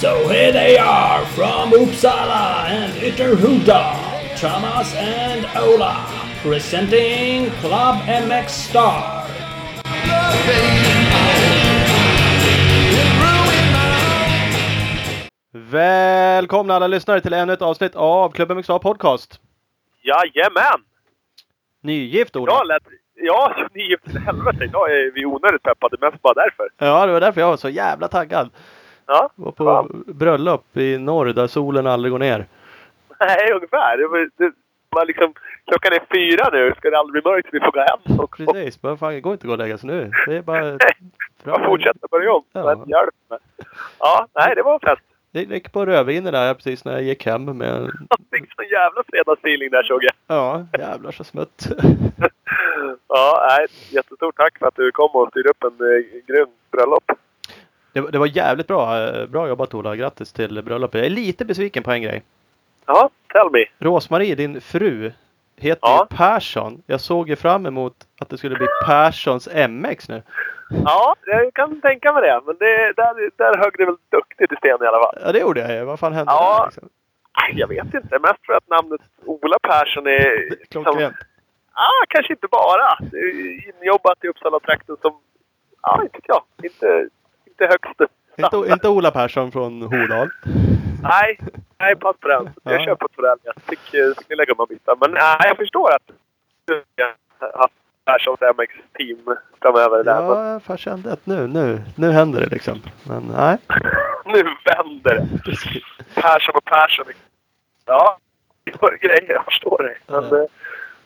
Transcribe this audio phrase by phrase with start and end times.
[0.00, 6.06] So here they are from Uppsala and Ytterhuda, Thomas and Ola,
[6.42, 9.26] presenting Club MX Star.
[15.52, 19.40] Välkomna alla lyssnare till ännu ett avsnitt av Klubben MXA Podcast.
[20.02, 20.87] Jajamän!
[21.80, 22.52] Nygift Ola.
[22.52, 22.82] Jag lät...
[23.14, 24.64] Ja, ni är till helvete.
[24.64, 26.68] Idag är vi onödigt peppade, mest bara därför.
[26.78, 28.50] Ja, det var därför jag var så jävla taggad.
[29.06, 30.04] Ja, var på fan.
[30.06, 32.46] bröllop i norr där solen aldrig går ner.
[33.20, 33.96] Nej, ungefär.
[33.96, 34.52] Det var, det
[34.90, 35.32] var liksom...
[35.66, 36.74] Klockan är fyra nu.
[36.76, 37.48] Ska det aldrig bli mörkt?
[37.52, 38.18] Vi får gå hem.
[38.18, 40.10] Och, Precis, bara fan, det går inte att gå och lägga sig nu.
[40.26, 40.78] Det är bara...
[41.44, 42.44] bara fortsätta börja om.
[42.52, 42.64] Ja.
[42.64, 43.38] Men hjälp mig.
[43.98, 45.02] Ja, nej, det var en fest.
[45.30, 47.68] Det gick på rödviner där precis när jag gick hem med...
[48.08, 50.12] Jag fick sån jävla fredagsfeeling där såg jag.
[50.26, 51.66] Ja, jävlar så smutt.
[53.08, 53.66] Ja, nej.
[53.90, 57.04] Jättestort tack för att du kom och styrde upp en eh, grym bröllop.
[57.92, 59.00] Det, var- det var jävligt bra.
[59.08, 59.96] eh, Bra jobbat Ola.
[59.96, 60.98] Grattis till bröllopet.
[60.98, 62.22] Jag är lite besviken på en grej.
[62.86, 63.64] Ja, tell me.
[63.78, 65.12] Rosmarie, din fru,
[65.56, 66.06] heter Ja.
[66.10, 66.82] Persson.
[66.86, 70.22] Jag såg ju fram emot att det skulle bli Perssons MX nu.
[70.84, 72.40] Ja, jag kan tänka mig det.
[72.46, 75.18] Men det, där, där högg det väl duktigt i sten i alla fall.
[75.24, 75.84] Ja, det gjorde jag ju.
[75.84, 76.58] Vad fan hände Ja.
[76.58, 76.88] där liksom?
[77.52, 78.18] Jag vet inte.
[78.18, 80.48] Mest för att namnet Ola Persson är...
[80.70, 81.16] Klockrent.
[81.72, 82.98] Ah, kanske inte bara.
[83.82, 85.20] Injobbat i Uppsala-trakten som...
[85.82, 86.42] Ja, inte jag.
[86.62, 87.08] Inte,
[87.46, 88.00] inte högst.
[88.36, 90.28] Inte, inte Ola Persson från Hordal.
[91.02, 91.38] Nej,
[91.78, 92.50] nej, pass på den.
[92.62, 92.84] Jag Ja.
[92.84, 93.38] köper på den.
[93.42, 94.96] Jag fick eh, snilla gummabitar.
[95.00, 96.10] Men nej, jag förstår att
[96.64, 96.84] du
[98.08, 100.04] har haft Perssons MX-team framöver.
[100.04, 100.22] Där.
[100.22, 102.82] Ja, jag kände att nu, nu, nu händer det liksom.
[103.08, 103.56] Men nej.
[104.24, 105.26] nu vänder det.
[106.22, 107.04] Persson och Persson.
[107.86, 108.18] Ja,
[108.64, 109.32] det var grejer.
[109.32, 110.12] Jag förstår det.
[110.12, 110.36] Men, Ja.
[110.38, 110.44] eh,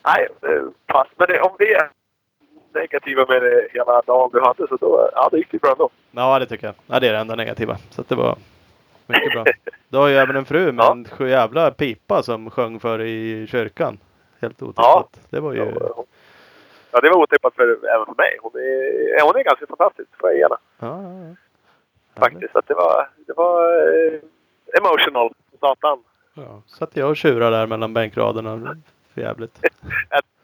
[0.05, 1.07] nej, eh, pass.
[1.17, 1.89] Men det, om det är
[2.75, 5.91] negativa med det hela dagen du hade så då, ja, det gick det bra ändå.
[6.11, 6.75] Ja, det tycker jag.
[6.87, 7.77] Ja, det är det enda negativa.
[7.91, 8.37] Så att det var
[9.07, 9.45] mycket bra.
[9.89, 10.93] Du har ju även en fru med Ja.
[10.93, 13.99] en sju jävla pipa som sjöng för i kyrkan.
[14.41, 15.21] Helt otippat.
[15.31, 15.59] Det var ju...
[15.81, 16.05] Ja,
[17.01, 17.63] det var otippat för,
[17.95, 18.39] även för mig.
[18.41, 20.57] Hon är, ja, hon är ganska fantastisk, får jag henne.
[20.79, 21.35] Ja, ja, ja.
[22.21, 22.53] Faktiskt.
[22.53, 24.21] Så att det var, det var eh,
[24.79, 25.99] emotional, satan.
[26.35, 28.77] Ja, satt jag och tjurade där mellan bänkraderna.
[29.15, 29.59] För jävligt.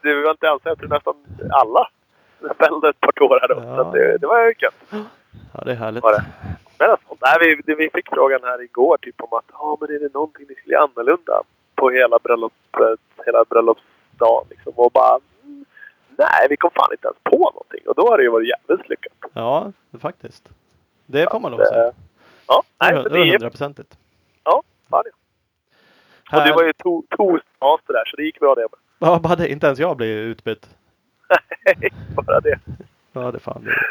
[0.01, 1.15] Det var inte alls, jag tror nästan
[1.51, 1.89] alla
[2.57, 3.55] fällde ett par tårar då.
[3.55, 3.75] Ja.
[3.75, 5.05] Så det, det var ju gött.
[5.53, 6.03] Ja, det är härligt.
[6.03, 6.25] Var det.
[6.79, 9.99] Men alltså, nej, vi, vi fick frågan här igår typ om att ja, men är
[9.99, 11.41] det någonting ni skulle göra annorlunda
[11.75, 14.73] på hela bröllopet, hela bröllopsdagen liksom.
[14.75, 15.19] Och bara
[16.19, 17.79] nej, vi kom fan inte ens på någonting.
[17.87, 19.13] Och då har det ju varit jävligt lyckat.
[19.33, 19.71] Ja,
[20.01, 20.49] faktiskt.
[21.05, 21.87] Det får man lov att säga.
[21.87, 21.93] Eh,
[22.47, 23.97] Ja, nej, Det är hundraprocentigt.
[24.43, 26.37] Ja, fan ja.
[26.39, 28.69] Och det var ju to- toast där, så det gick bra det med.
[29.09, 29.51] Ja, bara det.
[29.51, 30.69] Inte ens jag blir utbytt.
[31.65, 32.59] Nej, bara det.
[33.13, 33.63] Ja, det fan.
[33.63, 33.83] Det är,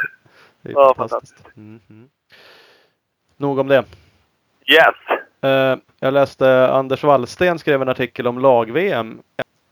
[0.63, 1.57] det är Ja, fantastiskt.
[1.57, 2.09] Mhm.
[3.37, 3.85] Nog om det.
[4.67, 5.21] Yes!
[5.41, 9.23] Eh, jag läste Anders Wallsten skrev en artikel om lag-VM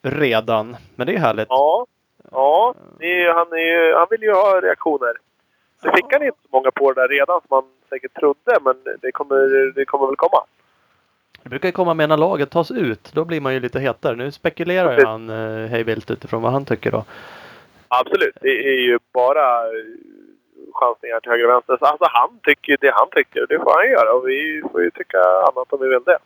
[0.02, 0.76] redan.
[0.94, 1.46] Men det är härligt.
[1.48, 1.86] Ja,
[2.32, 3.56] ja är, han, är,
[3.88, 5.12] ju- han vill ju ha reaktioner.
[5.82, 8.74] Det fick han inte så många på det där redan som man säkert trodde, men
[9.02, 10.44] det kommer, det kommer väl komma.
[11.42, 13.12] Det brukar ju komma med när laget tas ut.
[13.14, 14.16] Då blir man ju lite hetare.
[14.16, 17.04] Nu spekulerar ju han eh, hej vilt utifrån vad han tycker då.
[17.88, 19.72] Absolut, det är ju bara eh,
[20.74, 21.76] chansningar till höger och vänster.
[21.78, 24.12] Så Alltså han tycker det han tycker, det får han göra.
[24.12, 26.18] Och vi får ju tycka annat om vi vill det.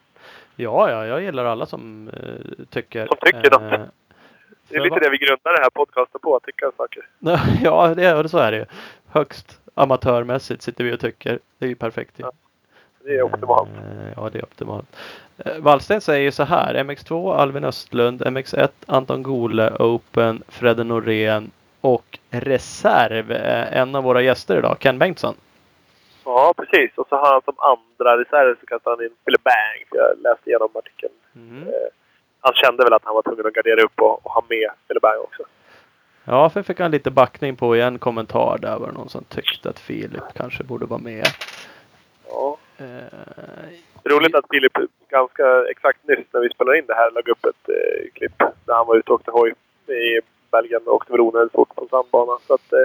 [0.57, 3.07] Ja, ja, jag gillar alla som eh, tycker.
[3.07, 3.81] Som tycker något.
[4.71, 7.07] Det är lite det vi grundar den här podcasten på, att tycka saker.
[7.65, 8.65] Ja, det, är- så är det ju.
[9.09, 11.39] Högst amatörmässigt sitter vi och tycker.
[11.59, 12.15] Det är ju perfekt.
[12.17, 12.33] Ja,
[13.05, 13.69] Det är optimalt.
[13.71, 14.87] Eh, Ja, det är optimalt.
[15.39, 16.75] Eh, Wallsten säger så här.
[16.75, 21.51] MX2 Alvin Östlund, MX1 Anton Gole, Open, Fredde Norén
[21.81, 23.33] och reserv.
[23.33, 25.35] eh, En av våra gäster idag, Ken Bengtsson.
[26.25, 26.99] Ja, precis.
[26.99, 29.85] Och så har han som andra reserv så kastar han in Philip Bang.
[29.89, 31.13] För jag läste igenom artikeln.
[31.37, 31.69] Mm.
[32.41, 35.21] Han kände väl att han var tvungen att gardera upp och, och ha med Bang
[35.21, 35.43] också.
[36.25, 39.25] Ja, för fick han lite backning på i en kommentar där var det någon som
[39.25, 41.27] tyckte att Filip kanske borde vara med.
[42.29, 42.59] Ja.
[42.79, 43.69] Eh,
[44.05, 44.73] Roligt att Filip
[45.09, 48.75] ganska exakt nyss när vi spelade in det här lade upp ett eh, klipp där
[48.75, 49.55] han var ute och åkte hoj
[49.87, 50.21] i
[50.51, 52.39] Belgien och åkte väl onödigt fort på en sandbana.
[52.47, 52.85] Så att, eh,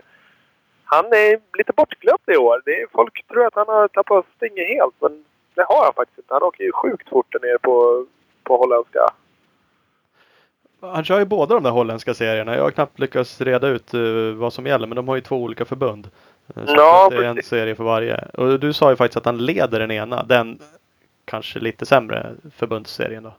[0.84, 2.62] han är lite bortglömd i år.
[2.66, 6.18] Det är, folk tror att han har tappat stinget helt men det har han faktiskt
[6.18, 6.34] inte.
[6.34, 8.06] Han åker ju sjukt fort nere på,
[8.44, 9.00] på holländska.
[10.94, 12.56] Han kör ju båda de där holländska serierna.
[12.56, 14.02] Jag har knappt lyckats reda ut eh,
[14.36, 16.08] vad som gäller men de har ju två olika förbund.
[16.56, 18.18] Eh, Så Ja, det är en serie för varje.
[18.34, 20.24] Och du sa ju faktiskt att han leder den ena.
[20.24, 20.60] Den
[21.26, 23.34] kanske lite sämre förbundsserien då.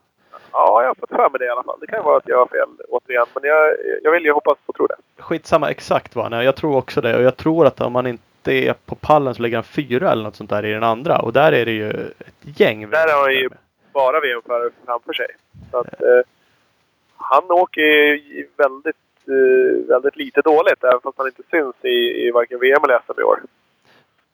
[0.52, 1.78] Ja, jag har fått för mig det i alla fall.
[1.80, 3.26] Det kan ju vara att jag har fel återigen.
[3.34, 3.72] Men jag,
[4.02, 4.96] jag vill ju hoppas och tro det.
[5.18, 6.42] Skitsamma exakt vad han är.
[6.42, 7.16] Jag tror också det.
[7.16, 10.22] Och jag tror att om man inte är på pallen så ligger han fyra eller
[10.22, 11.18] något sånt där i den andra.
[11.18, 12.90] Och där är det ju ett gäng.
[12.90, 13.48] Där har han ju
[13.92, 15.26] bara VM-förare framför sig.
[15.70, 16.20] Så att, eh,
[17.16, 17.82] han åker
[18.14, 18.96] ju väldigt,
[19.28, 20.84] eh, väldigt lite dåligt.
[20.84, 23.40] Även fast han inte syns i, i varken VM eller SM i år.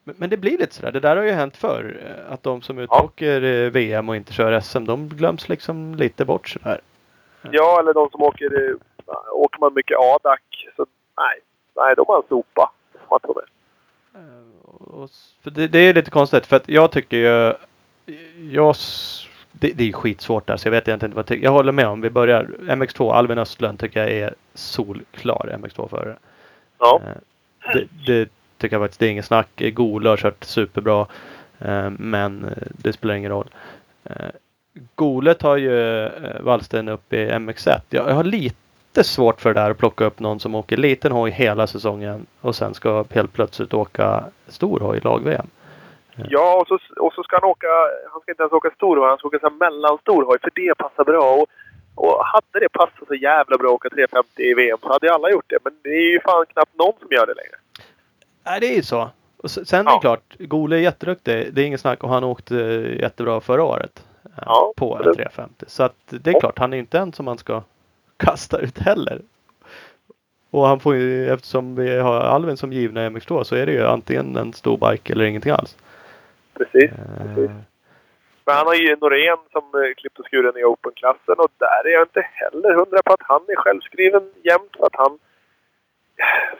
[0.05, 0.93] Men, det blir lite sådär.
[0.93, 2.01] Det där har ju hänt förr.
[2.07, 3.71] eh, Att de som utåker ja.
[3.71, 6.81] VM och inte kör SM, de glöms liksom lite bort sådär.
[7.51, 8.69] Ja, eller de som åker...
[8.71, 8.77] eh,
[9.33, 10.39] Åker man mycket ADAC
[10.77, 10.87] så
[11.17, 11.41] nej.
[11.77, 12.73] Nej, de har en sopa.
[13.11, 13.21] Man.
[14.15, 14.21] Eh,
[14.99, 17.55] Och, s- för det, det är lite konstigt för att jag tycker ju...
[18.51, 18.77] Jag,
[19.53, 21.45] det, det är skitsvårt där så jag vet egentligen inte vad jag tycker.
[21.45, 22.01] Jag håller med om.
[22.01, 23.13] Vi börjar MX2.
[23.13, 26.17] Albin Östlund tycker jag är solklar MX2-förare.
[26.79, 27.01] Ja.
[27.07, 27.13] Eh,
[27.75, 28.29] Det, det
[28.59, 29.01] tycker jag faktiskt.
[29.01, 29.49] Det är inget snack.
[29.57, 31.07] Gole har kört superbra.
[31.59, 33.49] eh, Men eh, det spelar ingen roll.
[34.95, 36.09] Gole tar ju
[36.41, 37.81] Wallsten upp i MX1.
[37.91, 41.13] Jag jag har lite svårt för det där att plocka upp någon som åker liten
[41.13, 45.47] hoj hela säsongen och sen ska helt plötsligt åka stor hoj i lag-VM.
[46.17, 47.67] Ja, och så, och så ska han åka...
[48.13, 50.39] Han ska inte ens åka stor hoj, han ska åka så här mellanstor hoj.
[50.43, 51.35] För det passar bra.
[51.35, 51.47] Och,
[51.95, 55.13] och hade det passat så jävla bra att åka 350 i VM så hade ju
[55.13, 55.59] alla gjort det.
[55.65, 57.57] Men det är ju fan knappt någon som gör det längre.
[58.45, 59.11] Nej, det är ju så.
[59.37, 60.01] Och sen är det Ja.
[60.01, 61.55] klart, Gole är jätteduktig.
[61.55, 62.55] Det är inget snack och han åkte
[63.01, 64.03] jättebra förra året.
[64.25, 65.65] eh, Ja, på en det- 350.
[65.69, 66.41] Så att det är Ja.
[66.41, 67.63] klart, han är inte en som man ska
[68.17, 69.21] kasta ut heller.
[70.51, 73.73] Och han får ju, eftersom vi har Alvin som givna i MX2 så är det
[73.73, 75.77] ju antingen en stor bike eller ingenting alls.
[76.55, 76.91] Precis.
[76.91, 77.51] Eh, precis.
[78.45, 81.93] Men han har ju Norén som eh, klippt och skuren i Open-klassen och där är
[81.93, 85.19] jag inte heller hundra på att han är självskriven jämt för att han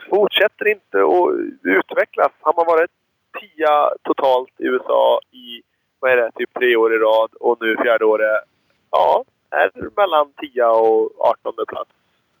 [0.09, 1.29] fortsätter inte att
[1.63, 2.31] utvecklas.
[2.41, 2.91] Han har varit
[3.39, 5.61] tia totalt i USA i,
[5.99, 8.43] vad är det, typ tre år i rad och nu fjärde året,
[8.91, 11.91] ja, är mellan tia och artonde plats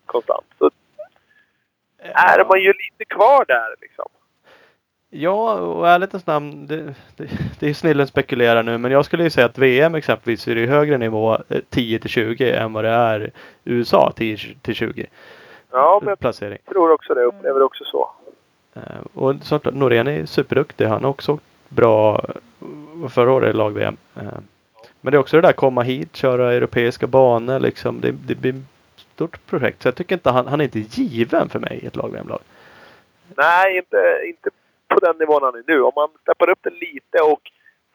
[0.05, 0.45] konstant.
[0.59, 0.71] Så
[1.97, 4.09] är man ju lite kvar där liksom.
[5.15, 7.27] Ja, och ärlighetens namn, det, det,
[7.59, 10.65] det är snillen spekulerar nu, men jag skulle ju säga att VM exempelvis är i
[10.67, 13.31] högre nivå eh, 10 till 20 än vad det är
[13.63, 15.05] USA 10 till 20
[15.71, 16.57] Ja, men placering.
[16.65, 17.23] jag tror också det.
[17.23, 18.09] Upplever också så.
[18.75, 18.81] Eh,
[19.13, 20.85] Och såklart, Norén är superduktig.
[20.85, 21.39] Han har också
[21.69, 22.25] bra
[23.01, 23.97] eh, förra året i lag-VM.
[24.15, 24.23] Eh,
[25.01, 28.01] Men det är också det där komma hit, köra europeiska banor liksom.
[28.01, 29.81] Det, det blir ett stort projekt.
[29.81, 32.39] Så jag tycker inte han, han är inte given för mig i ett lag-VM-lag.
[33.37, 34.49] Nej, inte, inte
[34.93, 35.81] på den nivån han är nu.
[35.81, 37.41] Om man steppar upp det lite och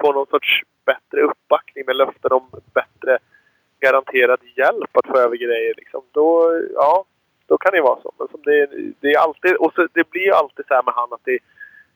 [0.01, 3.19] får någon sorts bättre uppbackning med löften om bättre
[3.81, 5.75] garanterad hjälp att få över grejer.
[5.77, 7.05] Liksom, då, ja,
[7.47, 8.13] då kan det vara så.
[8.19, 8.67] Men som det,
[9.01, 11.39] det är alltid, och så, det blir ju alltid så här med han att det,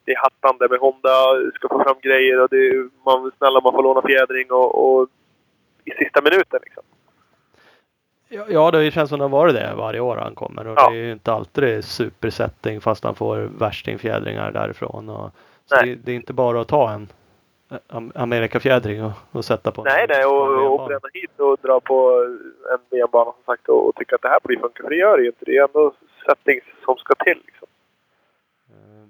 [0.05, 1.17] det är hattande med Honda,
[1.55, 5.09] ska få fram grejer och det, man snälla man får låna fjädring och, och
[5.85, 6.83] i sista minuten liksom.
[8.49, 10.67] Ja, det känns som det har varit det varje år han kommer.
[10.67, 10.90] Och Ja.
[10.90, 15.08] det är ju inte alltid supersetting fast han får värstingfjädringar därifrån.
[15.08, 15.31] Och,
[15.67, 15.87] så Nej.
[15.88, 17.08] det, det är inte bara att ta en
[17.88, 21.81] am- Amerikafjädring och, och sätta på en Nej, nej, och, och bränna hit och dra
[21.81, 22.25] på
[22.73, 24.82] en VM-bana som sagt och, och tycka att det här blir funka.
[24.82, 25.44] För det gör det ju inte.
[25.44, 25.93] Det är ändå
[26.26, 27.43] settings som ska till.
[27.46, 27.69] Liksom.
[28.70, 29.06] Eh,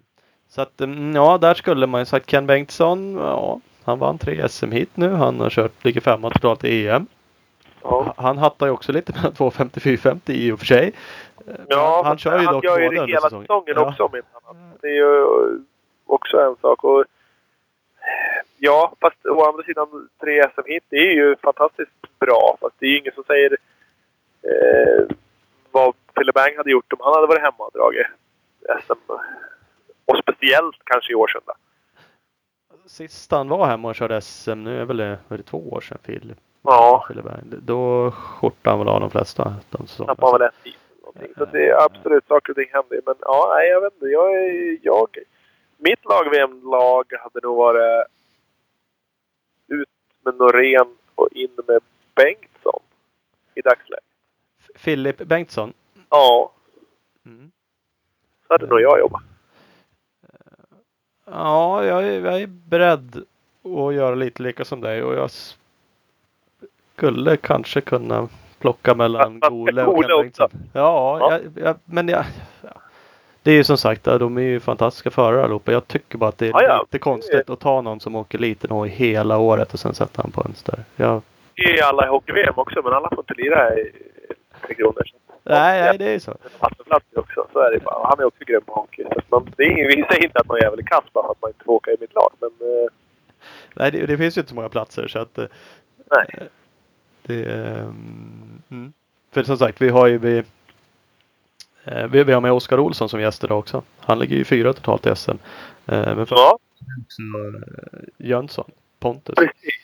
[0.49, 3.17] Så att mm, ja, där skulle man ju sagt Ken Bengtsson.
[3.17, 5.09] Ja, han vann tre SM hit nu.
[5.11, 7.07] Han har kört, ligger femma totalt i EM.
[7.83, 8.15] Ja.
[8.17, 10.93] Han hattar ju också lite mellan 250 och 450 i och för sig.
[11.69, 13.47] Ja, han kör ju han dock gör ju det hela säsongen.
[13.47, 13.89] säsongen Ja.
[13.89, 14.81] också om inte annat.
[14.81, 15.27] Det är ju
[16.07, 16.85] också en sak.
[16.85, 17.05] Och,
[18.59, 22.57] ja, fast å andra sidan tre SM hit, det är ju fantastiskt bra.
[22.61, 23.57] Fast det är ju ingen som säger
[24.43, 25.17] eh,
[25.71, 28.07] vad Pille Bang hade gjort om han hade varit hemma och dragit
[28.85, 29.13] SM.
[30.05, 31.53] Och speciellt kanske i Årsunda.
[32.87, 35.81] Sist han var hemma och körde SM, nu är väl det, var det två år
[35.81, 36.39] sedan Filip.
[36.63, 37.07] Ja.
[37.63, 40.75] Då skjortade han väl av de flesta de tappade väl tid.
[40.93, 41.35] eller någonting.
[41.39, 43.01] Så det är absolut saker och ting händer.
[43.07, 44.07] Men ja, nej, jag vet inte.
[44.07, 45.09] Jag, är- jag,
[45.77, 48.07] mitt lag-VM-lag hade nog varit
[49.67, 49.89] ut
[50.25, 51.81] med Norén och in med
[52.15, 52.81] Bengtsson
[53.55, 54.05] i dagsläget.
[54.75, 55.73] Filip Bengtsson.
[56.11, 56.53] Ja,
[57.27, 57.51] Mm.
[58.49, 59.23] så hade nog jag jobbat.
[61.25, 63.17] Ja, jag är, jag är beredd
[63.65, 65.31] att göra lite lika som dig och jag
[66.97, 70.21] skulle kanske kunna plocka mellan Gole och Ken.
[70.21, 70.49] Bengtsson.
[70.73, 71.33] Ja, Ja.
[71.55, 72.25] Jag, jag, men jag,
[72.63, 72.71] ja.
[73.43, 75.73] det är ju som sagt, de är ju fantastiska förare allihopa.
[75.73, 76.81] Jag tycker bara att det är Ja, ja.
[76.83, 80.31] lite konstigt att ta någon som åker liten hoj hela året och sen sätta han
[80.31, 80.85] på en större.
[80.97, 81.23] Jag,
[81.55, 83.93] Det är alla i hockey-VM också, men alla får inte lira i
[84.67, 85.03] Tre Kronor.
[85.43, 86.37] nej, nej, det är så.
[86.59, 88.07] Vattenplatser också, så är det bara.
[88.09, 89.05] Han är också grym på hockey.
[89.05, 91.33] Så man, det är ingen, vi säger inte att någon jävel är kass bara för
[91.33, 92.31] att man inte får åka i mitt lag.
[92.41, 92.91] Men eh,
[93.75, 95.45] Nej, det, det finns ju inte så många platser så att eh,
[96.11, 96.49] nej.
[97.33, 98.93] Det, ehm, mm.
[99.31, 100.43] För som sagt, vi har ju vi,
[101.85, 103.83] eh, vi, vi har med Oskar Olsson som gäst idag också.
[103.99, 105.31] Han ligger ju fyra totalt i SM.
[105.31, 105.37] Eh,
[106.17, 106.59] men för Ja,
[106.89, 108.71] eh, Jönsson,
[109.01, 109.35] Pontus.
[109.35, 109.79] precis.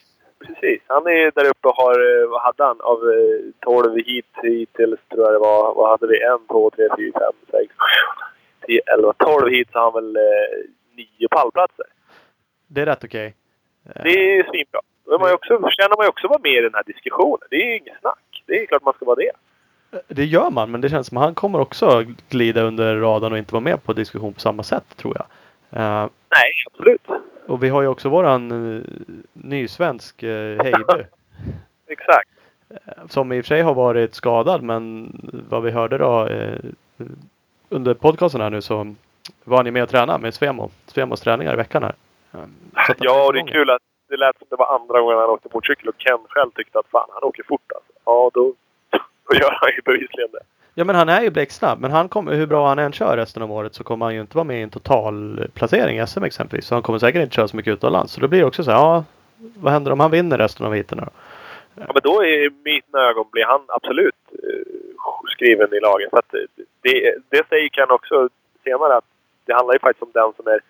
[0.46, 0.82] Precis.
[0.86, 2.80] Han är där uppe och har, vad hade han?
[2.80, 5.74] Av eh, 12 hit hittills tror jag det var.
[5.74, 6.22] Vad hade vi?
[6.24, 8.26] En, två, tre, fyra, fem, sex, sju,
[8.66, 10.18] tio, elva, tolv hit så har han väl
[10.96, 11.86] nio pallplatser.
[12.66, 13.34] Det är rätt okej.
[13.94, 14.80] Eh, Det är svinbra.
[15.08, 17.48] Då man ju också, förtjänar man ju också vara med i den här diskussionen.
[17.50, 18.42] Det är ju inget snack.
[18.46, 19.30] Det är klart man ska vara det.
[20.08, 23.38] Det gör man, men det känns som att han kommer också glida under radarn och
[23.38, 25.26] inte vara med på diskussion på samma sätt tror jag.
[25.80, 27.06] Eh, Nej, absolut.
[27.46, 28.82] och vi har ju också våran uh,
[29.32, 31.04] nysvensk uh, Heiby.
[31.86, 32.30] Exakt.
[33.08, 35.12] Som i och för sig har varit skadad men
[35.48, 36.58] vad vi hörde då eh,
[37.68, 38.94] under podcasten här nu så
[39.44, 40.70] var ni med och tränade med Svemo.
[40.86, 41.94] Svemos träningar i veckan här.
[42.98, 45.48] Ja, och det är kul att det lät som det var andra gången han åkte
[45.52, 47.92] motorcykel och Ken själv tyckte att fan, han åker fort alltså.
[48.04, 48.54] Ja, då,
[49.28, 50.42] då gör han ju bevisligen det.
[50.74, 51.80] Ja men han är ju blixtsnabb.
[51.80, 54.20] Men han kommer, hur bra han än kör resten av året så kommer han ju
[54.20, 56.66] inte vara med i en total placering i SM exempelvis.
[56.66, 58.12] Så han kommer säkert inte köra så mycket utomlands.
[58.12, 59.04] Så då blir det också så här, ja
[59.38, 61.08] vad händer om han vinner resten av heaten då?
[61.74, 66.10] Ja, men då i mina ögon blir han absolut eh, skriven i laget.
[66.10, 68.28] För eh, det, det säger Ken också
[68.64, 69.04] senare att
[69.44, 70.60] det handlar ju faktiskt om den som är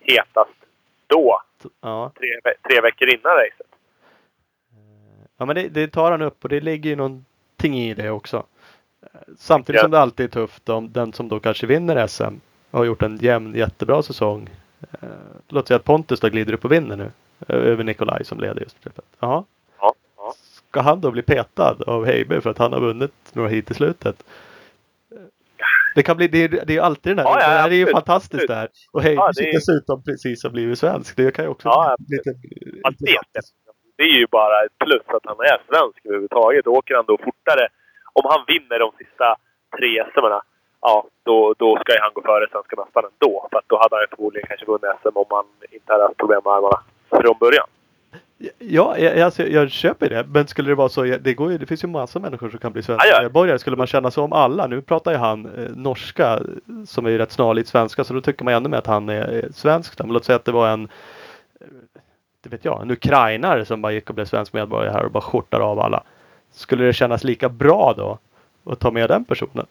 [0.00, 0.58] hetast
[1.06, 1.40] då.
[1.80, 2.12] Ja.
[2.18, 3.66] Tre, tre veckor innan racet.
[5.36, 8.46] Ja men det, det tar han upp och det ligger ju någonting i det också.
[9.02, 9.82] Eh, Samtidigt Ja.
[9.82, 12.34] som det alltid är tufft om den som då kanske vinner SM
[12.70, 14.50] har gjort en jämn jättebra säsong.
[15.00, 15.08] Eh,
[15.48, 17.10] Låt säga att Pontus då glider upp och vinner nu.
[17.48, 18.76] eh, Över Nikolaj som leder just.
[19.20, 19.44] Jaha.
[19.80, 20.34] Ja, ja.
[20.70, 23.74] Ska han då bli petad av Heiber för att han har vunnit några hit i
[23.74, 24.24] slutet?
[25.94, 27.74] Det kan bli, det är, det är alltid den här, Ja, ja, det här är
[27.74, 28.68] ju fantastiskt det här.
[28.92, 31.16] Och Heiber Ja, det är- dessutom precis har blivit svensk.
[31.16, 32.30] Det kan ju också Ja, bli lite
[32.84, 32.98] Fast
[33.96, 36.66] det, är ju bara ett plus att han är svensk överhuvudtaget.
[36.66, 37.64] Åker han då fortare,
[38.12, 39.26] om han vinner de sista
[39.78, 40.26] tre SM,
[40.80, 40.94] ja,
[41.28, 43.48] då, då ska ju han gå före svenska mästaren ändå.
[43.50, 45.46] För att då hade han ju förmodligen kanske vunnit SM om han
[45.76, 46.80] inte hade haft problem med armarna
[47.22, 47.68] från början.
[48.58, 50.24] Ja, jag, alltså, jag köper det.
[50.28, 52.72] Men skulle det vara så, det, går ju, det finns ju massa människor som kan
[52.72, 53.22] bli svenska Ja, ja.
[53.22, 53.58] medborgare.
[53.58, 56.40] Skulle man känna så om alla, nu pratar ju han eh, norska
[56.86, 59.08] som är ju rätt snarlikt svenska, så då tycker man ju ännu mer att han
[59.08, 59.96] är, är svensk.
[59.96, 60.04] då.
[60.04, 60.88] Men låt säga att det var en,
[61.60, 61.66] eh,
[62.40, 65.20] det vet jag, en ukrainare som bara gick och blev svensk medborgare här och bara
[65.20, 66.02] skjortar av alla.
[66.52, 68.18] Skulle det kännas lika bra då
[68.72, 69.66] att ta med den personen?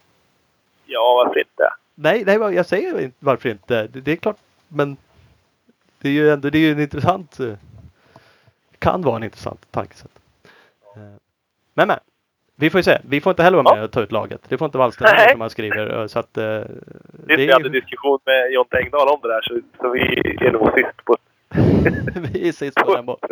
[0.85, 1.73] Ja, varför inte?
[1.95, 3.87] Nej, nej jag säger inte varför inte.
[3.87, 4.97] Det, det är klart, men
[6.01, 7.53] det är ju ändå det är ju en intressant eh,
[8.83, 10.11] kan vara en intressant tankesätt.
[10.95, 11.01] Eh,
[11.73, 11.99] Men men.
[12.55, 12.97] Vi får ju se.
[13.09, 14.41] Vi får inte heller vara med och ta ut laget.
[14.47, 15.31] Det får inte Nej.
[15.31, 16.01] som han skriver.
[16.01, 16.67] eh, Så att, eh, det
[17.37, 20.01] vi är hade ju, diskussion med John Tengdahl om det där så, så vi
[20.47, 21.17] är nog sist på...
[22.33, 23.29] vi är sist på den båten.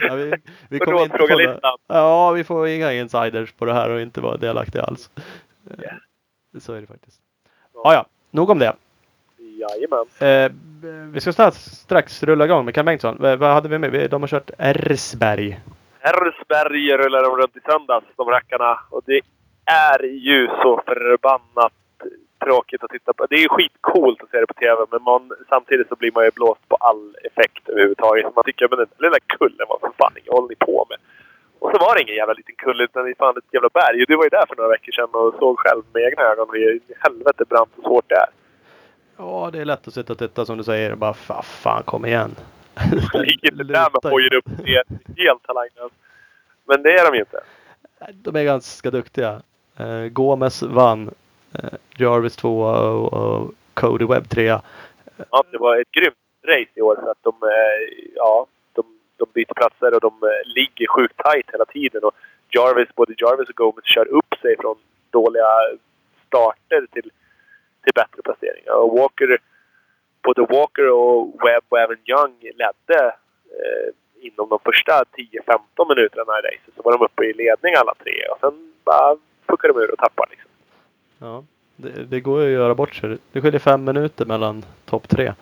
[0.00, 0.34] Ja, vi,
[0.68, 1.58] vi kommer inte få.
[1.86, 5.10] Ja, vi får inga insiders på det här och inte vara delaktiga alls.
[5.78, 5.90] Ja.
[6.60, 7.20] Så är det faktiskt.
[7.74, 8.06] Ja, ja.
[8.30, 8.72] Nog om det.
[9.58, 10.06] Jajamän.
[10.20, 10.52] Eh,
[11.12, 13.16] vi ska snart strax rulla igång med Ken Bengtsson.
[13.20, 14.10] Vad hade vi med?
[14.10, 15.60] De har kört Ersberg.
[16.00, 18.78] Herrsberg rullar de runt i söndags, de rackarna.
[18.90, 19.20] Och det
[19.64, 21.72] är ju så förbannat
[22.44, 23.26] tråkigt att titta på.
[23.26, 26.24] Det är ju skitcoolt att se det på TV, men man, samtidigt så blir man
[26.24, 28.36] ju blåst på all effekt överhuvudtaget.
[28.36, 30.98] Man tycker, men den lilla kullen, vad för fan håller ni på med?
[31.58, 33.96] Och så var det ingen jävla liten kulle, utan det fan ett jävla berg.
[34.02, 36.48] Och du var ju där för några veckor sedan och såg själv med egna ögon
[36.52, 38.30] hur helvete brant och svårt det är.
[39.18, 41.82] Ja, det är lätt att sitta och titta som du säger och bara "Fa- fan
[41.82, 42.34] kom igen.
[43.42, 44.82] Inte där med Luta hojen upp är
[45.22, 45.92] helt talanglös.
[46.64, 47.40] Men det är de ju inte.
[48.12, 49.42] De är ganska duktiga.
[49.76, 51.10] Eh, Gomes vann.
[51.54, 54.44] Eh, Jarvis 2 och, och Cody Webb 3.
[55.30, 56.14] Ja, det var ett grymt
[56.46, 58.82] race i år för att de, eh, ja, de,
[59.16, 60.12] de byter platser och de
[60.44, 62.04] ligger sjukt tight hela tiden.
[62.04, 62.14] Och
[62.50, 64.76] Jarvis, både Jarvis och Gomez kör upp sig från
[65.10, 65.46] dåliga
[66.26, 67.10] starter till,
[67.88, 68.74] till bättre placeringar.
[68.82, 69.38] Och Walker,
[70.22, 73.04] både Walker och Webb och även Young ledde
[73.58, 73.88] eh,
[74.20, 76.74] inom de första 10-15 minuterna i racet.
[76.76, 79.16] Så var de uppe i ledning alla tre och sen bara
[79.48, 80.50] fuckade de ur och tappade liksom.
[81.18, 81.44] Ja,
[81.76, 83.18] det, det går ju att göra bort sig.
[83.32, 85.32] Det skiljer fem minuter mellan topp tre.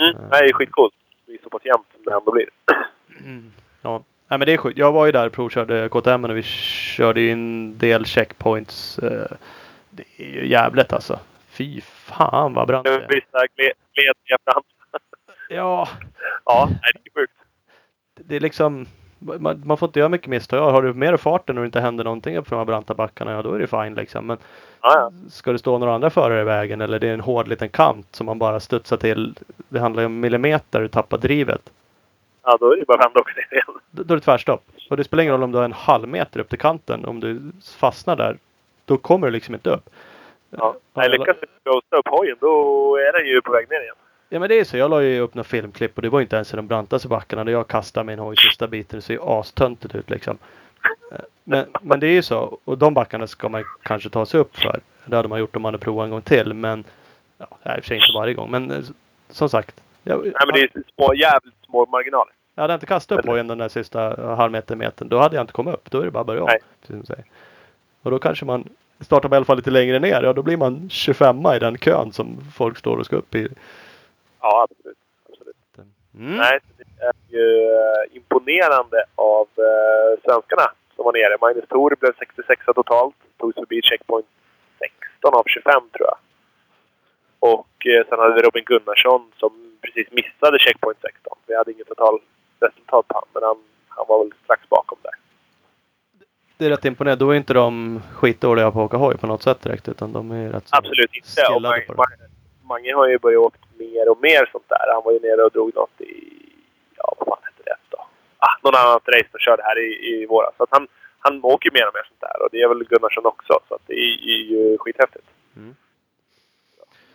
[0.00, 0.16] Mm.
[0.30, 0.94] Det är skitcoolt.
[1.26, 2.48] Det är så pass jämnt som det ändå blir.
[3.82, 4.78] Ja, Nej, men det är sjukt.
[4.78, 8.98] Jag var ju där och provkörde KTM och vi körde ju en del checkpoints.
[8.98, 9.26] Eh,
[9.90, 11.18] Det är ju jävligt alltså.
[11.56, 13.08] Fy fan vad brant det är.
[13.08, 13.72] Vissa gled
[14.44, 14.62] fram.
[15.48, 15.88] Ja,
[16.44, 17.32] Ja, nej, det är sjukt.
[18.14, 18.86] det är liksom
[19.18, 20.70] man, man får inte göra mycket misstag.
[20.70, 23.32] Har du mer farten och det inte händer någonting upp för de här branta backarna,
[23.32, 24.26] ja då är det fine liksom.
[24.26, 24.38] Men
[24.82, 25.12] Ja, ja.
[25.30, 28.06] ska det stå några andra förare i vägen eller det är en hård liten kant
[28.10, 29.34] som man bara studsar till.
[29.68, 31.70] Det handlar ju om millimeter, du tappar drivet.
[32.42, 33.80] ja, då är det bara att åka ner igen.
[33.90, 34.62] Då, då är det tvärstopp.
[34.90, 37.04] Och det spelar ingen roll om du har en halv meter upp till kanten.
[37.04, 38.38] Om du fastnar där,
[38.84, 39.90] då kommer du liksom inte upp.
[40.56, 40.76] Ja.
[40.94, 43.94] Nej, lyckas du ghosta upp hojen då är den ju på väg ner igen.
[44.28, 44.76] Ja men det är så.
[44.76, 47.44] Jag la ju upp några filmklipp och det var inte ens i de brantaste backarna
[47.44, 48.98] där jag kastade min hoj sista biten.
[48.98, 50.38] Det ser ju astöntigt ut liksom.
[51.12, 52.58] Eh, Men, men det är ju så.
[52.64, 54.80] Och de backarna ska man kanske ta sig upp för.
[55.04, 56.54] Det hade man gjort om man hade provat en gång till.
[56.54, 56.84] Men
[57.38, 58.50] ja, i och för sig inte varje gång.
[58.50, 58.84] Men eh,
[59.30, 59.80] som sagt.
[60.02, 62.32] Jag, Nej, men det är små, jävligt små marginaler.
[62.54, 65.08] jag hade inte kastat upp hojen den där sista halvmeter metern.
[65.08, 65.90] Då hade jag inte kommit upp.
[65.90, 66.50] Då är det bara att börja om.
[68.02, 68.68] Och då kanske man
[69.00, 70.22] startar i alla fall lite längre ner.
[70.22, 73.48] Ja då blir man 25 i den kön som folk står och ska upp i.
[74.40, 74.98] Ja, absolut.
[75.28, 75.56] absolut.
[76.18, 76.36] Mm.
[76.36, 81.36] Nej, det är ju eh, imponerande av eh, svenskarna som var nere.
[81.40, 83.14] Magnus Thor blev 66 totalt.
[83.38, 84.26] Tog sig förbi checkpoint
[84.78, 86.18] 16 av 25 tror jag.
[87.38, 91.38] Och eh, sen hade vi Robin Gunnarsson som precis missade checkpoint 16.
[91.46, 92.18] Vi hade inget total
[92.60, 93.56] resultat på honom, men han,
[93.88, 95.25] han var väl strax bakom där.
[96.58, 97.24] Det är rätt imponerande.
[97.24, 99.88] Då är inte de skitdåliga på att åka hoj på något sätt direkt.
[99.88, 101.42] Utan de är rätt Absolut inte.
[101.54, 102.06] Och
[102.62, 104.92] Mange, har ju börjat åka mer och mer sånt där.
[104.94, 106.12] Han var ju nere och drog något i...
[106.96, 108.06] Ja, vad fan hette det då?
[108.38, 110.54] Ah, någon annat race som körde här i, i våras.
[110.56, 112.42] Så att han, han åker ju mer och mer sånt där.
[112.42, 113.60] Och det är väl Gunnarsson också.
[113.68, 115.26] Så att det är, är ju skithäftigt.
[115.56, 115.76] Mm.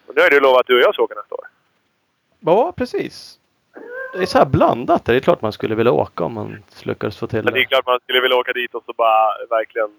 [0.08, 1.48] Och nu har du lovat att du och jag ska åka nästa år.
[2.40, 3.40] Ja, precis.
[4.14, 5.06] Det är så här blandat.
[5.06, 7.66] Det är klart man skulle vilja åka om man lyckades få till det är det.
[7.66, 9.90] klart man skulle vilja åka dit och så bara verkligen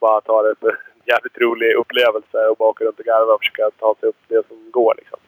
[0.00, 3.40] bara ta det för en jävligt rolig upplevelse och bara åka runt och garva och
[3.40, 5.18] försöka ta sig upp det som går liksom.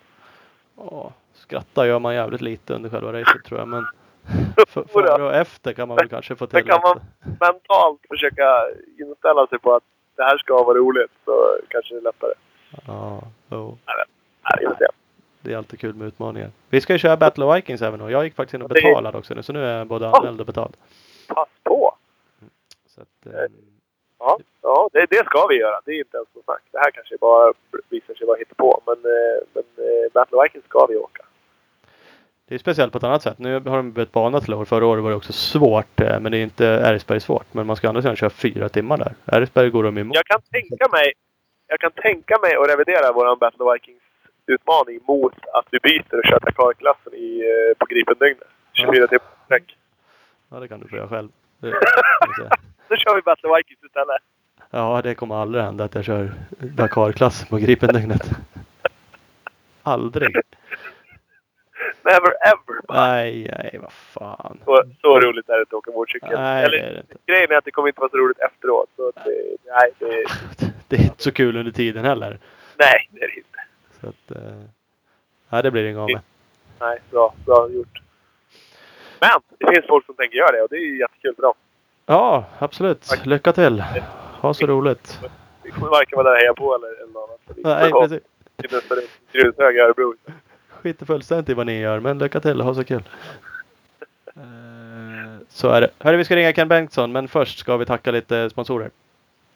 [0.77, 3.69] Ja, skratta gör man jävligt lite under själva racet tror jag.
[3.69, 3.87] Men
[4.93, 7.01] före och efter kan man väl kanske få till Sen kan man
[7.41, 8.47] mentalt försöka
[8.99, 9.83] inställa sig på att
[10.17, 12.33] det här ska vara roligt så kanske det är lättare.
[12.87, 13.79] Ja, jo.
[13.87, 14.87] Nej, vi får se.
[15.45, 16.51] Det är alltid kul med utmaningar.
[16.71, 18.11] Vi ska ju köra Battle of Vikings även då.
[18.11, 19.43] Jag gick faktiskt in och betalade också nu.
[19.43, 20.77] Så nu är jag både anmäld och betald.
[21.29, 21.95] Pass på!
[22.87, 23.41] Så att, eh,
[24.19, 25.81] Ja, ja det, det ska vi göra.
[25.85, 26.63] Det är inte ens något snack.
[26.73, 27.53] Det här kanske bara
[27.89, 31.23] visar sig vara på Men, eh, men eh, Battle of Vikings ska vi åka.
[32.49, 33.39] det är speciellt på ett annat sätt.
[33.39, 34.65] Nu har de bytt bana till år.
[34.65, 36.01] Förra året var det också svårt.
[36.01, 37.55] eh, Men det är inte Eriksberg svårt.
[37.55, 39.15] Men man ska andra sidan köra fyra timmar där.
[39.39, 40.15] Eriksberg går de emot.
[40.17, 41.13] Jag kan tänka mig,
[41.67, 44.03] jag kan tänka mig att revidera vår Battle of Vikings
[44.47, 48.49] utmaning mot att vi byter och kör Dakar-klassen i, eh, på Gripendygnet.
[48.73, 49.77] 24 timmar sträck.
[50.51, 51.29] Ja, det kan du få göra själv.
[51.61, 51.71] Det.
[52.89, 54.23] Då kör vi Battle Vikings istället.
[54.71, 58.31] Ja, det kommer aldrig hända att jag kör Dakar-klass på Gripendygnet.
[59.83, 60.37] Aldrig.
[62.03, 62.81] Never ever!
[62.95, 64.59] Nej, nej, vad fan.
[64.65, 66.29] Så, så roligt är det inte att åka motorcykel.
[66.33, 67.15] Nej, Eller, det är det inte.
[67.27, 68.89] grejen är att det kommer inte vara så roligt efteråt.
[68.97, 70.25] Så det, nej, det,
[70.89, 72.39] Det är inte så kul under tiden heller.
[72.77, 73.54] nej, det är det inte.
[74.05, 74.53] Så att, eh,
[75.49, 76.21] nej, det blir inget av med.
[76.81, 78.03] Nej, bra, bra gjort.
[79.21, 81.55] Men det finns folk som tänker göra det och det är ju jättekul för dem.
[82.07, 83.27] Ja, absolut.
[83.27, 83.81] Lycka till.
[84.41, 85.21] Ha så roligt.
[85.63, 87.31] Vi kommer varken vara där och heja på eller, eller något
[87.65, 87.83] annat.
[87.83, 88.23] Nej, precis.
[88.57, 88.95] till nästa
[89.33, 90.15] grushög i Örebro.
[90.69, 92.61] Skiter fullständigt i vad ni gör, men lycka till.
[92.61, 93.03] Ha så kul.
[94.27, 94.43] Eh,
[95.49, 95.91] Så är det.
[95.99, 98.91] Hörru, vi ska ringa Ken Bengtsson, men först ska vi tacka lite sponsorer.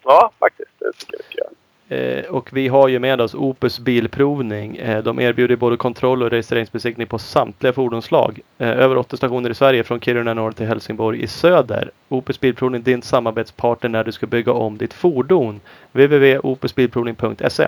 [0.03, 0.71] Ja, faktiskt.
[0.79, 1.49] Det tycker jag vi ska göra.
[1.91, 4.77] Eh, och vi har ju med oss Opus Bilprovning.
[4.77, 8.39] Eh, de erbjuder både kontroll och registreringsbesiktning på samtliga fordonsslag.
[8.57, 11.91] Eh, över 80 stationer i Sverige från Kiruna norr till Helsingborg i söder.
[12.09, 15.61] Opus Bilprovning din samarbetspartner när du ska bygga om ditt fordon.
[15.91, 17.67] www.opusbilprovning.se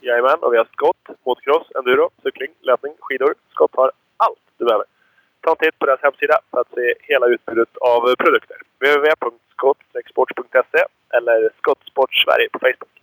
[0.00, 3.34] Jajamän, och vi har skott, motocross, enduro, cykling, löpning, skidor.
[3.50, 4.86] Skott har allt du behöver.
[5.40, 8.56] Ta en titt på deras hemsida för att se hela utbudet av produkter.
[8.78, 10.84] www.skottexports.se
[11.16, 12.97] eller Skottsport Sverige på Facebook.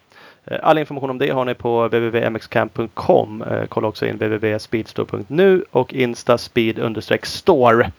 [0.46, 3.42] Eh, All information om det har ni på www.mxcamp.com.
[3.42, 7.92] Eh, kolla också in www.speedstore.nu och Insta speed-store.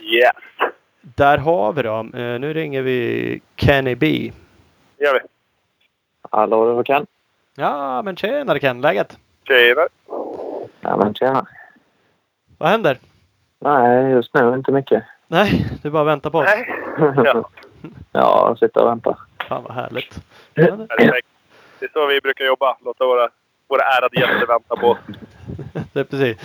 [0.00, 0.32] Yes!
[1.02, 2.14] Där har vi dem.
[2.14, 4.32] Eh, nu ringer vi Kenny B.
[4.98, 5.20] Det gör vi.
[6.30, 7.06] Hallå, det var Ken.
[7.56, 9.18] Ja, men tjenare Ken, läget?
[9.48, 9.86] Tjena!
[10.80, 11.46] Ja, men tjena.
[12.58, 12.98] Vad händer?
[13.60, 15.04] Nej, just nu inte mycket.
[15.28, 16.46] Nej, du bara väntar på oss.
[16.54, 16.74] Nej.
[17.24, 17.50] Ja,
[18.12, 19.16] ja, sitter och väntar.
[19.48, 20.20] Fan vad härligt.
[20.54, 21.20] Ja, det-.
[21.78, 22.76] Det är så vi brukar jobba.
[22.84, 23.28] Låta våra,
[23.68, 24.98] våra ärade gäster vänta på oss.
[25.92, 26.38] Det är precis.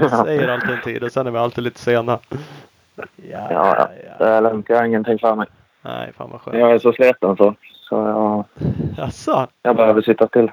[0.00, 2.18] Vi säger alltid en tid och sen är vi alltid lite sena.
[3.16, 3.88] Ja, Ja, ja.
[4.18, 4.66] Det är lugnt.
[4.68, 5.46] Jag har ingenting för mig.
[5.82, 6.58] Nej, fan vad skönt.
[6.58, 7.54] Jag är så sliten så.
[7.70, 8.44] Så jag,
[8.96, 9.48] Jaså?
[9.62, 10.52] jag behöver sitta still.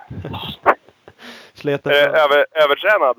[1.53, 1.91] Sleten?
[1.91, 3.15] Eh, över, övertränad?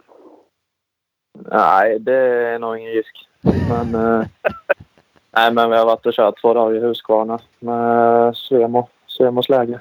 [1.46, 3.28] Nej, det är nog ingen risk.
[3.40, 4.26] Men, eh,
[5.30, 9.80] nej, men vi har varit och kört två dagar i Huskvarna med Svemo, Svemos läger.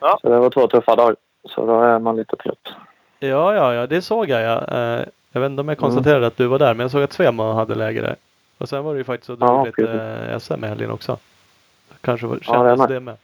[0.00, 0.18] Ja.
[0.22, 1.16] Så det var två tuffa dagar.
[1.48, 2.68] Så då är man lite trött.
[3.18, 4.42] Ja, ja, ja, det såg jag.
[4.42, 4.64] Ja.
[4.78, 7.12] Eh, Jag vet inte om jag konstaterade att du var där, men jag såg att
[7.12, 8.16] Svemo hade läger där.
[8.58, 10.00] Och sen var det ju faktiskt så Ja, lite precis.
[10.00, 11.18] eh, SM i helgen också.
[12.00, 12.88] Kanske var- Ja, det kändes med.
[12.88, 13.16] det med.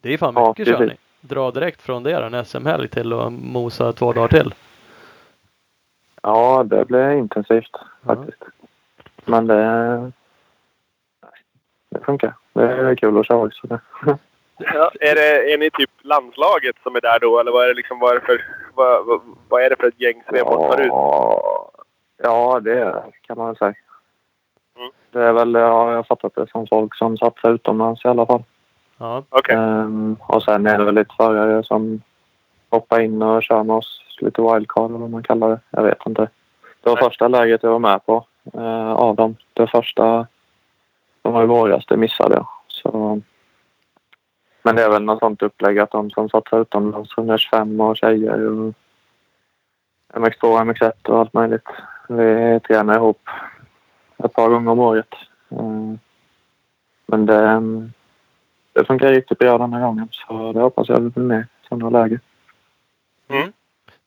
[0.00, 0.78] Det är fan Ja, mycket precis.
[0.78, 0.96] körning.
[1.20, 4.54] Dra direkt från det en SM-helg till och mosa två dagar till.
[6.22, 8.14] Ja, det blir intensivt Ja.
[8.14, 8.42] faktiskt.
[9.24, 10.10] Men det,
[11.22, 11.32] nej,
[11.90, 12.34] det funkar.
[12.52, 13.80] Det är kul att köra också.
[14.58, 14.90] Ja.
[15.00, 17.40] Är, det, är ni typ landslaget som är där då?
[17.40, 19.88] Eller vad är det, liksom, vad är det, för, vad, vad, vad är det för
[19.88, 20.86] ett gäng sveport tar ut?
[20.86, 21.70] Ja,
[22.22, 23.74] ja, det är kan man väl säga.
[24.78, 24.90] Mm.
[25.10, 28.26] Det är väl, ja, jag har fattat det som folk som satsar utomlands i alla
[28.26, 28.42] fall.
[28.98, 29.56] Ja, Okej.
[29.56, 32.02] Ehm, och sen är det väl lite förare som
[32.70, 34.00] hoppar in och kör med oss.
[34.18, 35.60] Lite wildcard eller vad man kallar det.
[35.70, 36.28] Jag vet inte.
[36.80, 39.36] Det var första läget jag var med på eh, av dem.
[39.52, 40.26] Det första
[41.22, 42.46] som var i våras, det missade jag.
[42.66, 43.20] Så,
[44.62, 48.46] men det är väl något sånt upplägg att de som satsar utomlands, 125 och tjejer
[48.46, 48.74] och
[50.14, 51.68] MX2, MX1 och allt möjligt.
[52.08, 53.20] Vi tränar ihop
[54.24, 55.14] ett par gånger om året.
[55.50, 55.98] Mm.
[57.06, 57.62] Men det,
[58.72, 61.90] det funkar riktigt bra den här gången så det hoppas jag blir med i sådana
[61.90, 62.20] läger.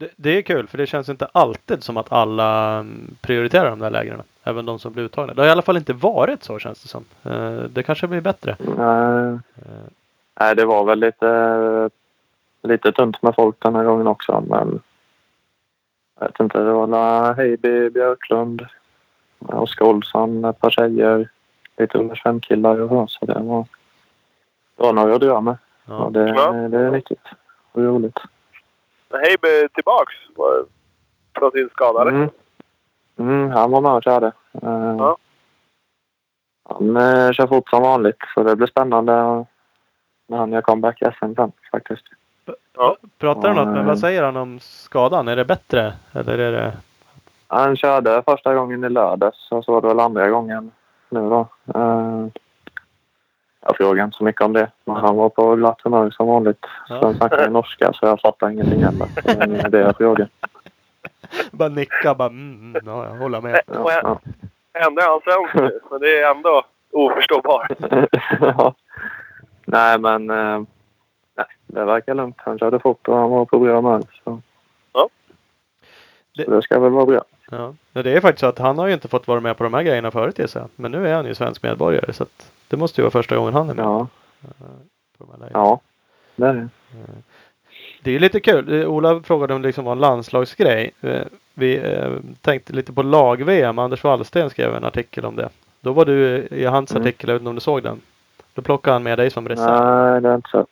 [0.01, 3.79] Det, det är kul för det känns inte alltid som att alla mm, prioriterar de
[3.79, 4.21] där lägren.
[4.43, 5.33] Även de som blir uttagna.
[5.33, 7.05] Det har i alla fall inte varit så känns det som.
[7.23, 8.55] Eh, Det kanske blir bättre.
[8.59, 9.39] Nej,
[10.39, 11.89] nej, det var väl lite,
[12.63, 14.79] lite tunt med folk den här gången också men
[16.19, 18.65] jag vet inte, det var Heiby Björklund,
[19.39, 21.29] Oskar Olsson, ett par tjejer,
[21.77, 23.07] lite under 25 killar och så.
[23.07, 23.65] Så det var,
[24.77, 25.57] det var några att dra med.
[25.85, 25.97] Ja.
[25.97, 26.23] Och det,
[26.69, 27.25] det är riktigt
[27.73, 28.19] roligt.
[29.13, 30.13] Heibe tillbaks
[31.39, 32.01] från sin skada?
[32.09, 32.29] Mm.
[33.19, 34.31] Mm, han var med och körde.
[34.61, 35.17] Eh, Ja.
[36.69, 39.45] Han uh, kör fort som vanligt så det blir spännande
[40.27, 42.03] när han gör comeback i SM sen faktiskt.
[43.17, 43.85] Pratar du något, men Mm.
[43.85, 45.27] vad säger han om skadan?
[45.27, 45.93] Är det bättre?
[46.13, 46.73] Eller är det?
[47.47, 50.71] Han körde första gången i lördags och så var det väl andra gången
[51.09, 51.47] nu då.
[51.75, 52.27] Uh,
[53.61, 54.71] jag frågar inte så mycket om det.
[54.85, 56.65] Men han var på glatt humör som vanligt.
[56.89, 56.99] Ja.
[57.01, 59.07] Sen snackade han norska så jag fattar ingenting heller.
[59.37, 60.27] Men det är det jag frågar.
[61.51, 63.61] Bara nicka bara mm, mm, ja, jag håller med.
[63.65, 64.19] Ja, ja.
[64.73, 67.71] Ändå är han svensk men det är ändå oförståbart.
[68.41, 68.73] ja.
[69.65, 70.61] Nej, men eh,
[71.37, 72.35] nej, det verkar lugnt.
[72.39, 74.01] Han körde fort och han var på bra humör.
[74.23, 74.41] Så.
[74.93, 75.09] Ja.
[76.37, 77.21] Det- Så det ska väl vara bra.
[77.51, 77.73] Ja.
[78.01, 79.83] Det är faktiskt så att han har ju inte fått vara med på de här
[79.83, 80.69] grejerna förut gissar jag.
[80.75, 83.53] Men nu är han ju svensk medborgare så att det måste ju vara första gången
[83.53, 83.85] han är med.
[83.85, 84.07] Ja,
[85.17, 85.79] På de här ja.
[86.35, 86.67] Det är det.
[88.03, 88.81] Det är lite kul.
[88.81, 90.91] Eh, Ola frågade om det liksom var en landslagsgrej.
[91.01, 91.21] Eh,
[91.53, 92.11] Vi eh,
[92.41, 93.79] tänkte lite på lag-VM.
[93.79, 95.49] Anders Wallsten skrev en artikel om det.
[95.81, 97.03] Då var du i hans Mm.
[97.03, 98.01] artikel, jag inte om du såg den.
[98.53, 99.85] Då plockade han med dig som reserv.
[99.85, 100.67] Nej, det är inte sett.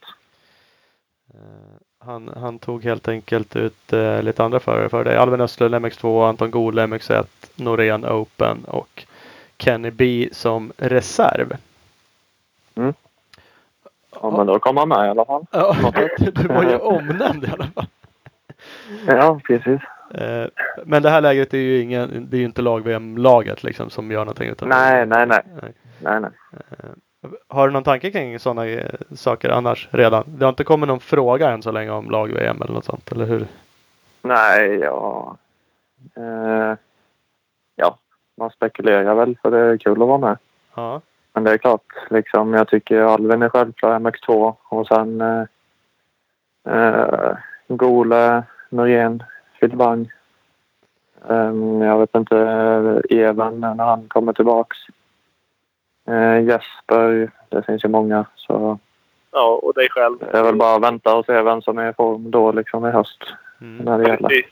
[2.02, 5.18] Eh, Han, han tog helt enkelt ut eh, lite andra förare för dig.
[5.18, 9.06] Alvin Östlund MX2, Anton Gole MX1, Norén Open och
[9.58, 11.58] Kenny B som reserv.
[14.22, 15.46] Ja, men då kommer han med i alla fall.
[15.52, 15.76] Ja,
[16.18, 17.86] du var ju omnämnd i alla fall.
[19.08, 19.82] Ja, precis.
[20.14, 20.48] Eh,
[20.86, 24.20] Men det här lägret är ju ingen, det är ju inte lag-VM-laget liksom som gör
[24.20, 24.50] någonting.
[24.50, 25.42] Utan Nej, nej, nej.
[25.62, 25.74] Nej.
[26.00, 26.32] Nej, nej.
[27.48, 30.24] Har du någon tanke kring sådana eh, saker annars redan?
[30.28, 33.26] Det har inte kommit någon fråga än så länge om lag-VM eller något sånt, eller
[33.26, 33.48] hur?
[34.22, 35.38] Nej, ja.
[36.16, 36.78] Eh,
[37.76, 37.98] ja,
[38.38, 40.38] man spekulerar väl för det är kul att vara med.
[40.76, 41.02] Ja.
[41.34, 45.44] Men det är klart, liksom, jag tycker Alvin är självklar MX2 och sen eh,
[46.76, 49.24] eh, Gole, Norén,
[49.60, 50.12] Filbang.
[51.28, 54.78] Um, jag vet inte, eh, Even när han kommer tillbaks.
[56.10, 58.26] Eh, Jesper, det finns ju många.
[58.36, 58.80] Så
[59.32, 60.18] Ja, och dig själv.
[60.20, 62.86] det är väl bara att vänta och se vem som är i form då liksom
[62.86, 63.24] i höst.
[63.62, 63.86] Mm.
[63.86, 64.44] När det gäller.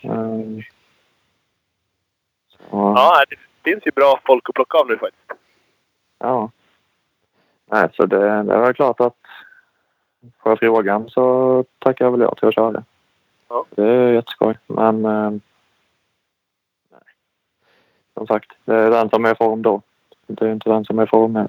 [2.50, 5.32] Så, Ja, det finns ju bra folk att plocka av nu faktiskt.
[6.20, 6.52] Ja.
[7.66, 9.18] Nej, så det, det var klart att
[10.44, 12.84] får jag frågan så tackar jag väl ja till att köra.
[13.50, 13.66] Ja.
[13.70, 14.58] Det är jätteskoj.
[14.68, 15.30] Men eh,
[16.92, 17.02] nej.
[18.14, 19.82] som sagt, det är den som är i form då.
[20.28, 21.48] Det är inte den som är i form nu.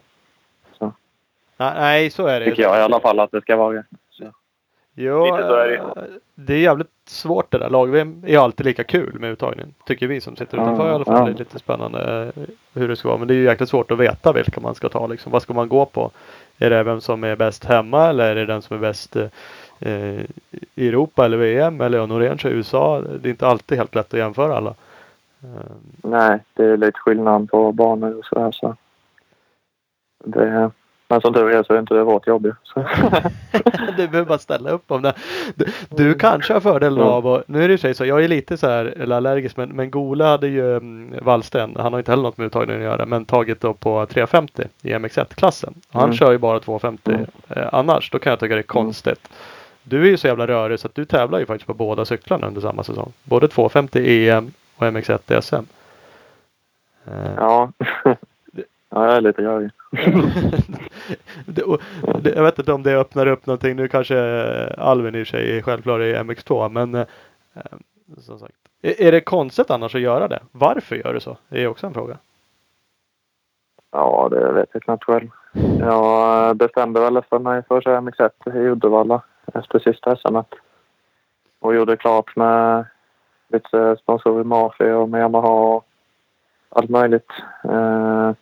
[1.60, 2.46] Nej, så är det.
[2.46, 3.82] Tycker jag i alla fall att det ska vara.
[5.00, 5.76] Jo, Lite så är det.
[5.76, 5.84] eh,
[6.34, 7.70] det är jävligt svårt det där.
[7.70, 9.74] Lag-VM är alltid lika kul med uttagningen.
[9.86, 11.14] Tycker vi som sitter Ja, utanför i alla fall.
[11.18, 11.24] ja.
[11.24, 12.42] Det är lite spännande eh,
[12.74, 13.18] hur det ska vara.
[13.18, 15.32] Men det är ju jäkligt svårt att veta vilka man ska ta liksom.
[15.32, 16.10] Vad ska man gå på?
[16.58, 19.16] Är det vem som är bäst hemma eller är det den som är bäst
[19.80, 20.20] eh,
[20.74, 23.00] i Europa eller VM eller Norén kör USA?
[23.00, 24.74] Det är inte alltid helt lätt att jämföra alla.
[25.44, 25.48] Eh,
[26.02, 28.52] Nej, det är lite skillnad på banor och sådär.
[28.52, 28.76] Så.
[30.24, 30.70] Det,
[31.08, 32.52] men som tur är så är inte det vårt jobb ju.
[33.96, 35.14] Du behöver bara ställa upp om det.
[35.54, 37.12] Du, du kanske har fördelen Mm.
[37.12, 38.04] av och nu är det ju sig så.
[38.04, 41.76] Jag är lite så här eller allergisk men, men Gola hade ju um, Wallsten.
[41.78, 44.92] Han har inte heller något med uttagningen att göra men tagit då på 350 i
[44.92, 45.74] MX1 klassen.
[45.92, 46.16] Han Mm.
[46.16, 47.26] kör ju bara 250 Mm.
[47.48, 48.10] eh, annars.
[48.10, 49.28] Då kan jag tycka det är konstigt.
[49.82, 52.46] Du är ju så jävla rörig så att du tävlar ju faktiskt på båda cyklarna
[52.46, 53.12] under samma säsong.
[53.24, 55.54] Både 250 EM och MX1 i SM.
[57.04, 57.72] Eh, Ja.
[58.90, 59.70] ja, jag är lite rörig.
[61.46, 61.80] det, och,
[62.22, 63.76] det, jag vet inte om det öppnar upp någonting.
[63.76, 64.18] Nu kanske
[64.78, 67.06] Alvin i och för sig är självklar i MX2 men eh,
[67.54, 67.62] eh,
[68.18, 68.54] som sagt.
[68.82, 70.40] Är, är det konstigt annars att göra det?
[70.52, 71.36] Varför gör du så?
[71.48, 72.18] Det är också en fråga.
[73.90, 75.28] Ja, det vet jag knappt själv.
[75.78, 79.22] Jag bestämde väl för mig för att köra MX1 i Uddevalla
[79.54, 80.36] efter sista SM
[81.60, 82.84] och gjorde klart med
[83.48, 85.84] lite sponsorer med AFI och med Yamaha och
[86.68, 87.30] allt möjligt.
[87.64, 88.32] Eh,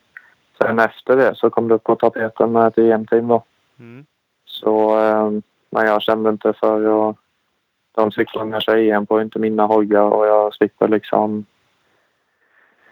[0.61, 3.43] sen efter det så kom det upp på tapeten med ett EM-team då.
[3.79, 4.05] Mm.
[4.45, 5.31] Så eh,
[5.69, 7.15] men jag kände inte för att
[7.95, 11.45] de cyklarna jag kör EM på är inte mina hojar och jag slipper liksom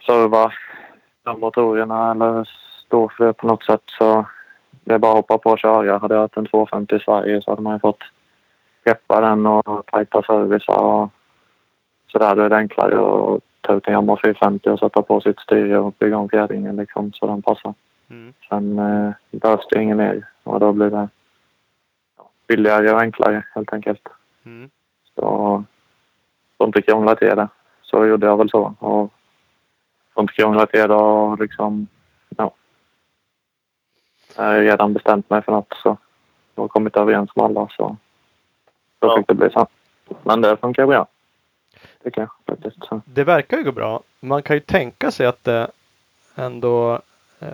[0.06, 0.52] serva
[1.24, 2.50] de motorerna eller
[2.86, 3.82] stå för det på något sätt.
[3.86, 4.26] Så
[4.84, 5.98] det är bara att hoppa på och köra.
[5.98, 8.04] Hade jag haft en 250 i Sverige så hade man ju fått
[8.84, 11.10] preppa den och tajta service och
[12.16, 12.36] sådär.
[12.36, 15.78] Då är det enklare att ta ut en Yamaha 450 och sätta på sitt styre
[15.80, 17.74] och bygga om fjädringen liksom så den passar.
[18.10, 18.34] Mm.
[18.50, 21.10] Sen eh, behövs det inget mer och då blir det
[22.48, 24.08] billigare och enklare helt enkelt.
[24.46, 24.70] Mm.
[25.16, 25.64] Så
[26.58, 27.48] får inte krångla till det.
[27.82, 28.74] Så gjorde jag väl så.
[28.80, 29.12] Och
[30.14, 31.88] får inte krångla till det och liksom,
[32.38, 32.52] ja.
[34.38, 35.98] Jag har redan bestämt mig för något så
[36.56, 37.98] jag har kommit överens med alla så
[39.00, 39.18] då Ja.
[39.18, 39.68] fick det bli så.
[40.24, 41.08] Men det funkar bra.
[42.06, 42.86] Tycker jag faktiskt.
[42.86, 43.02] Så.
[43.06, 44.02] Det verkar ju gå bra.
[44.20, 45.68] Man kan ju tänka sig att det
[46.36, 47.00] ändå
[47.40, 47.50] eh,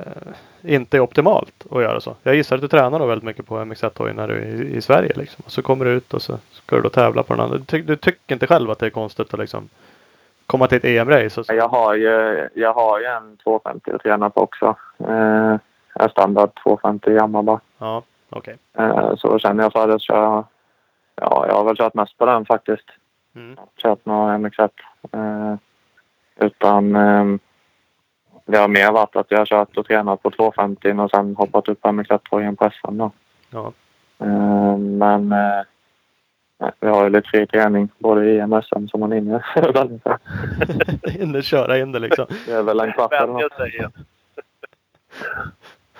[0.61, 2.15] inte är optimalt att göra så.
[2.23, 4.81] Jag gissar att du tränar då väldigt mycket på MX1 när du är i, i
[4.81, 5.43] Sverige liksom.
[5.45, 7.57] Och så kommer du ut och så ska du då tävla på den andra.
[7.57, 9.69] Du, ty, du tycker inte själv att det är konstigt att liksom
[10.45, 11.43] komma till ett EM-race?
[11.43, 14.75] så- Jag har ju, jag har ju en 250 att träna på också.
[15.07, 15.55] Eh,
[15.93, 17.59] en standard 250 Yamaha.
[17.77, 18.57] Ja, okej.
[18.77, 20.43] Eh, så känner jag för att köra.
[21.15, 22.85] Ja, jag har väl kört mest på den faktiskt.
[23.35, 23.57] Mm.
[23.77, 24.69] kört några MX1.
[25.13, 25.55] Eh,
[26.45, 27.25] utan eh,
[28.45, 31.67] det har mer varit att jag har kört och tränat på 250 och sen hoppat
[31.67, 33.11] upp på MX1-tröjan på SM då.
[33.49, 33.71] Ja.
[34.19, 35.61] Eh, men eh,
[36.79, 39.45] vi har ju lite fri träning både i EM och SM som man hinner.
[41.21, 42.25] in och köra in det liksom.
[42.45, 43.51] det är väl en kvart eller något.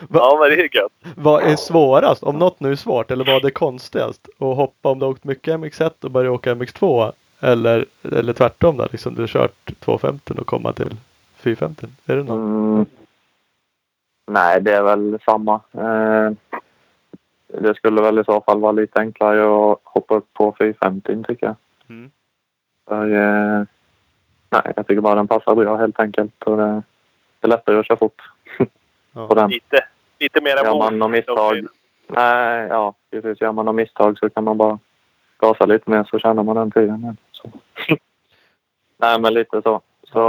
[0.10, 0.91] Va- Ja, men det är gött.
[1.17, 2.24] Vad är svårast?
[2.24, 4.28] Om något nu är svårt eller vad är konstigast?
[4.39, 7.12] Att hoppa om du har åkt mycket MX1 och börja åka MX2?
[7.44, 8.88] Eller, eller tvärtom då?
[8.92, 10.96] Liksom du har kört 250 och komma till
[11.36, 11.88] 450?
[12.06, 12.40] Är det något?
[12.40, 12.86] Mm.
[14.28, 15.62] Nej, det är väl samma.
[15.72, 16.32] Eh,
[17.48, 21.46] det skulle väl i så fall vara lite enklare att hoppa upp på 450 tycker
[21.46, 21.56] jag.
[21.90, 22.12] Mm.
[22.88, 23.64] För, eh,
[24.50, 26.44] nej, jag tycker bara den passar bra helt enkelt.
[26.44, 26.84] Och det,
[27.40, 28.22] det är lättare att köra fort
[29.14, 29.28] Ja.
[29.28, 29.50] på den.
[29.50, 29.86] Lite,
[30.20, 31.68] lite mera Gör man något misstag,
[32.08, 33.42] nej, ja, precis.
[33.42, 34.80] Gör man något misstag så kan man bara
[35.38, 37.18] gasa lite mer så tjänar man den tiden.
[38.98, 39.82] nej, men lite så.
[40.04, 40.20] Så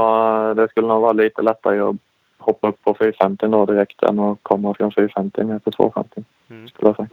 [0.48, 1.96] eh, det skulle nog vara lite lättare att
[2.38, 6.24] hoppa upp på 450 då direkt än att komma från 450 ner till 250.
[6.50, 6.68] Mm.
[6.68, 7.08] Skulle jag säga.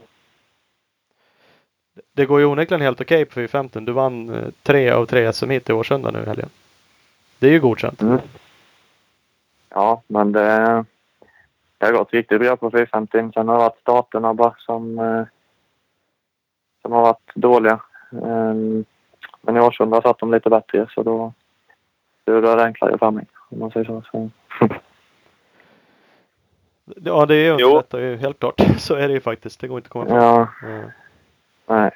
[2.13, 3.79] Det går ju onekligen helt okej på 450.
[3.79, 6.49] Du vann eh, tre av tre SM hit i Årsunda nu i helgen.
[7.39, 8.01] Det är ju godkänt.
[8.01, 8.19] Mm.
[9.69, 10.85] Ja, men det,
[11.77, 13.31] det har gått riktigt bra på 450.
[13.33, 15.23] Sen har det varit starterna bara som, eh,
[16.81, 17.79] som har varit dåliga.
[19.41, 21.33] Men i Årsunda satt de lite bättre så då,
[22.25, 23.25] då var det enklare för mig.
[23.49, 24.03] Om man säger så.
[24.11, 24.29] så.
[26.95, 28.61] Ja, det är underlättar ju helt klart.
[28.77, 29.59] Så är det ju faktiskt.
[29.59, 30.17] Det går inte att komma ifrån.
[30.17, 30.81] Ja, Ja.
[31.65, 31.91] nej.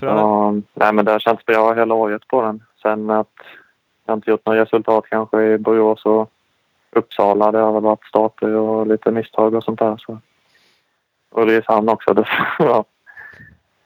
[0.00, 2.62] Ja, nej, men det har känts bra hela året på den.
[2.82, 3.32] Sen att
[4.06, 6.30] jag inte gjort några resultat kanske i Borås och
[6.90, 7.52] Uppsala.
[7.52, 9.96] Det har väl varit starter och lite misstag och sånt där.
[9.96, 10.18] Så.
[11.30, 12.14] Och Ulricehamn också.
[12.14, 12.26] Det,
[12.58, 12.84] ja.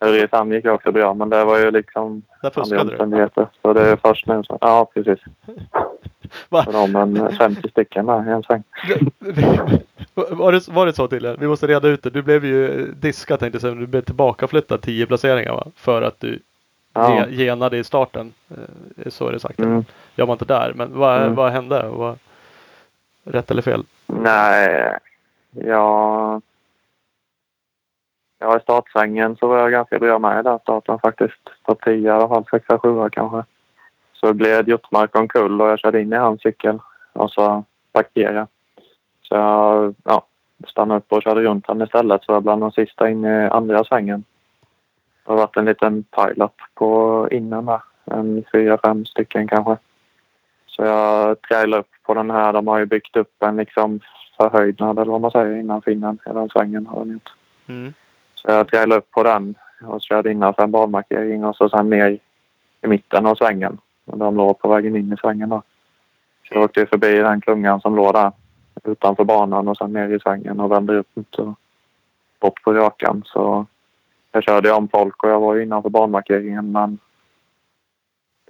[0.00, 2.90] Ulricehamn gick också bra, men det var ju liksom Där fuskade
[3.34, 3.46] du.
[3.62, 4.58] Så det är först nu som...
[4.60, 5.18] Ja, precis.
[6.48, 6.66] Va?
[6.72, 8.62] De en 50 stycken där i en sväng.
[10.14, 12.10] Var det, var det så till Vi måste reda ut det.
[12.10, 13.72] Du blev ju diskad tänkte jag säga.
[13.74, 15.66] men Du blev tillbakaflyttad 10 placeringar va?
[15.76, 16.38] För att du
[16.92, 17.26] Ja.
[17.28, 18.32] ge- genade i starten.
[18.50, 19.58] Eh, Så är det sagt.
[19.60, 19.84] Mm.
[20.14, 20.72] Jag var inte där.
[20.74, 21.34] Men vad, Mm.
[21.34, 21.88] vad hände?
[21.88, 22.18] Vad,
[23.24, 23.84] rätt eller fel?
[24.06, 24.92] Nej,
[25.50, 26.42] jag...
[28.38, 31.62] Ja, i startsvängen så var jag ganska bra med i starten faktiskt.
[31.62, 33.44] På 10 i alla fall, 6 7 kanske.
[34.12, 36.78] Så gled Hjortmark omkull och jag körde in i hans cykel
[37.12, 38.46] och så parkerade.
[39.22, 40.26] Så jag ja,
[40.66, 42.24] stannade upp och körde runt honom istället.
[42.24, 44.24] Så jag var bland de sista in i andra svängen.
[45.24, 47.80] Det har varit en liten pilot på innan där.
[48.04, 49.76] En fyra, fem stycken kanske.
[50.66, 52.52] Så jag trailade upp på den här.
[52.52, 54.00] De har ju byggt upp en liksom
[54.36, 57.32] förhöjdnad eller vad man säger innanför innan hela svängen har de gjort.
[57.66, 57.94] Mm.
[58.48, 62.18] Eh, jag trailade upp på den och körde innanför en banmarkering och så sen ner
[62.82, 63.78] i mitten av svängen.
[64.04, 65.62] Och de låg på vägen in i svängen då.
[66.48, 68.32] Så jag åkte förbi den klungan som låg där
[68.84, 71.52] utanför banan och sen ner i svängen och vände upp och eh,
[72.40, 73.22] bort på rakan.
[73.26, 73.66] Så
[74.32, 76.98] jag körde om folk och jag var ju innanför banmarkeringen men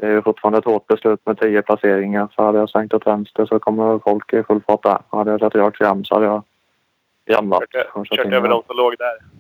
[0.01, 2.29] det är ju fortfarande ett hårt beslut med tio placeringar.
[2.35, 4.99] Så hade jag svängt åt vänster så kommer folk i full fart där.
[5.09, 6.43] Hade jag kört rakt fram så hade jag
[7.31, 7.63] ramlat.
[7.71, 9.39] Kört, kört över de som låg där.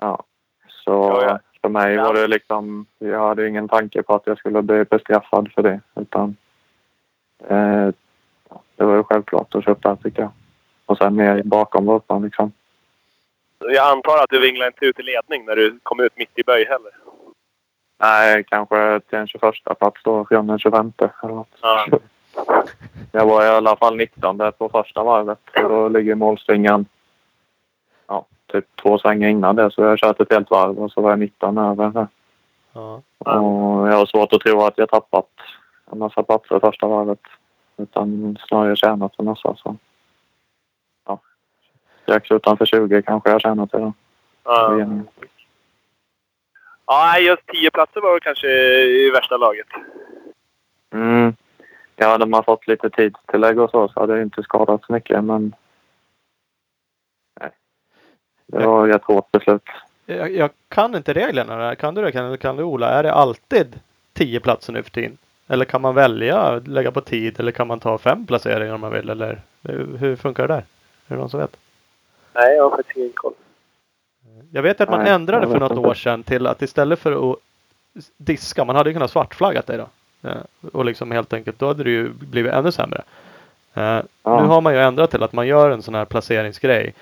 [0.00, 0.22] Ja.
[0.68, 1.38] Så Ja, ja.
[1.62, 2.86] för mig var det liksom...
[2.98, 5.80] Jag hade ingen tanke på att jag skulle bli bestraffad för det.
[5.94, 6.36] Utan
[7.48, 7.88] eh,
[8.76, 10.30] det var ju självklart att köpa tycker jag.
[10.86, 12.52] Och sen mer bakom rutan liksom.
[13.58, 16.42] Jag antar att du vinglade inte ut i ledning när du kom ut mitt i
[16.42, 16.92] böj heller.
[17.98, 21.58] Nej, kanske till en 21 plats då från den 25 eller något.
[21.62, 21.86] Ja.
[23.12, 25.38] Jag var i alla fall 19 där på första varvet.
[25.56, 26.99] Och då ligger målstringan ja,
[28.52, 29.70] typ två svängar innan det.
[29.70, 32.08] Så jag har kört ett helt varv och så var jag 19 över.
[32.72, 33.02] Ja.
[33.18, 35.28] Och jag har svårt att tro att jag tappat
[35.92, 37.20] en massa platser första varvet.
[37.76, 39.54] Utan snarare tjänat en massa.
[39.56, 39.76] Så.
[41.06, 41.18] Ja.
[42.02, 43.92] Strax utanför 20 kanske jag tjänat idag.
[44.44, 44.78] Ja.
[46.86, 48.48] ja, nej, just tio platser var kanske
[48.84, 49.66] i värsta laget.
[50.92, 51.34] Mm.
[51.96, 55.24] Ja, hade man fått lite tidstillägg och så så hade jag inte skadat så mycket.
[55.24, 55.54] Men.
[58.52, 59.62] Det var ett hårt beslut.
[60.06, 61.74] Jag, jag kan inte reglerna.
[61.76, 62.12] Kan du det?
[62.12, 62.88] Kan, kan du Ola?
[62.88, 63.80] Är det alltid
[64.12, 65.18] 10 platser nu för tiden?
[65.48, 68.92] Eller kan man välja lägga på tid eller kan man ta fem placeringar om man
[68.92, 69.10] vill?
[69.10, 69.40] Eller
[69.98, 70.64] hur, funkar det där?
[71.08, 71.56] Är det någon som vet?
[72.32, 73.32] Nej, jag har faktiskt ingen koll.
[74.52, 75.88] Jag vet att man Nej, ändrade för något inte.
[75.88, 77.36] år sedan till att istället för att
[78.16, 79.88] diska, man hade ju kunnat svartflaggat dig då.
[80.28, 80.36] Eh,
[80.72, 83.02] Och liksom helt enkelt, då hade det ju blivit ännu sämre.
[83.74, 84.40] Eh, Ja.
[84.42, 86.94] Nu har man ju ändrat till att man gör en sån här placeringsgrej.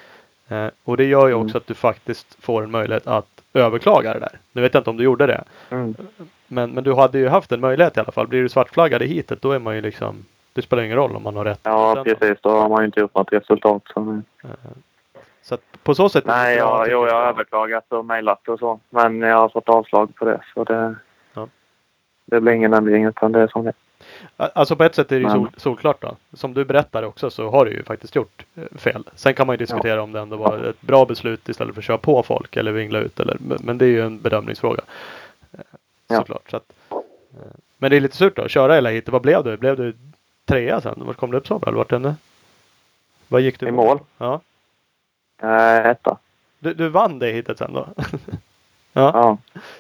[0.49, 1.45] Eh, Och det gör ju Mm.
[1.47, 4.39] också att du faktiskt får en möjlighet att överklaga det där.
[4.53, 5.45] Nu vet jag inte om du gjorde det.
[5.71, 5.95] Mm.
[6.47, 8.27] Men, men du hade ju haft en möjlighet i alla fall.
[8.27, 11.23] Blir du svartflaggad i hitet då är man ju liksom Det spelar ingen roll om
[11.23, 11.61] man har rätt.
[11.63, 12.39] Ja, Sen precis.
[12.43, 13.83] Då har man ju inte gjort något resultat.
[13.95, 14.21] Så.
[15.43, 16.25] Så att på så sätt.
[16.25, 18.81] är Nej, bra, ja, tycker jo, jag har överklagat och mejlat och så.
[18.91, 20.41] Men jag har fått avslag på det.
[20.55, 20.95] Så det,
[21.35, 21.49] Ja.
[22.25, 23.73] det blir ingen ändring utan det är som det
[24.37, 26.17] Alltså på ett sätt är det ju sol, solklart då.
[26.33, 29.05] Som du berättar också så har du ju faktiskt gjort eh, fel.
[29.15, 31.85] Sen kan man ju diskutera om det ändå var ett bra beslut istället för att
[31.85, 33.21] köra på folk eller vingla ut.
[33.21, 34.83] Eller, men det är ju en bedömningsfråga.
[35.53, 35.59] Eh,
[36.11, 36.17] Ja.
[36.17, 36.51] Såklart.
[36.51, 36.97] Så att, eh,
[37.79, 38.43] men det är lite surt då.
[38.43, 39.09] att Köra hela hit.
[39.09, 39.57] Vad blev du?
[39.57, 39.97] Blev du
[40.45, 41.03] trea sen?
[41.07, 41.73] Vart kom du upp så bra?
[41.73, 42.15] Vart hände?
[43.29, 43.99] Vad gick du I mål?
[44.19, 44.41] Ja.
[45.43, 46.17] Eh, etta.
[46.59, 47.89] Du, du vann det hitet sen då?
[48.93, 49.11] ja.
[49.15, 49.39] Ja.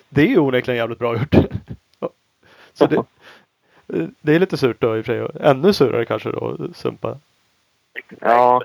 [0.08, 1.34] Det är ju onekligen jävligt bra gjort.
[2.72, 3.02] Så det,
[4.20, 5.22] det är lite surt då i och för sig.
[5.22, 7.16] och Ännu surare kanske då sumpa.
[8.20, 8.62] ja.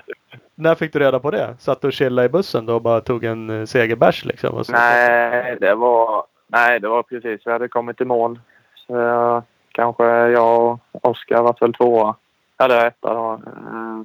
[0.54, 1.56] När fick du reda på det?
[1.58, 4.64] Satt du och chillade i bussen då och bara tog en eh, segerbärs liksom?
[4.68, 7.40] Nej, det var, nej, det var precis.
[7.46, 8.40] Vi hade kommit i mål.
[8.86, 12.14] Så kanske jag och Oskar var väl tvåa.
[12.58, 13.32] Eller etta då.
[13.46, 14.02] Eh,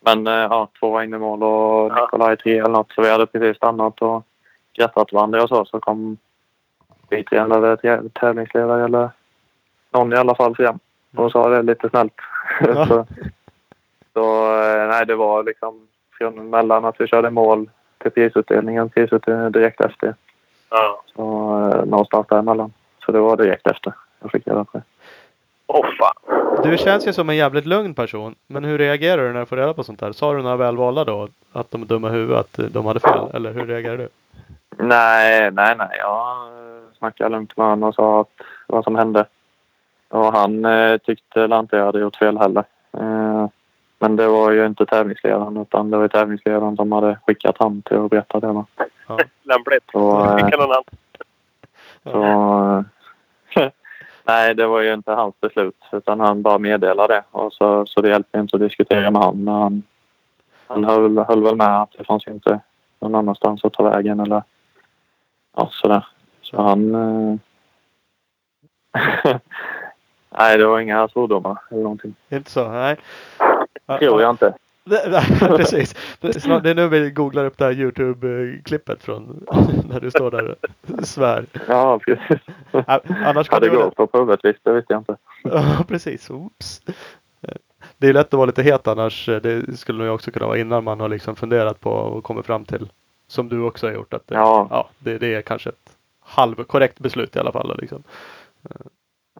[0.00, 1.94] Men eh, ja, tvåa in i mål och.
[2.00, 2.92] Nikolaj tre eller något.
[2.92, 4.24] Så vi hade precis stannat och
[4.78, 5.64] grattat varandra och så.
[5.64, 6.16] Så kom
[7.10, 7.76] biträdande
[8.20, 9.10] tävlingsledare eller
[9.94, 10.78] någon i alla fall fram
[11.16, 12.14] och sa det lite snällt.
[12.60, 12.86] Ja.
[12.88, 13.06] så,
[14.12, 15.86] så eh, nej, det var liksom
[16.18, 20.14] från mellan att vi körde mål till prisutdelningen, prisutdelningen direkt efter.
[20.70, 21.02] Ja.
[21.16, 21.22] Så
[21.72, 22.72] eh, någonstans däremellan.
[23.04, 23.92] Så det var direkt efter
[24.24, 24.84] jag fick reda på det.
[25.66, 26.42] Åh fan.
[26.62, 28.34] Du känns ju som en jävligt lugn person.
[28.46, 30.12] Men hur reagerar du när du får reda på sånt här?
[30.12, 31.28] Sa du några välvalda då?
[31.52, 32.40] Att de är dumma huvudet?
[32.40, 33.30] Att eh, de hade fel?
[33.34, 34.08] Eller hur reagerar du?
[34.78, 35.96] Nej, nej, nej.
[35.98, 36.36] Jag
[36.98, 38.28] snackade lugnt med honom och sa att
[38.66, 39.26] vad som hände.
[40.08, 42.64] Och han eh, tyckte väl inte jag hade gjort fel heller.
[42.92, 43.48] Eh,
[43.98, 47.96] men det var ju inte tävlingsledaren utan det var tävlingsledaren som hade skickat han till
[47.96, 48.64] att berätta det.
[49.08, 49.18] Ja.
[49.42, 49.84] Lämpligt.
[49.92, 50.84] Så, eh, någon annan.
[52.02, 52.84] Så,
[54.24, 57.24] nej, det var ju inte hans beslut utan han bara meddelade det.
[57.30, 59.44] Och så, så det hjälpte inte att diskutera med honom.
[59.44, 59.82] Men han,
[60.66, 62.60] han höll, höll väl med att det fanns inte
[63.00, 64.42] någon annanstans att ta vägen eller
[65.56, 66.06] ja, sådär.
[66.42, 67.40] Så han...
[70.38, 72.14] Nej, det var inga svordomar eller någonting.
[72.28, 72.68] Inte så?
[72.68, 72.96] Nej.
[73.98, 74.54] Tror jag inte.
[75.40, 75.94] Precis.
[76.20, 76.36] Det
[76.70, 79.46] är, nu vi googlar upp det här Youtube-klippet från
[79.88, 81.46] när du står där och svär.
[81.68, 82.38] Ja, precis.
[82.72, 85.16] Annars Ja, kan det går på visst, det visste jag inte.
[85.42, 86.30] Ja, precis.
[86.30, 86.82] Oops.
[87.96, 89.26] Det är lätt att vara lite het annars.
[89.26, 92.64] Det skulle nog också kunna vara innan man har liksom funderat på och kommit fram
[92.64, 92.90] till,
[93.28, 94.66] som du också har gjort, att det, Ja.
[94.70, 97.78] ja, det, det är kanske ett halvkorrekt beslut i alla fall.
[97.80, 98.02] Liksom.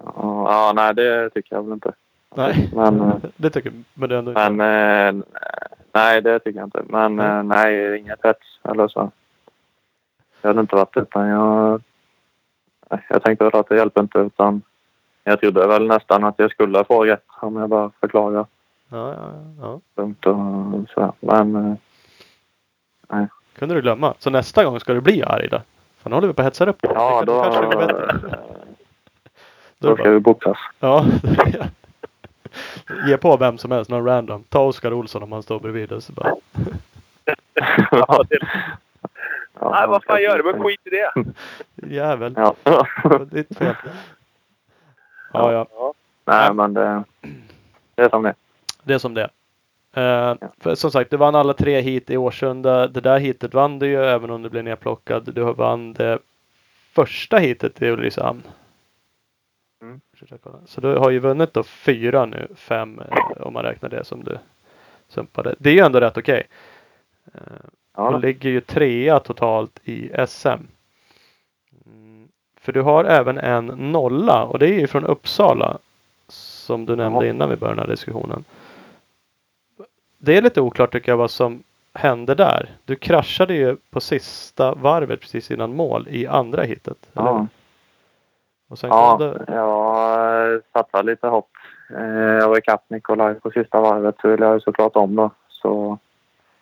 [0.01, 1.93] Ja, nej, det tycker jag väl inte.
[2.35, 3.85] Nej, Men, eh, det tycker jag.
[3.95, 5.25] Men är ändå Men eh,
[5.93, 6.83] nej, det tycker jag inte.
[6.89, 9.11] Men eh, nej, inget hets eller så.
[10.41, 11.83] Det hade inte varit utan jag...
[12.91, 14.63] nej, Jag tänkte väl att det hjälper inte utan
[15.25, 18.47] jag trodde väl nästan att jag skulle få rätt om jag bara förklarar
[18.89, 19.81] ja, ja, ja.
[19.97, 20.35] lugnt och
[20.95, 21.13] sådär.
[21.21, 21.79] Men
[23.13, 23.25] eh,
[23.59, 24.15] Kunde du glömma.
[24.19, 25.61] Så nästa gång ska du bli arg då?
[26.03, 28.39] För nu håller vi på att hetsa upp ja, då, kanske det går bättre.
[29.89, 30.59] Då ska vi boxas.
[30.81, 31.07] Ja.
[33.07, 34.45] Ge på vem som helst, någon random.
[34.49, 36.35] Ta Oskar Olsson om han står bredvid så bara.
[37.91, 38.39] Ja, det,
[39.61, 40.45] Ja, nej, vad fan gör du?
[40.45, 41.13] Men skit i det.
[41.95, 42.35] Jävel.
[42.37, 42.55] Ja.
[43.31, 43.75] Ditt fel.
[45.33, 45.67] Ja, ja.
[45.71, 45.95] Ja.
[46.25, 47.05] nej, men det,
[47.95, 48.35] det är som det.
[48.83, 49.29] Det är som det
[49.95, 52.87] eh, för Som sagt, du vann alla tre hit i Årsunda.
[52.87, 55.35] Det där hitet vann du ju även om du blev nedplockad.
[55.35, 56.19] Du vann det
[56.93, 58.43] första hitet i Ulricehamn.
[59.85, 60.01] Mm.
[60.67, 64.25] Så du har ju vunnit då fyra nu, fem eh, om man räknar det som
[64.25, 64.39] du
[65.09, 65.55] sumpade.
[65.59, 66.43] Det är ju ändå rätt okej.
[67.35, 67.41] Eh,
[67.97, 70.49] Ja, och ligger ju trea totalt i SM.
[71.87, 72.29] Mm,
[72.61, 75.79] För du har även en nolla och det är ju från Uppsala.
[76.29, 77.31] Som du nämnde Jaha.
[77.35, 78.45] innan vi började den här diskussionen.
[80.19, 81.63] Det är lite oklart tycker jag vad som
[81.93, 82.71] hände där.
[82.85, 86.99] Du kraschade ju på sista varvet precis innan mål i andra hitet.
[87.13, 87.33] eller ja.
[87.39, 87.49] Sen
[88.83, 91.49] Ja, det, jag satsade lite hopp.
[91.97, 95.31] Eh, Jag var ikapp Nikolaj på sista varvet så ville jag såklart om då.
[95.49, 95.99] Så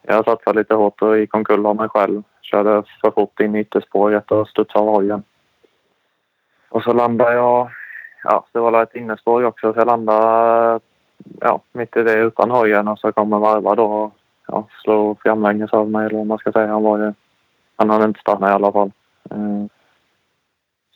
[0.02, 2.22] jag satsade lite hårt och gick omkull av mig själv.
[2.40, 5.22] Körde för fort in i ytterspåret och studsade av hojen.
[6.68, 7.70] Och så landade jag...
[8.24, 10.80] Ja, det var ett innespår också så jag landade
[11.40, 14.12] ja, mitt i det utan hojen och så kommer varva då och
[14.46, 16.72] ja, slog framlänges av mig eller vad man ska säga.
[16.72, 17.12] Han var ju...
[17.76, 18.90] Han hade inte stannat i alla fall.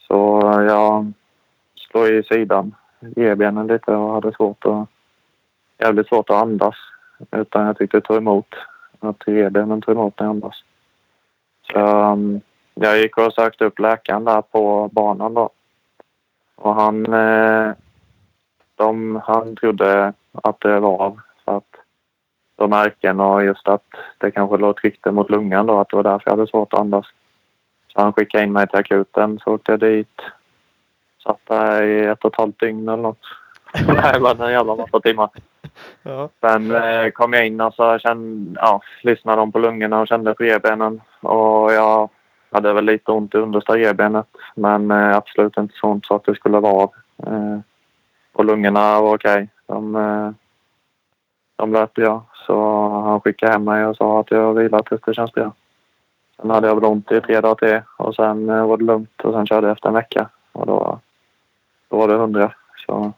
[0.07, 1.12] Så jag
[1.74, 4.88] slog i sidan, revbenen lite och hade svårt att,
[5.78, 6.74] jävligt svårt att andas.
[7.30, 8.54] Utan jag tyckte det tog emot.
[9.00, 10.64] Att revbenen tog emot när jag andas.
[11.72, 11.78] Så
[12.12, 12.40] um,
[12.74, 15.50] jag gick och sökte upp läkaren där på banan då.
[16.57, 17.72] Och han, eh,
[18.74, 21.20] de, han trodde att det var av.
[21.44, 21.76] För att
[22.57, 23.86] de märken och just att
[24.18, 25.78] det kanske låg tryckte mot lungan då.
[25.78, 27.07] Att det var därför jag hade svårt att andas.
[27.97, 29.38] Så han skickade in mig till akuten.
[29.44, 30.20] Så åkte jag dit.
[31.22, 33.22] Satt där i ett och ett halvt dygn eller något.
[33.86, 35.30] Nej, men en jävla massa timmar.
[36.03, 40.09] ja, Sen eh, kom jag in och så kände, ja, lyssnade de på lungorna och
[40.09, 41.01] kände på revbenen.
[41.20, 42.09] Och jag
[42.51, 44.26] hade väl lite ont i understa revbenet.
[44.55, 46.92] Men eh, absolut inte så ont så att det skulle vara av.
[47.26, 47.59] Eh,
[48.32, 49.49] och lungorna var okej.
[49.66, 50.30] De, eh,
[51.57, 52.24] de lät bra.
[52.47, 55.53] Så han skickade hem mig och sa att jag vilar tills det känns bra.
[56.41, 59.20] Sen hade jag väl ont i tre dagar till och sen eh, var det lugnt
[59.20, 60.28] och sen körde jag efter en vecka.
[60.53, 61.01] Och då,
[61.89, 62.55] då var det hundra.
[62.87, 63.12] Så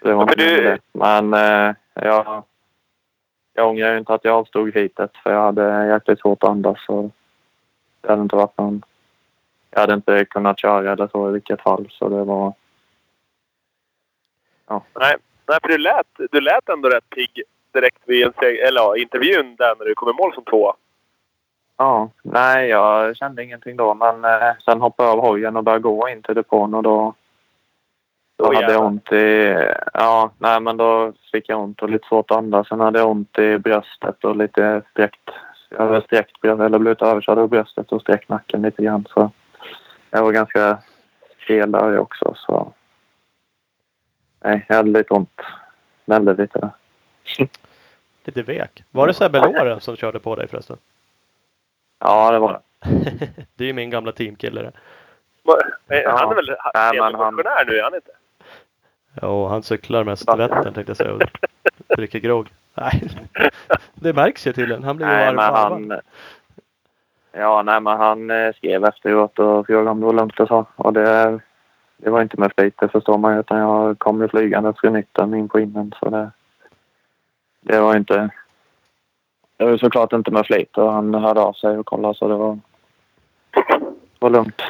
[0.00, 0.78] så det var Ja, inte du-.
[0.92, 2.42] Men eh, jag,
[3.54, 6.88] jag ångrar ju inte att jag avstod hitet för jag hade jäkligt svårt att andas.
[6.88, 7.10] Och
[8.00, 8.82] det hade inte varit någon...
[9.70, 11.88] Jag hade inte kunnat köra eller så i vilket fall.
[11.90, 12.52] Så det var...
[14.68, 15.16] Nej,
[15.48, 19.56] nej, för du lät, du lät ändå rätt pigg direkt vid en eller, ja, intervjun
[19.56, 20.74] där när du kom i mål som tvåa.
[21.76, 23.94] Ja, nej jag kände ingenting då.
[23.94, 27.14] Men eh, sen hoppade jag av hojen och började gå in till depån och då...
[28.38, 29.56] Då Åh, hade jag ont i...
[29.92, 32.68] Ja, nej men då fick jag ont och lite svårt att andas.
[32.68, 35.30] Sen hade jag ont i bröstet och lite sträckt...
[35.68, 39.06] Jag hade sträckt eller blivit överkörd av bröstet och sträckt nacken lite grann.
[39.10, 39.30] Så
[40.10, 40.78] jag var ganska
[41.44, 42.72] stel där också så...
[44.44, 45.40] Nej, jag hade lite ont.
[46.04, 46.70] Väldigt lite där.
[48.24, 48.84] lite vek.
[48.90, 50.76] Var det Sebbe Loren som körde på dig förresten?
[52.06, 52.60] Ja, det var det.
[53.54, 54.72] det är ju min gamla teamkille det.
[55.88, 56.16] Ja.
[56.18, 57.34] Han är väl Nej, men han-
[57.66, 58.10] nu, är han inte?
[59.20, 61.22] Ja, och han cyklar mest Vättern tänkte jag säga och
[61.96, 62.48] dricker grogg.
[62.74, 63.10] Nej,
[63.94, 64.84] det märks ju tydligen.
[64.84, 66.00] Han blir ju varm han...
[67.32, 70.66] Ja, nej men han eh, skrev efteråt och frågade om det var lugnt och så.
[70.76, 71.40] Och det,
[71.96, 73.40] det var inte med flit, det förstår man ju.
[73.40, 75.94] Utan jag kom ju flygande från mitten in på innen.
[76.00, 76.30] Så det,
[77.60, 78.30] det var inte...
[79.56, 82.28] Det var ju såklart inte med flit och han hörde av sig och kollade så
[82.28, 82.58] det var,
[84.18, 84.62] var lugnt.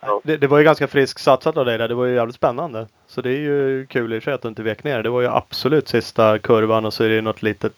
[0.00, 0.20] Ja.
[0.24, 1.88] Det, det var ju ganska friskt satsat av dig där.
[1.88, 2.86] Det var ju jävligt spännande.
[3.06, 5.02] Så det är ju kul i och sig att du inte vek ner.
[5.02, 7.72] Det var ju absolut sista kurvan och så är det något litet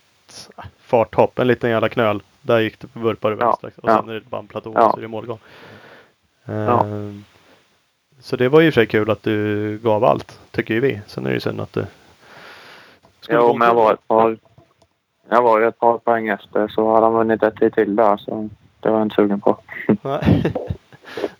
[0.79, 1.39] farthopp.
[1.39, 2.23] En liten jävla knöl.
[2.43, 3.73] Där gick det vurpar du Ja, vänster.
[3.83, 3.99] Och ja.
[4.01, 4.87] sen är det bara en platå Ja.
[4.87, 5.39] och så är det målgång.
[6.47, 7.25] Ehm,
[8.21, 10.41] Så det var ju i och för sig kul att du gav allt.
[10.51, 11.01] Tycker ju vi.
[11.07, 11.87] Sen är det ju synd att du...
[13.21, 14.37] skulle Jo, men jag var ett par...
[15.29, 18.17] Jag var ju ett par poäng efter så hade han vunnit ett tid till där
[18.17, 18.49] så
[18.81, 19.59] det var jag inte sugen på.
[20.03, 20.53] Är.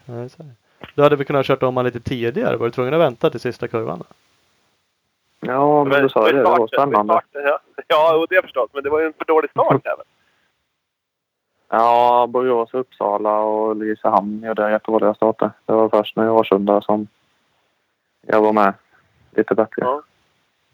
[0.95, 2.57] Du hade väl kunnat kört om han lite tidigare?
[2.57, 4.03] Var du tvungen att vänta till sista kurvan?
[5.41, 6.39] Ja, men du sa ju det.
[6.39, 7.21] Det var spännande.
[7.33, 8.71] Ja, ja och det har jag förstått.
[8.75, 10.05] Men det var ju en för dålig start även.
[11.69, 15.51] Ja, Borås, Uppsala och Ulricehamn gjorde jättedåliga starter.
[15.67, 17.07] Det var först nu i Årsunda som
[18.27, 18.75] jag var med
[19.31, 19.83] lite bättre.
[19.83, 20.03] Ja.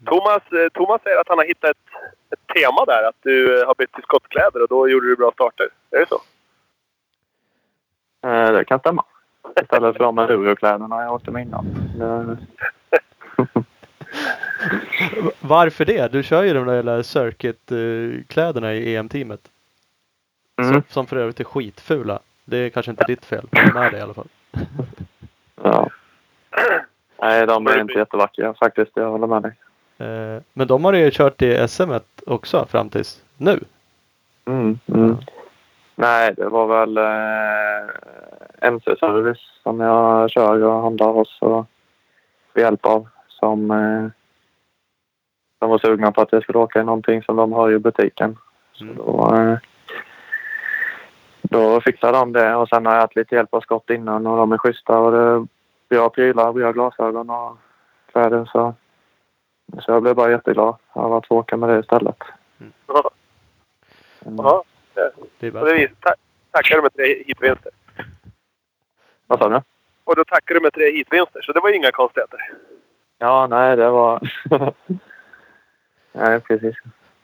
[0.05, 1.77] Thomas, eh, Thomas säger att han har hittat ett,
[2.33, 3.03] ett tema där.
[3.09, 5.67] Att du eh, har bytt till skottkläder och då gjorde du bra starter.
[5.91, 6.21] Är det så?
[8.27, 9.03] Eh, Det kan stämma.
[9.61, 11.65] Istället för de endurokläderna jag åkte med innan.
[15.41, 16.11] Varför det?
[16.11, 19.39] Du kör ju de där jävla circuit-kläderna i EM-teamet.
[20.61, 22.19] mm, Som, som för övrigt är skitfula.
[22.45, 23.47] Det är kanske inte ditt fel.
[23.51, 24.27] Men de är det i alla fall.
[25.63, 25.89] ja.
[27.21, 28.91] Nej, de är inte jättevackra faktiskt.
[28.93, 29.51] Jag håller med dig.
[29.97, 31.91] Eh, Men de har ju kört i SM
[32.25, 33.59] också fram tills nu.
[34.45, 35.17] Mm, mm.
[35.95, 37.95] Nej, det var väl eh,
[38.61, 41.65] MC-service som jag kör och handlar hos och
[42.53, 43.07] får hjälp av.
[43.27, 44.07] Som, eh,
[45.59, 48.37] de var sugna på att jag skulle åka i någonting som de har i butiken.
[48.73, 48.95] Så Mm.
[48.97, 49.57] då, eh,
[51.41, 54.37] då fixade de det och sen har jag haft lite hjälp av skott innan och
[54.37, 55.47] de är schyssta och det är
[55.89, 57.57] bra prylar, bra glasögon och
[58.11, 58.49] kläder.
[58.51, 58.73] Så,
[59.79, 62.17] så jag blev bara jätteglad av att få åka med det istället.
[62.87, 63.11] Ja.
[64.25, 64.35] Mm.
[64.37, 64.63] Ja.
[65.39, 65.65] Det är bara...
[65.65, 65.89] det
[66.51, 67.71] tackar du med tre hitvinster.
[69.27, 69.61] Vad sa du?
[70.03, 71.41] Och då tackar du med tre hitvinster.
[71.41, 72.39] Så det var ju inga konstigheter.
[73.17, 74.31] Ja, nej, det var...
[76.11, 76.75] nej, precis.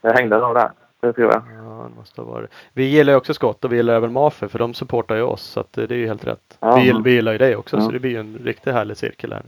[0.01, 0.71] Det hängde nog där.
[0.99, 1.43] Det tror jag.
[1.57, 2.51] Ja, det måste ha varit.
[2.73, 5.41] Vi gillar ju också skott och vi gillar även Mafer för de supportar ju oss.
[5.41, 6.57] Så att det är ju helt rätt.
[6.59, 6.75] Ja.
[6.75, 7.81] Vi, vi gillar ju dig också Ja.
[7.81, 9.43] så det blir ju en riktigt härlig cirkel här.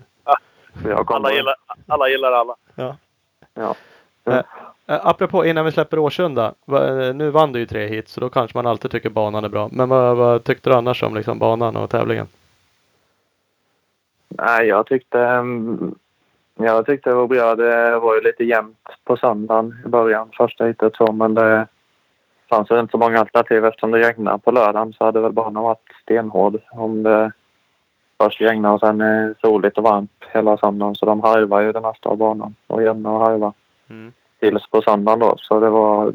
[1.06, 1.56] Alla gillar
[1.88, 2.10] alla.
[2.10, 2.56] Gillar alla.
[2.76, 2.96] Ja.
[3.54, 3.76] Ja.
[4.26, 4.44] Eh,
[4.86, 6.54] apropå innan vi släpper Årsunda.
[6.68, 9.50] Eh, nu vann du ju tre hit så då kanske man alltid tycker banan är
[9.50, 9.70] bra.
[9.72, 12.28] Men vad, vad tyckte du annars om liksom banan och tävlingen?
[14.28, 15.20] Nej, jag tyckte...
[15.20, 15.96] mm,
[16.56, 17.56] Jag tyckte det var bra.
[17.56, 20.30] Det var ju lite jämnt på söndagen i början.
[20.38, 21.68] Första hitet så, men det
[22.50, 25.64] fanns väl inte så många alternativ eftersom det regnade på lördagen så hade väl banan
[25.64, 27.32] varit stenhård om det
[28.24, 30.96] först regnade och sen är soligt och varmt hela söndagen.
[30.96, 33.54] Så de harvar ju det mesta av banan och jämna och harva.
[33.90, 34.14] Mm.
[34.40, 35.36] tills på söndagen då.
[35.38, 36.14] Så det var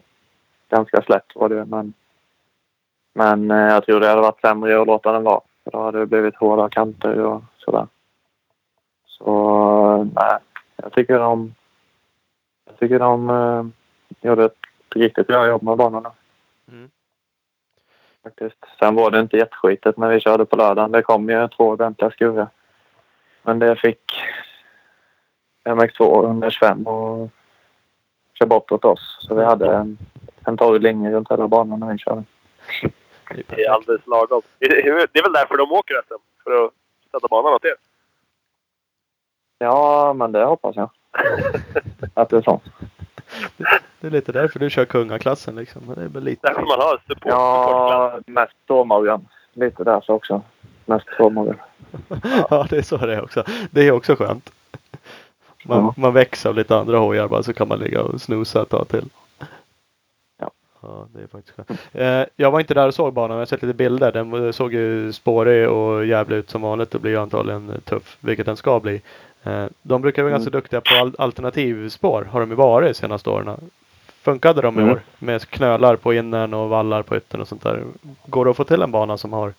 [0.68, 1.64] ganska slätt var det.
[1.64, 1.92] Men,
[3.14, 5.40] men eh, jag tror det hade varit sämre att låta den vara.
[5.64, 7.86] För då hade det blivit hårda kanter och sådär.
[9.06, 10.38] Så nej,
[10.76, 11.54] jag tycker de,
[12.66, 13.66] jag tycker de eh,
[14.20, 14.58] gjorde ett
[14.94, 16.12] riktigt bra jobb med banorna.
[16.72, 16.90] Mm.
[18.28, 18.64] Faktiskt.
[18.78, 20.92] Sen var det inte jätteskitigt när vi körde på lördagen.
[20.92, 22.48] Det kom ju två ordentliga skurar.
[23.42, 24.12] Men det fick
[25.64, 27.30] MX2 under 25 och
[28.34, 29.18] kör bort åt oss.
[29.20, 29.98] Så vi hade en,
[30.46, 32.24] en torr linje runt hela banan när vi körde.
[33.48, 34.42] Det är alldeles lagom.
[34.58, 36.42] Det är väl därför de åker SM.
[36.44, 36.72] För att
[37.10, 37.76] sätta banan åt er.
[39.58, 40.90] Ja, men det hoppas jag.
[42.14, 42.60] Att det är så.
[44.00, 45.82] Det är lite därför du kör kungaklassen liksom.
[45.86, 46.46] Men Det är väl lite.
[46.48, 47.22] Därför man har support.
[47.26, 49.26] Ja, mest Stormorgan.
[49.52, 50.42] Lite därför också.
[50.84, 51.56] Mest Stormorgan.
[52.50, 53.44] ja, det är så det är också.
[53.70, 54.50] Det är också skönt.
[55.64, 55.94] Man, Ja.
[55.96, 58.88] man växer av lite andra hojar bara så kan man ligga och snosa ett tag
[58.88, 59.04] till.
[60.40, 60.50] Ja.
[60.82, 61.80] Ja, det är faktiskt skönt.
[61.92, 64.12] Eh, jag var inte där och såg banan, men jag har sett lite bilder.
[64.12, 66.90] Den såg ju spårig och jävlig ut som vanligt.
[66.90, 69.02] Det blir ju antagligen tuff, vilket den ska bli.
[69.42, 70.38] Eh, de brukar vara Mm.
[70.40, 73.70] ganska duktiga på al- alternativspår, har de ju varit de senaste åren.
[74.28, 74.92] Funkade de i Mm.
[74.92, 75.00] år?
[75.18, 77.84] Med knölar på innern och vallar på yttern och sånt där.
[78.26, 79.52] Går det att få till en bana som har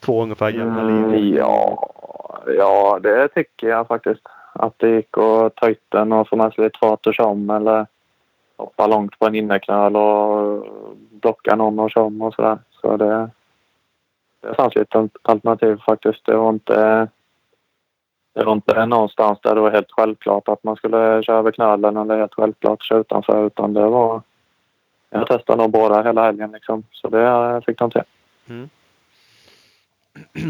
[0.00, 1.18] två ungefär jämna linjer?
[1.18, 1.88] Mm, ja,
[2.58, 4.20] ja, det tycker jag faktiskt.
[4.52, 7.86] Att det gick att ta yttern och få med sig lite fart och tjom eller
[8.56, 10.66] hoppa långt på en innerknöl och
[11.10, 12.58] blocka någon och tjom och sådär.
[12.80, 13.30] Så det,
[14.40, 16.26] det fanns lite alternativ faktiskt.
[16.26, 17.08] Det var inte
[18.36, 21.96] det var inte någonstans där det var helt självklart att man skulle köra över knölen
[21.96, 24.22] eller helt självklart köra utanför utan det var...
[25.10, 26.82] Jag testade nog båda hela helgen liksom.
[26.92, 28.02] Så det fick de till.
[28.48, 28.68] Mm.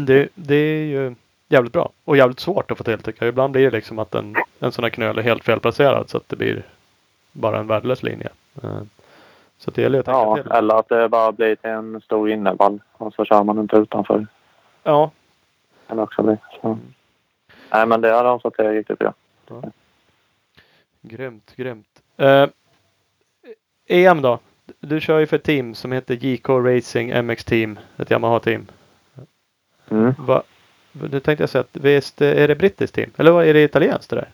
[0.05, 1.15] det, det är ju
[1.47, 3.29] jävligt bra och jävligt svårt att få till tycker jag.
[3.29, 6.29] Ibland blir det liksom att en, en sån här knöl är helt felplacerad så att
[6.29, 6.63] det blir
[7.31, 8.29] bara en värdelös linje.
[8.63, 8.81] Eh,
[9.57, 10.51] Så det gäller att tänka Ja, till.
[10.51, 14.27] eller att det bara blir till en stor innevall och så kör man inte utanför.
[14.83, 15.11] Ja,
[15.87, 16.37] Kan det också bli.
[16.61, 16.77] Så.
[17.71, 19.13] Nej, men det har de fått till riktigt bra.
[21.01, 22.01] grymt, grymt.
[22.17, 22.47] Eh,
[23.87, 24.39] EM då?
[24.79, 27.79] Du kör ju för ett team som heter JK Racing MX Team.
[27.97, 28.67] Ett Yamaha-team.
[29.89, 30.13] Mm.
[30.17, 30.43] Va,
[30.91, 33.09] nu tänkte jag säga att visst är det brittiskt team?
[33.17, 34.29] Eller är det italienskt det där?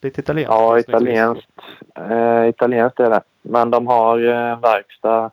[0.00, 0.50] Lite italienskt?
[0.50, 1.50] Ja, italienskt.
[1.94, 3.22] Eh, italienskt är det.
[3.42, 5.30] Men de har en verkstad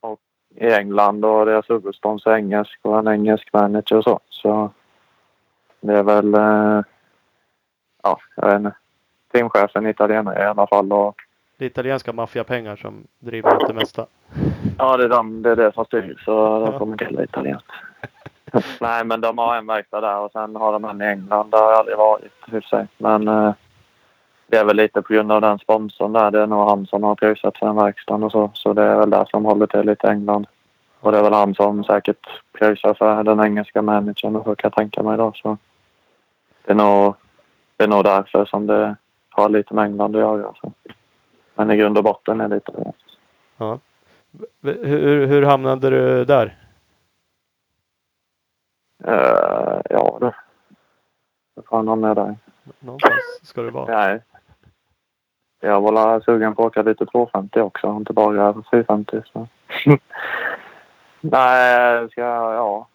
[0.00, 0.20] och,
[0.54, 4.20] i England och deras huvudsponsor är engelsk och en engelsk manager och så.
[4.28, 4.70] Så
[5.86, 6.82] det är väl, eh,
[8.02, 8.74] ja, jag vet inte.
[9.32, 11.16] Teamchefen italienare i alla fall och
[11.56, 14.06] Det är italienska maffiapengar som driver upp det mesta.
[14.78, 17.68] Ja, det är, de, det är det som styr så de kommer till italienskt.
[18.80, 21.50] Nej, men de har en verkstad där och sen har de en i England.
[21.50, 22.86] Det har jag aldrig varit i sig.
[22.98, 23.52] Men eh,
[24.46, 26.30] det är väl lite på grund av den sponsorn där.
[26.30, 28.50] Det är nog han som har pröjsat för den verkstaden och så.
[28.54, 30.46] Så det är väl där som håller till lite i England.
[31.00, 34.68] Och det är väl han som säkert pröjsar för den engelska managern och så kan
[34.68, 35.32] jag tänka mig då.
[35.34, 35.58] Så
[36.66, 37.14] det är nog,
[37.76, 38.96] det är nog därför som det
[39.30, 40.54] har lite med England att göra.
[40.60, 40.72] Så.
[41.54, 43.02] Men i grund och botten är det italienskt.
[44.60, 46.56] V- Hur, hur hamnade du där?
[49.06, 50.32] Uh, ja du.
[51.54, 52.36] Vad fan hamnade jag där?
[52.80, 53.96] Någonstans ska du vara.
[53.96, 54.20] Nej.
[55.60, 59.22] Jag var sugen på att åka lite 250 också, inte bara 450.
[59.32, 59.48] Så.
[61.20, 62.88] Nej, ska jag, ja.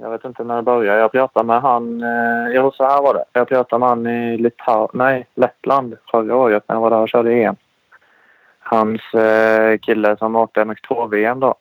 [0.00, 1.00] Jag vet inte när det började.
[1.00, 3.24] Jag pratade med han, eh, jo så här var det.
[3.32, 7.08] Jag pratade med han i Litau, nej, Lettland förra året när jag var där och
[7.08, 7.56] körde EM.
[8.58, 11.54] Hans eh, kille som åkte MX2-VM då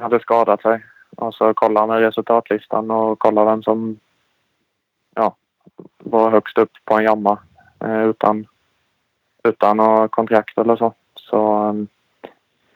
[0.00, 0.84] hade skadat sig.
[1.16, 3.98] Och så kollade han i resultatlistan och kollade vem som
[5.14, 5.36] ja,
[5.98, 7.38] var högst upp på en jamma
[7.84, 8.46] eh, utan,
[9.44, 10.94] utan något kontrakt eller så.
[11.14, 11.88] Så ehm,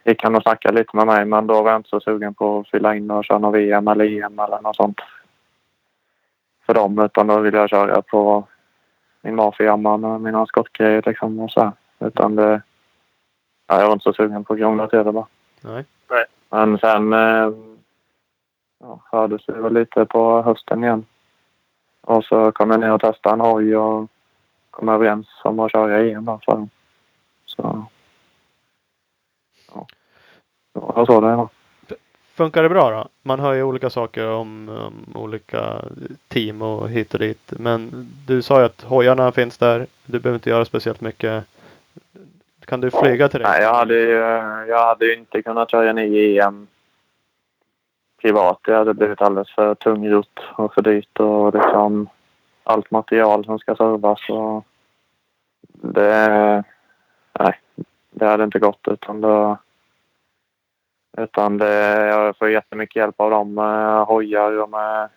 [0.05, 2.59] gick han och snackade lite med mig men då var jag inte så sugen på
[2.59, 5.01] att fylla in och köra något VM eller EM eller något sånt
[6.67, 8.45] för dem utan då ville jag köra på
[9.21, 11.73] min mafia-jamma med mina skottgrejer liksom och så här.
[11.99, 12.63] Utan det,
[13.67, 15.27] ja, jag var inte så sugen på att krångla till det bara.
[15.61, 15.85] Nej.
[16.51, 17.53] Men sen eh,
[18.79, 21.07] ja, hördes vi väl lite på hösten igen.
[22.01, 24.11] Och så kom jag ner och testade en hoj och
[24.71, 26.71] kom överens om att köra EM då för dem.
[27.45, 27.85] Så...
[30.75, 31.49] Så det var.
[32.35, 33.09] Funkar det bra då?
[33.23, 35.77] Man hör ju olika saker om, om olika
[36.29, 37.53] team och hit och dit.
[37.59, 37.91] Men
[38.27, 39.87] du sa ju att hojarna finns där.
[40.07, 41.45] Du behöver inte göra speciellt mycket.
[42.65, 43.49] Kan du flyga till det?
[43.49, 44.11] Nej, jag hade ju
[44.69, 46.67] jag hade ju inte kunnat köra ny EM
[48.23, 48.59] privat.
[48.63, 52.09] Det hade blivit alldeles för tungrot och för dyrt och liksom
[52.65, 54.65] allt material som ska servas och
[55.73, 56.65] det...
[57.39, 57.61] Nej,
[58.11, 59.57] det hade inte gått utan det...
[61.19, 65.09] Utan det, jag får jättemycket hjälp av dem med hojar och med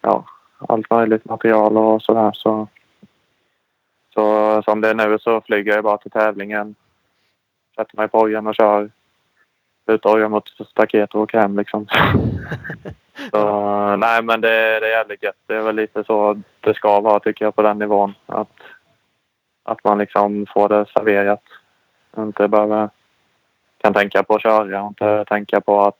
[0.00, 0.24] ja,
[0.58, 2.30] allt möjligt material och sådär.
[2.34, 2.68] Så,
[4.14, 6.74] så som det är nu så flyger jag bara till tävlingen
[7.76, 8.90] sätter mig på hojen och kör
[9.86, 11.86] ut hojen mot staket och åker hem liksom.
[13.30, 15.36] så, nej men det, det är jävligt gött.
[15.46, 18.14] Det är väl lite så det ska vara tycker jag på den nivån.
[18.26, 18.60] Att,
[19.62, 21.42] att man liksom får det serverat.
[22.18, 22.90] Inte behöver
[23.78, 25.98] kan tänka på att köra och inte tänka på att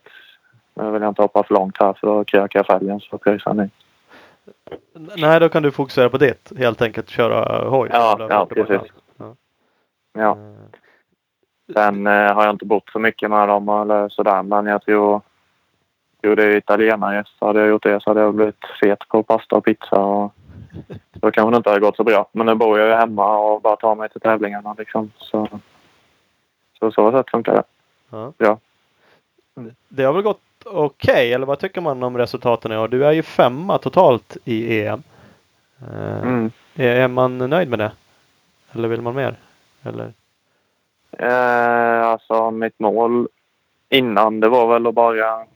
[0.74, 3.54] nu vill jag inte hoppa för långt här för då krökar jag fälgen så pröjsar
[3.54, 3.70] ni.
[5.16, 6.52] Nej, då kan du fokusera på det.
[6.58, 7.88] Helt enkelt köra hoj.
[7.92, 8.92] Ja, ja, precis.
[10.12, 10.30] Ja.
[10.30, 10.36] Eh,
[11.72, 15.20] Sen eh, har jag inte bott så mycket med dem eller sådär men jag tror
[16.22, 19.56] Gjorde jag italienare så hade jag gjort det så hade jag blivit fet på pasta
[19.56, 20.32] och pizza och
[21.12, 22.28] då kanske det inte hade gått så bra.
[22.32, 25.10] Men nu bor jag ju hemma och bara tar mig till tävlingarna liksom.
[25.18, 25.48] Så
[26.78, 27.62] så, så sätt funkar det.
[28.10, 28.32] Ja.
[28.38, 28.58] Ja.
[29.88, 32.88] Det har väl gått okej, eller vad tycker man om resultaten i år?
[32.88, 35.02] Du är ju femma totalt i EM.
[35.92, 36.50] Eh, Mm.
[36.74, 37.92] är, är man nöjd med det?
[38.72, 39.36] Eller vill man mer?
[39.82, 40.12] Eller?
[41.12, 43.28] Eh, alltså mitt mål
[43.88, 45.46] innan det var väl att bara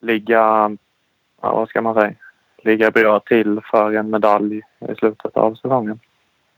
[0.00, 0.36] ligga,
[1.40, 2.12] ja, vad ska man säga,
[2.58, 6.00] ligga bra till för en medalj i slutet av säsongen.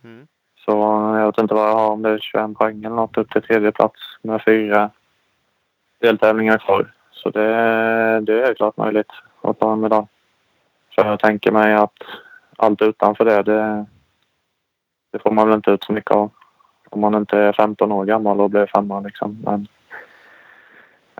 [0.05, 0.27] Mm.
[0.67, 0.73] Så
[1.19, 3.43] jag vet inte vad jag har om det är 21 poäng eller något upp till
[3.43, 4.91] tredje plats med fyra
[6.01, 6.93] deltävlingar kvar.
[7.11, 7.51] Så det,
[8.21, 9.13] det är klart möjligt
[9.43, 10.07] att ta en medalj.
[10.95, 11.99] Så jag tänker mig att
[12.57, 13.87] allt utanför det, det,
[15.13, 16.31] det får man väl inte ut så mycket av.
[16.91, 19.39] Om man inte är 15 år gammal och blir femma liksom.
[19.45, 19.69] Men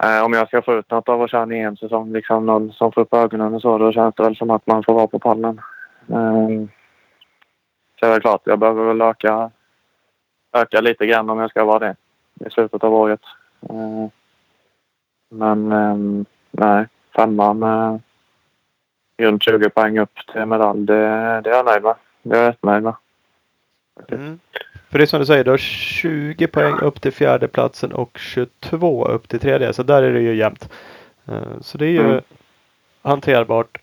[0.03, 2.93] Eh, om jag ska få ut något av att köra en säsong, liksom någon som
[2.93, 5.19] får upp ögonen och så, då känns det väl som att man får vara på
[5.19, 5.61] pallen.
[6.09, 6.69] Eh,
[8.01, 9.51] så är det klart, jag behöver väl öka,
[10.53, 11.97] öka lite grann om jag ska vara det
[12.47, 13.21] i slutet av året.
[13.71, 14.09] Eh,
[15.31, 16.87] men eh, nej,
[17.17, 18.01] femma med
[19.19, 20.95] runt 20 poäng upp till medalj, det,
[21.41, 21.95] det är jag nöjd med.
[22.23, 22.95] Det är jag rätt nöjd med.
[24.09, 24.39] Mm.
[24.91, 29.07] För det är som du säger, du har 20 poäng upp till fjärdeplatsen och 22
[29.07, 29.73] upp till tredje.
[29.73, 30.73] Så där är det ju jämnt.
[31.27, 32.21] Eh, Så det är ju Mm.
[33.03, 33.79] hanterbart.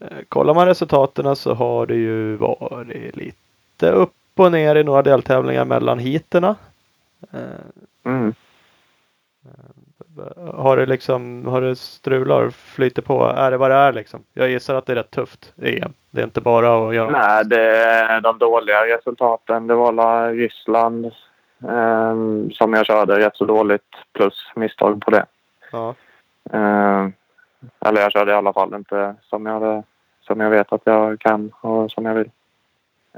[0.00, 3.38] Eh, Kollar man resultaten så har det ju varit lite
[3.82, 6.56] upp och ner i några deltävlingar mellan heaterna.
[7.32, 7.40] Eh,
[8.06, 8.34] Mm.
[10.54, 13.24] Har det liksom, har det strular, flyter på?
[13.26, 14.24] Är det vad det är liksom?
[14.32, 15.92] Jag gissar att det är rätt tufft EM.
[16.10, 17.10] Det är inte bara att göra.
[17.10, 19.66] Nej, det är de dåliga resultaten.
[19.66, 21.06] Det var la Ryssland
[21.68, 22.14] eh,
[22.52, 25.26] som jag körde rätt så dåligt plus misstag på det.
[25.72, 25.94] Ja.
[26.50, 27.08] Eh,
[27.80, 29.82] eller jag körde i alla fall inte som jag,
[30.20, 32.30] som jag vet att jag kan och som jag vill.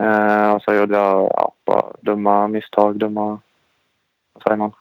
[0.01, 3.39] Eh, och så gjorde jag ja, bara dumma misstag, dumma...
[4.33, 4.73] Vad säger man?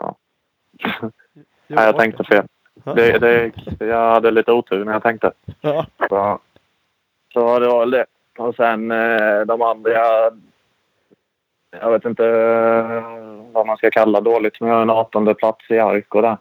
[0.00, 0.14] Ja.
[1.66, 2.46] Nej, jag tänkte fel.
[2.84, 5.32] Det, det, jag hade lite otur när jag tänkte.
[5.60, 5.86] Ja.
[6.08, 6.38] Så,
[7.32, 8.06] så det var väl det.
[8.38, 9.90] Och sen eh, de andra...
[11.80, 13.02] Jag vet inte eh,
[13.52, 16.36] vad man ska kalla dåligt, men jag har en 18 plats i Arko där.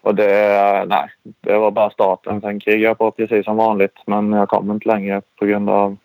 [0.00, 2.40] Och det, nej, det var bara starten.
[2.40, 5.96] Sen krigade jag på precis som vanligt, men jag kom inte längre på grund av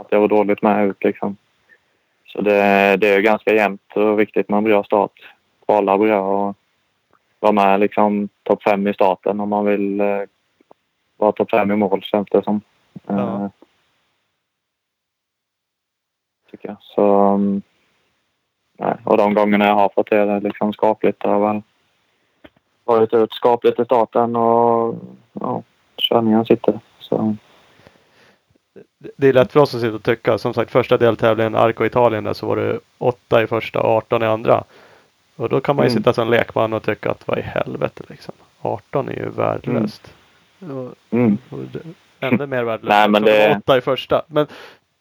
[0.00, 1.36] att jag var dåligt med ut liksom.
[2.26, 5.12] Så det, det är ganska jämnt och viktigt med en bra start.
[5.66, 6.56] Kvala bra och
[7.40, 10.22] vara med liksom topp fem i starten om man vill eh,
[11.16, 12.60] vara topp fem i mål känns det som.
[13.06, 13.44] Ja.
[13.44, 13.50] Eh,
[16.50, 16.76] tycker jag.
[16.80, 17.62] Så, mm,
[18.78, 18.96] nej.
[19.04, 21.62] Och de gångerna jag har fått det liksom skapligt har väl
[22.84, 24.94] varit ut skapligt i starten och
[25.32, 25.62] ja,
[25.96, 26.80] körningen sitter.
[26.98, 27.36] Så,
[29.16, 30.38] Det är lätt för oss att sitta och tycka.
[30.38, 34.22] Som sagt första deltävlingen Arco Italien där så var det åtta i första och 18
[34.22, 34.64] i andra.
[35.36, 35.98] Och då kan man ju Mm.
[36.00, 38.34] sitta som lekman och tycka att vad i helvete liksom.
[38.60, 40.14] 18 är ju värdelöst.
[41.10, 41.38] Mm.
[41.50, 41.80] och det,
[42.26, 42.88] ännu mer värdelöst.
[42.88, 44.22] Nej, men det- åtta i första.
[44.26, 44.46] Men,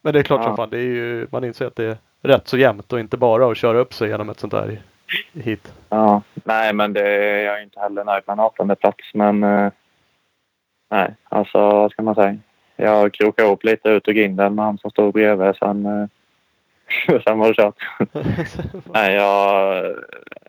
[0.02, 0.48] men det är klart Ja.
[0.48, 0.70] som fan.
[0.70, 3.58] Det är ju, man inser att det är rätt så jämnt och inte bara att
[3.58, 4.80] köra upp sig genom ett sånt där
[5.34, 5.74] hit.
[5.90, 9.72] Ja, nej men det, jag är inte heller nöjd med en 18 plats men eh,
[10.92, 12.38] nej, alltså vad ska man säga?
[12.78, 16.10] Jag krokade ihop lite ut ur grinden med han som stod bredvid sen,
[17.24, 17.76] sen var det kört.
[18.94, 19.86] nej, jag,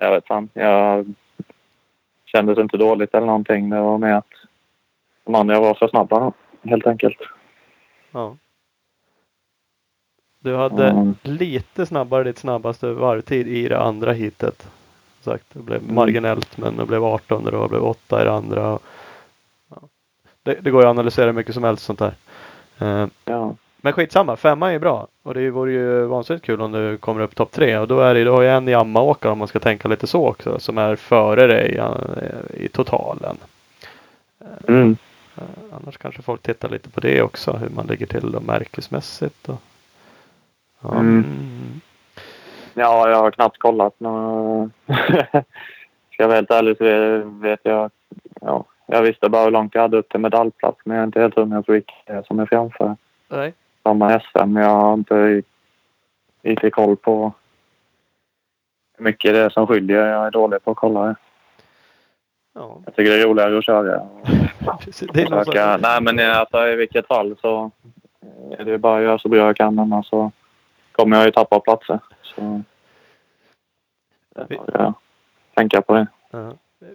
[0.00, 0.48] jag vet fan.
[0.52, 1.14] Jag
[2.24, 3.70] kändes inte dåligt eller någonting.
[3.70, 4.32] Det var mer att
[5.24, 7.18] de andra var för snabba helt enkelt.
[8.12, 8.36] ja.
[10.40, 11.14] Du hade Mm.
[11.22, 14.68] lite snabbare ditt snabbaste varvtid i det andra hitet.
[15.20, 18.72] Sagt, det blev marginellt men det blev 18 och det blev 8 i det andra.
[18.72, 18.82] Och.
[20.48, 22.12] Det, det går ju att analysera mycket som helst sånt där.
[22.78, 25.06] Eh, Ja, men skitsamma, femma är ju bra.
[25.22, 27.78] Och det vore ju vansinnigt kul om du kommer upp topp tre.
[27.78, 30.58] Och då är det då ju en Yamaha-åkare om man ska tänka lite så också.
[30.58, 31.96] Som är före dig ja,
[32.54, 33.36] i totalen.
[34.68, 34.96] mm.
[35.36, 35.42] Eh,
[35.82, 37.52] annars kanske folk tittar lite på det också.
[37.52, 39.48] Hur man ligger till då märkesmässigt.
[39.48, 39.60] Och,
[40.82, 41.80] ja, Mm.
[42.74, 43.94] Ja, jag har knappt kollat.
[43.98, 44.70] nå-
[46.12, 46.84] Ska jag vara helt ärlig så
[47.40, 47.90] vet jag...
[48.40, 51.20] Ja, jag visste bara hur långt jag hade upp till medaljplats men jag är inte
[51.20, 52.96] helt hundra på vilka som är framför.
[53.28, 53.54] Nej.
[53.82, 54.56] Samma SM.
[54.56, 55.42] Jag har inte
[56.42, 57.32] riktigt koll på
[58.96, 60.06] hur mycket det är som skiljer.
[60.06, 61.16] Jag är dålig på att kolla det.
[62.54, 64.08] Ja, Jag tycker det är roligare att köra.
[64.80, 65.08] precis.
[65.12, 67.70] Det är Försöka, nej, men alltså, i vilket fall så
[68.58, 70.32] är det bara att göra så bra jag kan annars så
[70.92, 71.98] kommer jag ju tappa platser.
[72.22, 72.62] Så
[74.34, 74.94] får jag
[75.54, 76.06] tänka på det.
[76.30, 76.52] Ja.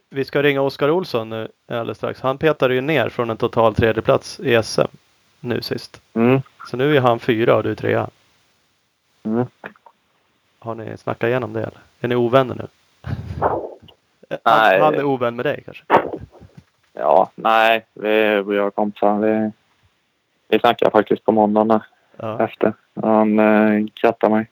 [0.10, 2.22] Vi ska ringa Oskar Olsson nu alldeles strax.
[2.22, 4.82] Han petade ju ner från en total tredjeplats i SM
[5.40, 6.02] nu sist.
[6.14, 6.42] Mm.
[6.66, 8.10] Så nu är han fyra och du trea.
[9.24, 9.46] Mm.
[10.60, 11.80] Har ni snackat igenom det eller?
[12.00, 12.68] Är ni ovänner nu?
[14.46, 14.80] Nej.
[14.80, 15.84] Han, är ovän med dig kanske?
[16.94, 19.20] Ja, nej, vi, vi har kompisar.
[19.20, 19.52] Vi,
[20.48, 21.80] vi snackar faktiskt på måndagen
[22.18, 22.40] Ja.
[22.44, 22.74] efter.
[23.02, 24.50] Han eh, krattade mig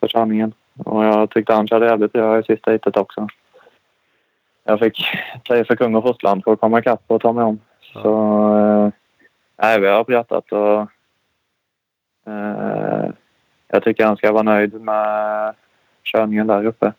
[0.00, 0.52] för körningen.
[0.84, 3.28] Och jag tyckte han körde jävligt bra i sista hitet också.
[4.68, 5.06] Jag fick
[5.48, 7.60] tre för kung och fosterland för att komma ikapp och ta mig om.
[7.94, 8.02] Ja.
[8.02, 8.10] Så
[8.58, 8.90] eh,
[9.62, 10.80] nej, vi har pratat och
[12.32, 13.10] eh,
[13.68, 15.54] jag tycker han ska vara nöjd med
[16.02, 16.92] körningen där uppe.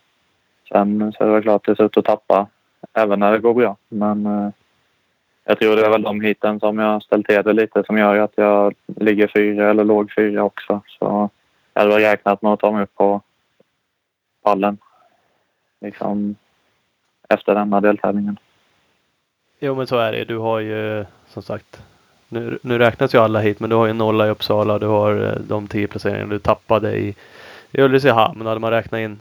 [0.68, 2.46] Sen så är det väl klart att det ser ut att tappa
[2.92, 3.76] även när det går bra.
[3.88, 4.50] Men eh,
[5.44, 8.18] jag tror det är väl de hiten som jag ställt till det lite som gör
[8.18, 10.80] att jag ligger fyra eller låg fyra också.
[10.86, 11.30] Så
[11.74, 13.20] jag hade väl räknat med att ta mig upp på
[14.42, 14.78] pallen.
[15.80, 16.36] Liksom
[17.28, 18.38] efter denna deltävlingen.
[19.60, 20.24] Jo men så är det.
[20.24, 21.82] Du har ju som sagt
[22.28, 24.78] nu, nu räknas ju alla hit men du har ju en nolla i Uppsala.
[24.78, 27.14] Du har eh, de tio placeringarna du tappade i,
[27.72, 28.46] i Ulricehamn.
[28.46, 29.20] Hade man räknat in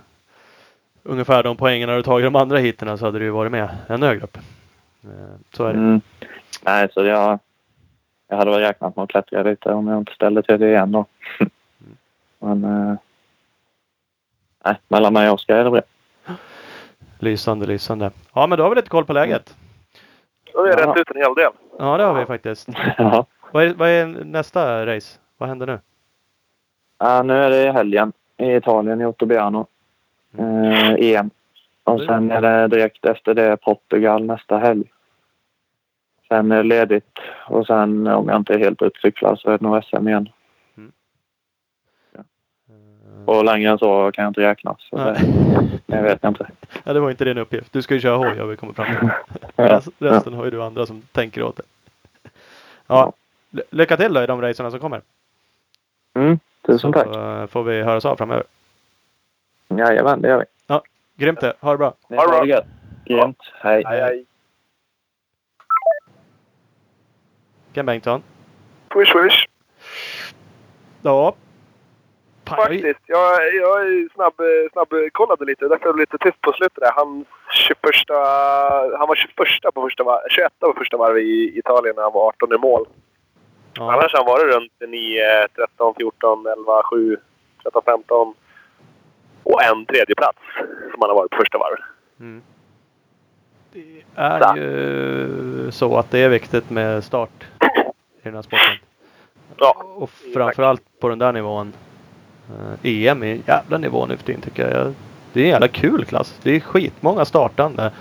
[1.03, 4.05] ungefär de poängen du tagit de andra hiterna så hade du ju varit med ännu
[4.05, 4.37] högre upp.
[5.03, 5.79] Eh, Så är det.
[5.79, 6.01] Mm.
[6.65, 7.39] Nej, så jag,
[8.27, 10.91] jag hade väl räknat med att klättra lite om jag inte ställde till det igen
[10.91, 11.05] då.
[12.39, 12.95] Men eh,
[14.65, 15.81] nej, mellan mig och Oskar är det bra.
[17.19, 18.11] Lysande, lysande.
[18.33, 19.55] Ja men då har vi lite koll på läget.
[20.53, 20.77] Då har vi Ja.
[20.91, 21.51] rätt ut en hel del.
[21.79, 22.67] Ja det har vi faktiskt.
[22.97, 23.25] Ja.
[23.51, 25.19] Vad är, vad är nästa race?
[25.37, 25.79] Vad händer nu?
[26.99, 29.67] Ja, nu är det i helgen i Italien i Ottobiano.
[30.37, 31.29] Eh, EM.
[31.83, 34.83] Och sen är det direkt efter det Portugal nästa helg.
[36.27, 39.65] Sen är det ledigt och sen om jag inte är helt utcyklad så är det
[39.67, 40.29] nog SM igen.
[43.27, 44.75] Och längre än så kan jag inte räkna.
[44.79, 45.79] Så det, Nej.
[45.85, 46.47] jag vet inte.
[46.83, 47.73] Ja, det var inte din uppgift.
[47.73, 49.09] Du ska ju köra hoj har vi kommit fram till.
[49.55, 49.65] Ja.
[49.79, 51.63] Rest- Resten har ju du andra som tänker åt det.
[52.87, 53.13] Ja,
[53.49, 55.01] ly- lycka till då i de racerna som kommer.
[56.13, 57.15] Mm, tusen Så tack.
[57.15, 58.43] eh, får vi höras av framöver.
[59.67, 60.45] Jajamän, det gör vi.
[61.15, 61.53] Grymt det.
[61.59, 61.93] Ha det bra.
[62.09, 62.45] Ha det bra.
[62.45, 62.65] det.
[63.05, 63.37] Grymt.
[63.61, 63.83] Hej.
[63.85, 64.25] Aj, aj.
[67.73, 68.23] Ken Bengtsson.
[68.93, 69.47] Swish, swish.
[71.01, 71.35] Ja.
[72.55, 72.99] Faktiskt.
[73.05, 74.33] Jag, jag snabb,
[74.71, 75.67] snabb kollade lite.
[75.67, 76.91] Därför blev det lite tyst på slutet där.
[76.95, 77.79] Han, 21,
[78.97, 79.35] han var 21
[79.73, 82.85] på första var, 21 på första varv i Italien när han var 18 i mål.
[83.77, 83.93] Ja.
[83.93, 87.17] Annars har han varit runt 9, 13, 14, 11, 7,
[87.63, 88.33] 13, 15.
[89.43, 90.39] Och en tredje plats
[90.91, 91.79] som han har varit på första varvet.
[92.19, 92.41] Mm.
[93.71, 98.75] Det är ju så att det är viktigt med start i den här sporten.
[99.57, 101.73] Ja, Och framförallt på den där nivån.
[102.49, 104.93] Eh, EM är en jävla nivå nu för tiden tycker jag.
[105.33, 106.39] Det är en jävla kul klass.
[106.43, 107.91] Det är skitmånga startande.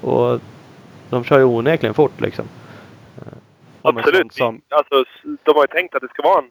[0.00, 0.40] Och
[1.10, 2.44] de kör ju onekligen fort liksom.
[3.18, 3.38] Eh,
[3.82, 4.32] absolut.
[4.32, 5.04] Som, Alltså,
[5.42, 6.50] de har ju tänkt att det ska vara en,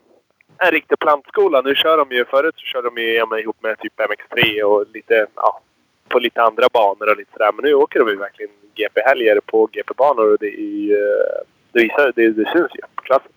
[0.58, 1.60] en riktig plantskola.
[1.60, 4.84] Nu kör de ju, förut så körde de ju EM ihop med typ MX3 och
[4.94, 5.60] lite, ja,
[6.08, 7.50] på lite andra banor och lite sådär.
[7.56, 11.82] Men nu åker de ju verkligen GP-helger på GP-banor och det är ju, eh, det
[11.82, 13.32] visar, det, det syns ju på klassen.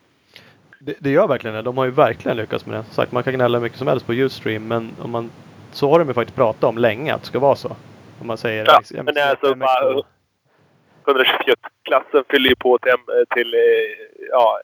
[0.85, 1.61] Det, det gör verkligen det.
[1.61, 2.83] De har ju verkligen lyckats med det.
[2.83, 4.67] Som sagt, man kan gnälla hur mycket som helst på Ustream.
[4.67, 5.29] Men om man,
[5.71, 7.75] så har de ju faktiskt pratat om länge att det ska vara så.
[8.21, 9.59] Om man säger Ja, MX- men det är alltså MX2.
[9.59, 10.03] bara-
[11.05, 12.91] 121-klassen fyller ju på till,
[13.35, 13.59] till, eh,
[14.31, 14.59] ja,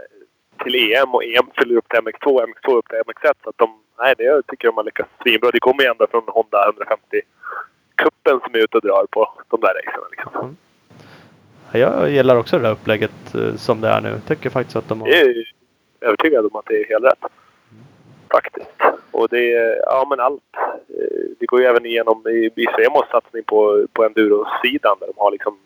[0.63, 3.33] till EM och EM fyller upp till MX2 och MX2 upp till MX1.
[3.43, 5.51] Så att de, nej, det jag tycker de har lyckats svinbra.
[5.51, 9.67] Det kommer ju ända från Honda 150-cupen som är ute och drar på de där
[9.73, 10.03] racen.
[10.11, 10.57] Liksom.
[11.71, 14.21] Ja, Jag gillar också det där upplägget eh, som det är nu.
[14.27, 15.07] Tycker faktiskt att de har...
[15.07, 15.51] Jag är
[16.01, 17.31] övertygad om att det är helt rätt.
[18.31, 18.69] Faktiskt.
[19.11, 20.43] Och det är, ja men allt.
[20.87, 25.13] Eh, Det går ju även igenom i, i Svemos satsning på, på enduro-sidan där de
[25.17, 25.57] har liksom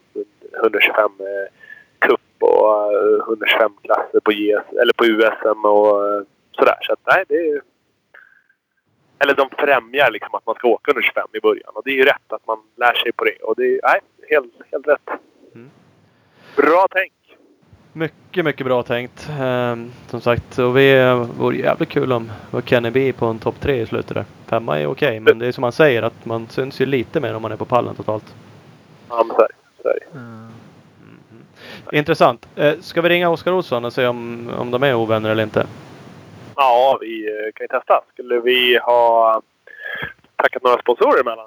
[0.63, 1.51] 125 eh,
[1.99, 6.21] cup och eh, 125 klasser på, GS, eller på USM och eh,
[6.51, 6.77] sådär.
[6.81, 7.61] Så att nej, det är...
[9.19, 11.71] Eller de främjar liksom att man ska åka 125 i början.
[11.73, 13.35] Och det är ju rätt att man lär sig på det.
[13.43, 15.09] Och det är, nej, helt, helt rätt.
[15.55, 15.69] Mm.
[16.55, 17.13] Bra tänk!
[17.93, 19.29] Mycket, mycket bra tänkt.
[19.39, 23.39] Ehm, som sagt, och vi eh, vore jävligt kul om var Kenny B på en
[23.39, 24.25] topp tre i slutet där.
[24.47, 27.35] Femma är okej, men det är som man säger att man syns ju lite mer
[27.35, 28.35] om man är på pallen totalt.
[29.09, 29.81] Ja, men så är det.
[29.81, 30.19] Så är det.
[30.19, 30.51] Mhm.
[31.91, 32.47] Intressant.
[32.55, 35.65] Eh, ska vi ringa Oskar Olsson och se om, om de är ovänner eller inte?
[36.55, 38.01] Ja, vi eh, kan ju testa.
[38.13, 39.41] Skulle vi ha
[40.35, 41.45] tackat några sponsorer emellan?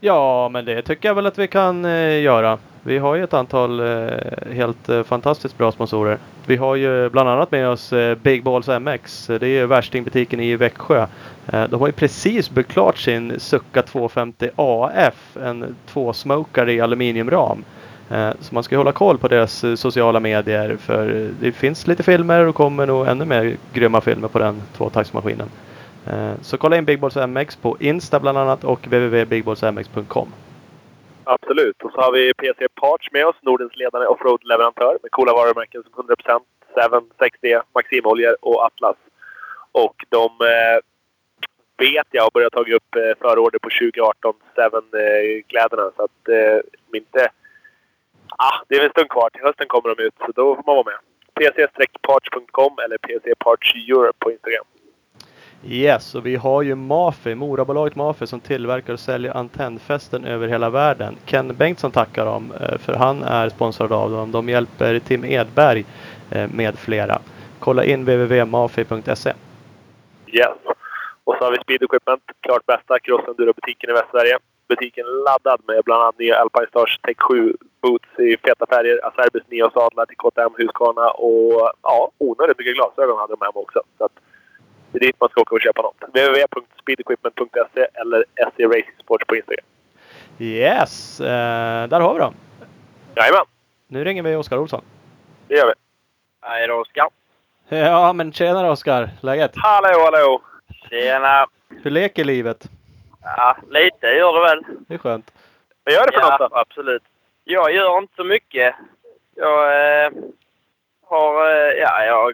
[0.00, 2.58] Ja, men det tycker jag väl att vi kan eh, göra.
[2.82, 4.08] Vi har ju ett antal eh,
[4.52, 6.18] helt eh, fantastiskt bra sponsorer.
[6.46, 9.26] Vi har ju bland annat med oss eh, Big Balls MX.
[9.26, 11.06] Det är ju värstingbutiken i Växjö.
[11.52, 15.36] Eh, de har ju precis byggt klart sin Succa 250 AF.
[15.42, 17.64] En tvåsmokare i aluminiumram.
[18.10, 21.86] Eh, så man ska hålla koll på deras eh, sociala medier för eh, det finns
[21.86, 25.48] lite filmer och kommer nog ännu mer grymma filmer på den tvåtaktsmaskinen.
[26.06, 30.28] Eh, Så kolla in Big Balls MX på Insta bland annat och www.bigballsmx.com.
[31.36, 31.82] Absolut.
[31.82, 35.92] Och så har vi PC Parts med oss, Nordens ledande offroad-leverantör med coola varumärken som
[35.92, 36.40] 100%,
[36.74, 38.96] 7, 6D, Maximoljor och Atlas.
[39.72, 40.78] Och de eh,
[41.76, 45.82] vet jag har börjat ta upp eh, förorder på 2018 7-kläderna.
[45.82, 46.58] Eh, så att eh,
[47.00, 47.30] inte...
[48.36, 49.30] Ah, det är en stund kvar.
[49.30, 50.98] Till hösten kommer de ut, så då får man vara med.
[51.34, 54.66] pc-parts.com eller pc-parts Europe på Instagram.
[55.64, 60.70] Yes, och vi har ju Mafi, Morabolaget Mafi som tillverkar och säljer antennfästen över hela
[60.70, 61.16] världen.
[61.24, 64.32] Ken Bengtsson tackar dem eh, för han är sponsrad av dem.
[64.32, 65.84] De hjälper Tim Edberg
[66.30, 67.18] eh, med flera.
[67.58, 69.32] Kolla in www.mafi.se.
[70.26, 70.48] Yes.
[71.24, 74.38] Och så har vi Speed Equipment, klart bästa crossenduro-butiken i Västsverige.
[74.68, 79.42] butiken laddad med bland annat nya Alpine Stars Tech 7 boots i feta färger, Acerbis
[79.48, 83.82] nya sadlar till KTM Husqvarna och ja, onödigt mycket glasögon hade de hemma också.
[83.98, 84.12] Så att
[84.92, 85.96] det är dit man ska åka och köpa något.
[86.08, 88.24] www.speedequipment.se eller
[88.56, 89.64] SE Racing Sports på Instagram.
[90.38, 92.34] Yes, eh, där har vi dem.
[93.16, 93.44] Jajamän,
[93.88, 94.84] Nu ringer vi Oskar Olsson.
[95.48, 95.72] det gör vi.
[96.42, 97.08] Hej då Oskar.
[97.68, 99.10] Ja, men tjenare Oskar!
[99.20, 99.52] Läget?
[99.54, 100.42] Hallå, hallå!
[100.90, 101.46] Tjena.
[101.82, 102.68] Hur leker livet?
[103.22, 104.64] Ja, lite gör det väl.
[104.88, 105.30] Det är skönt.
[105.84, 106.56] Vad gör du för ja, något då?
[106.56, 107.02] absolut.
[107.44, 108.74] Jag gör inte så mycket.
[109.34, 109.64] Jag
[110.04, 110.10] eh,
[111.06, 112.32] har, eh, ja, jag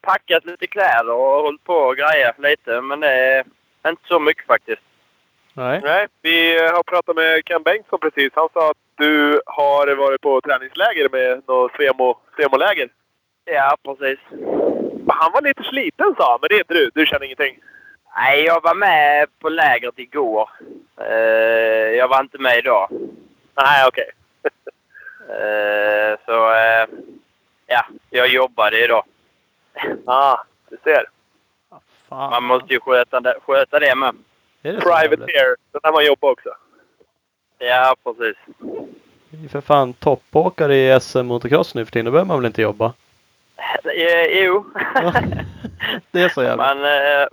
[0.00, 2.80] packat lite kläder och hållit på och grejat lite.
[2.80, 3.44] Men det
[3.82, 4.82] är inte så mycket faktiskt.
[5.54, 5.80] Nej.
[5.84, 8.32] Nej, vi har pratat med Ken Bengtsson precis.
[8.34, 12.88] Han sa att du har varit på träningsläger med något Svemo, Svemo-läger.
[13.44, 14.18] Ja, precis.
[15.08, 16.90] Han var lite sliten sa han, men det är inte du.
[16.94, 17.58] Du känner ingenting.
[18.16, 20.50] Nej, jag var med på lägret igår.
[21.00, 22.88] Eh, jag var inte med idag.
[23.56, 24.10] Nej, okej.
[25.28, 26.86] Eh, så, eh,
[27.66, 29.04] ja, jag jobbade idag.
[30.06, 30.36] Ah,
[30.68, 31.04] du ser.
[32.08, 32.30] Fan.
[32.30, 34.14] Man måste ju sköta det, sköta det med.
[34.62, 34.80] Är det?
[34.80, 35.56] Privateer.
[35.72, 36.50] Den där man jobbar också.
[37.58, 38.36] Ja, precis.
[39.30, 42.04] Vi är för fan toppåkare i SM motocross nu för tiden.
[42.04, 42.92] Då behöver man väl inte jobba?
[43.84, 44.64] Eh, jo.
[44.94, 45.12] Ja,
[46.10, 46.74] det är så jävla.
[46.74, 47.28] Men, eh,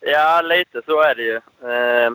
[0.00, 1.36] ja, lite så är det ju.
[1.36, 2.10] Eh,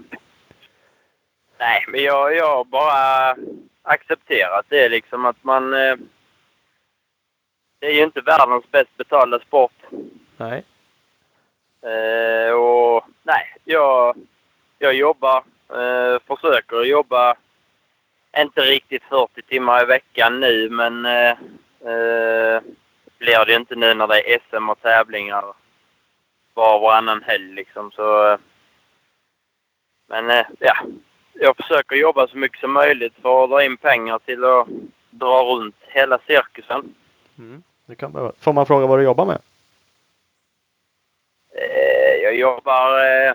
[1.60, 3.36] nej, men jag, jag har bara
[3.84, 5.74] accepterat det liksom att man...
[5.74, 5.96] Eh,
[7.80, 9.74] det är ju inte världens bäst betalda sport.
[10.38, 10.64] Nej.
[11.82, 14.16] Eh, och nej, jag,
[14.80, 17.36] jag jobbar, eh, försöker jobba
[18.38, 21.32] inte riktigt 40 timmar i veckan nu men eh,
[21.92, 22.62] eh,
[23.18, 25.54] blir det inte nu när det är SM och tävlingar
[26.54, 28.38] var och varannan helg liksom så.
[30.10, 30.76] Men eh, ja,
[31.34, 34.68] jag försöker jobba så mycket som möjligt för att dra in pengar till att
[35.10, 36.96] dra runt hela cirkusen.
[37.38, 37.64] Mm.
[37.86, 38.32] Det kan behöva.
[38.40, 39.42] Får man fråga vad du jobbar med?
[41.56, 43.34] Eh, Jag jobbar eh,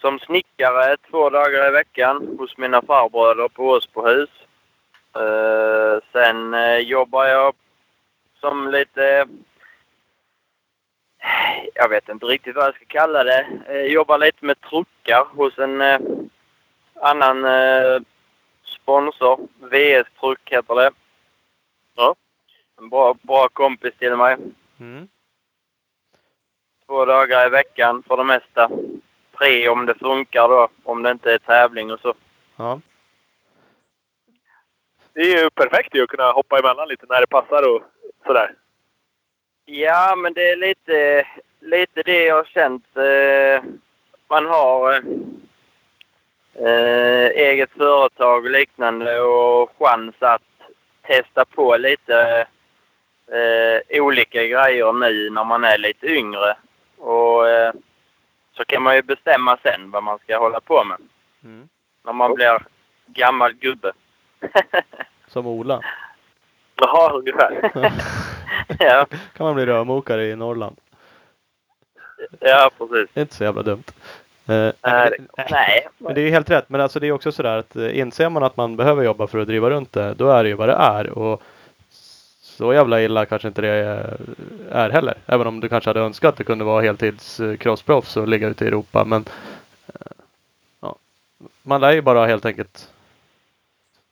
[0.00, 4.30] som snickare två dagar i veckan hos mina farbröder på Åsbohus.
[5.14, 7.54] Eh, sen eh, jobbar jag
[8.40, 9.26] som lite...
[11.74, 13.46] Jag vet inte riktigt vad jag ska kalla det.
[13.68, 16.00] Eh, jobbar lite med truckar hos en eh,
[16.94, 18.00] annan eh,
[18.64, 19.48] sponsor.
[19.58, 20.90] VS Truck heter det.
[22.82, 24.36] En bra, bra kompis till mig
[24.80, 25.08] Mm.
[26.86, 28.70] två dagar i veckan för det mesta.
[29.38, 32.14] Tre om det funkar då, om det inte är tävling och så.
[32.56, 32.80] Ja.
[35.12, 37.82] Det är ju perfekt ju att kunna hoppa emellan lite när det passar och
[38.26, 38.54] sådär.
[39.64, 41.26] Ja, men det är lite,
[41.60, 42.96] lite det jag har känt.
[42.96, 43.70] Eh,
[44.28, 45.02] man har eh,
[46.66, 50.42] eh, eget företag och liknande och chans att
[51.02, 52.46] testa på lite
[53.32, 56.56] eh, olika grejer nu när man är lite yngre.
[56.98, 57.72] Och eh,
[58.56, 60.96] så kan man ju bestämma sen vad man ska hålla på med
[61.44, 61.68] Mm.
[62.04, 62.62] när man blir
[63.06, 63.92] gammal gubbe.
[65.26, 65.80] Som Ola.
[66.76, 67.70] Jaha, ungefär.
[68.78, 69.06] ja,
[69.36, 70.76] kan man bli rörmokare i Norrland.
[72.40, 73.08] ja, precis.
[73.14, 73.84] Det är inte så jävla dumt.
[74.48, 74.72] Eh,
[75.50, 76.68] Nej, Men det är ju helt rätt.
[76.68, 79.38] Men alltså det är också sådär att eh, inser man att man behöver jobba för
[79.38, 81.10] att driva runt det, då är det ju vad det är.
[81.18, 81.42] Och
[82.62, 83.68] så jävla illa kanske inte det
[84.70, 85.14] är- heller.
[85.26, 88.64] Även om du kanske hade önskat att det kunde vara heltids crossproffs och ligga ute
[88.64, 89.04] i Europa.
[89.04, 89.24] Men
[89.86, 90.10] eh,
[90.80, 90.96] ja,
[91.62, 92.88] man lär ju bara helt enkelt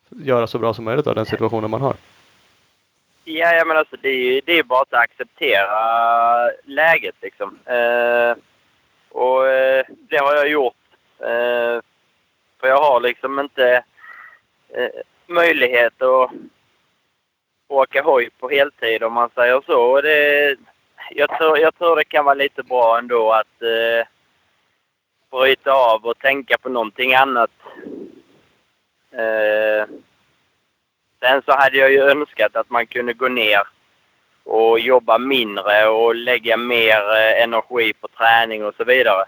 [0.08, 1.94] göra så bra som möjligt av den situationen man har.
[3.24, 7.58] Ja, jag menar alltså det är ju det är bara att acceptera läget liksom.
[7.64, 8.34] Eh,
[9.10, 10.74] och eh, det har jag gjort.
[11.18, 11.80] Eh,
[12.60, 13.82] för jag har liksom inte
[14.74, 14.88] eh,
[15.26, 16.30] möjlighet att
[17.70, 19.80] åka hoj på heltid om man säger så.
[19.80, 20.56] Och det,
[21.10, 24.06] jag, tror, jag tror det kan vara lite bra ändå att eh,
[25.30, 27.50] bryta av och tänka på någonting annat.
[29.12, 29.86] Eh,
[31.22, 33.60] Sen så hade jag ju önskat att man kunde gå ner
[34.44, 39.24] och jobba mindre och lägga mer eh, energi på träning och så vidare.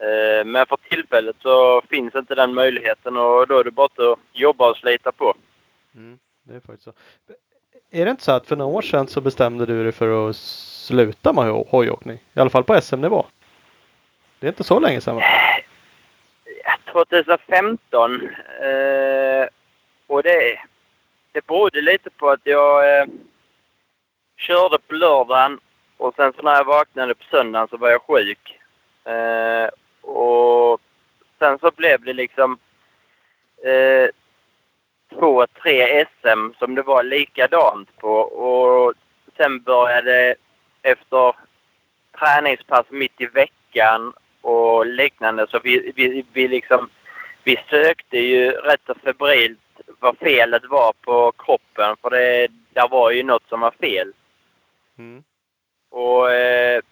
[0.00, 4.18] Eh, Men för tillfället så finns inte den möjligheten och då är det bara att
[4.32, 5.34] jobba och slita på.
[5.94, 6.18] Mm,
[6.48, 6.92] det är faktiskt så.
[7.90, 10.36] Är det inte så att för några år sedan så bestämde du dig för att
[10.36, 12.18] sluta med ho- hojåkning?
[12.34, 13.26] I alla fall på SM-nivå.
[14.40, 15.22] Det är inte så länge sedan va?
[16.64, 18.22] Eh, 2015
[18.62, 19.46] eh,
[20.06, 20.58] och det,
[21.32, 23.06] det berodde lite på att jag eh,
[24.36, 25.60] körde på lördagen
[25.96, 28.58] och sen så när jag vaknade på söndagen så var jag sjuk.
[29.04, 29.68] Eh,
[30.10, 30.80] och
[31.38, 32.58] sen så blev det liksom
[33.64, 34.08] eh,
[35.18, 38.12] två, tre SM som det var likadant på.
[38.18, 38.94] Och
[39.36, 40.34] sen började
[40.82, 41.34] efter
[42.18, 46.88] träningspass mitt i veckan och liknande så vi, vi, vi liksom
[47.44, 49.58] vi sökte ju rätt så febrilt
[50.00, 54.12] vad felet var på kroppen för det där var ju något som var fel.
[54.98, 55.24] Mm.
[55.90, 56.82] Och eh,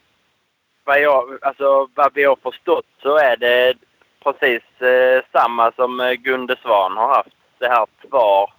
[0.84, 3.74] vad, jag, alltså, vad vi har förstått så är det
[4.22, 7.36] precis eh, samma som eh, Gunde Svan har haft.
[7.58, 8.52] Det här TVAR.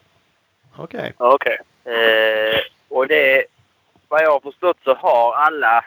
[0.77, 1.13] Okej.
[1.17, 1.59] Okej.
[1.83, 3.45] Eh, och det,
[4.07, 5.85] vad jag har förstått så har alla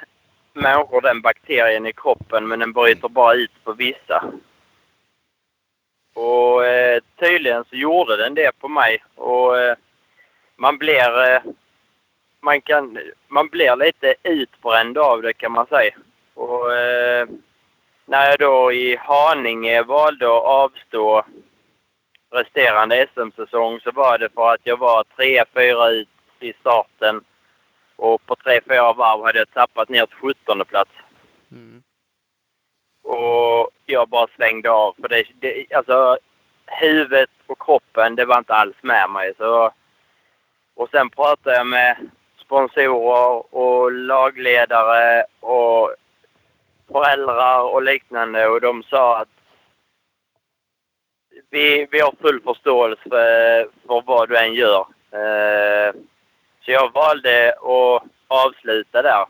[0.53, 4.25] människor den bakterien i kroppen men den bryter bara ut på vissa.
[6.15, 9.77] Och eh, tydligen så gjorde den det på mig och eh,
[10.57, 11.43] man blir eh,
[12.41, 12.99] man kan
[13.29, 15.95] man blir lite utbränd av det kan man säga.
[16.35, 17.29] Och eh,
[18.07, 21.25] när jag då i Haninge valde att avstå
[22.31, 26.09] resterande SM-säsong så var det för att jag var tre, fyra ut
[26.41, 27.25] i starten
[27.97, 30.91] och på tre, fyra varv hade jag tappat ner till 17 plats.
[31.53, 31.83] Mm.
[33.03, 34.95] Och jag bara svängde av.
[35.01, 36.19] För det, det, alltså,
[36.67, 39.33] huvudet och kroppen, det var inte alls med mig.
[39.39, 39.71] Så,
[40.75, 41.97] och sen pratade jag med
[42.45, 45.95] sponsorer och lagledare och
[46.93, 49.38] föräldrar och liknande och de sa att
[51.51, 54.87] vi, vi har full förståelse för, för vad du än gör.
[55.11, 55.93] Eh,
[56.61, 59.27] så jag valde att avsluta där.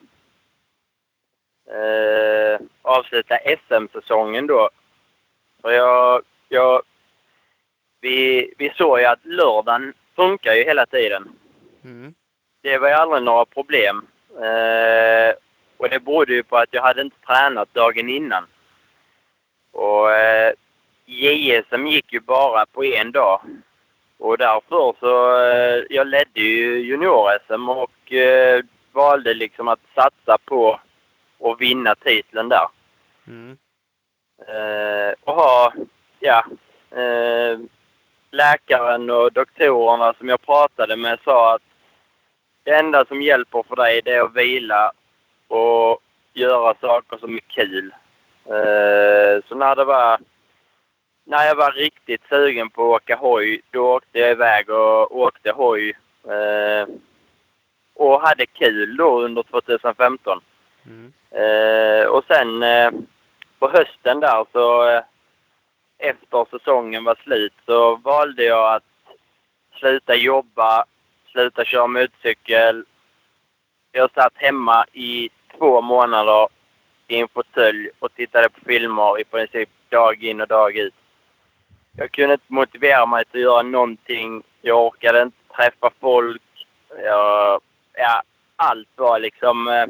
[1.70, 4.70] Eh, avsluta SM-säsongen då.
[5.62, 6.82] För jag, jag,
[8.00, 11.28] vi, vi såg ju att lördagen funkar ju hela tiden.
[11.84, 12.14] Mm.
[12.62, 14.06] Det var ju aldrig några problem.
[14.30, 15.34] Eh,
[15.76, 18.46] och det berodde ju på att jag hade inte tränat dagen innan.
[19.72, 20.52] Och eh,
[21.08, 23.40] JSM gick ju bara på en dag.
[24.18, 30.80] Och därför så, eh, jag ledde ju junior-SM och eh, valde liksom att satsa på
[31.40, 32.66] att vinna titeln där.
[33.26, 33.58] Mm.
[34.46, 35.72] Eh, och ha,
[36.20, 36.44] ja,
[36.90, 37.58] eh,
[38.30, 41.62] läkaren och doktorerna som jag pratade med sa att
[42.64, 44.92] det enda som hjälper för dig det är att vila
[45.48, 46.00] och
[46.32, 47.94] göra saker som är kul.
[48.44, 50.18] Eh, så när det var
[51.28, 55.50] när jag var riktigt sugen på att åka hoj, då åkte jag iväg och åkte
[55.50, 55.96] hoj.
[56.24, 56.88] Eh,
[57.94, 60.40] och hade kul då under 2015.
[60.86, 61.12] Mm.
[61.30, 62.90] Eh, och sen eh,
[63.58, 65.02] på hösten där så eh,
[65.98, 68.84] efter säsongen var slut så valde jag att
[69.78, 70.84] sluta jobba,
[71.32, 72.84] sluta köra motorcykel.
[73.92, 76.48] Jag satt hemma i två månader
[77.08, 80.94] i en fåtölj och tittade på filmer i princip dag in och dag ut.
[81.98, 84.42] Jag kunde inte motivera mig till att göra någonting.
[84.62, 86.42] Jag orkade inte träffa folk.
[87.04, 87.60] Jag,
[87.92, 88.22] ja,
[88.56, 89.68] allt var liksom...
[89.68, 89.86] eh,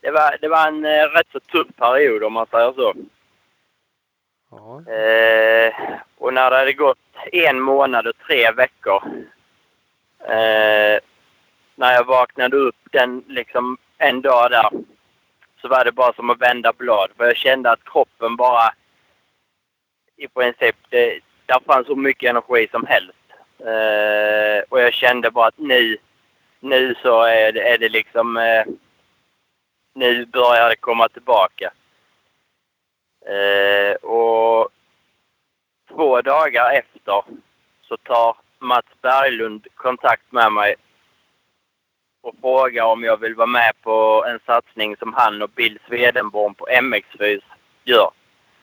[0.00, 2.94] Det var, det var en eh, rätt så tuff period om man säger så.
[4.50, 4.92] Ja.
[4.92, 5.74] Eh,
[6.18, 6.98] och när det hade gått
[7.32, 9.02] en månad och tre veckor.
[10.20, 11.00] Eh,
[11.74, 14.68] när jag vaknade upp den liksom en dag där.
[15.60, 17.10] Så var det bara som att vända blad.
[17.16, 18.72] För jag kände att kroppen bara
[20.18, 23.18] i princip, det, där fanns så mycket energi som helst.
[23.58, 25.96] Eh, och jag kände bara att nu,
[26.60, 28.64] nu så är det, är det liksom, eh,
[29.94, 31.72] nu börjar det komma tillbaka.
[33.26, 34.68] Eh, och
[35.88, 37.22] två dagar efter
[37.82, 40.74] så tar Mats Berglund kontakt med mig
[42.20, 46.54] och frågar om jag vill vara med på en satsning som han och Bill Swedenborn
[46.54, 47.42] på MX-Fys
[47.84, 48.10] gör.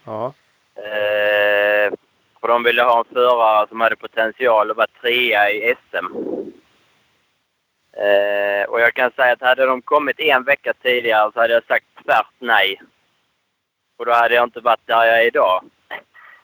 [0.04, 0.34] Ja.
[0.76, 1.94] Eh,
[2.42, 6.06] för de ville ha en förare som hade potential att vara trea i SM.
[7.98, 11.66] Eh, och jag kan säga att hade de kommit en vecka tidigare så hade jag
[11.66, 12.82] sagt tvärt nej.
[13.98, 15.64] Och då hade jag inte varit där jag är idag.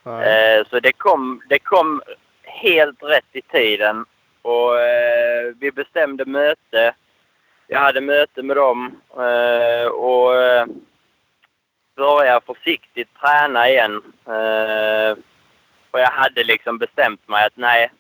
[0.06, 2.02] Eh, så det kom, det kom
[2.44, 4.06] helt rätt i tiden.
[4.42, 6.94] Och eh, vi bestämde möte.
[7.68, 10.34] Jag hade möte med dem eh, och
[12.02, 13.96] börja försiktigt träna igen.
[14.26, 15.12] Eh,
[15.92, 17.92] och jag hade liksom bestämt mig att nej,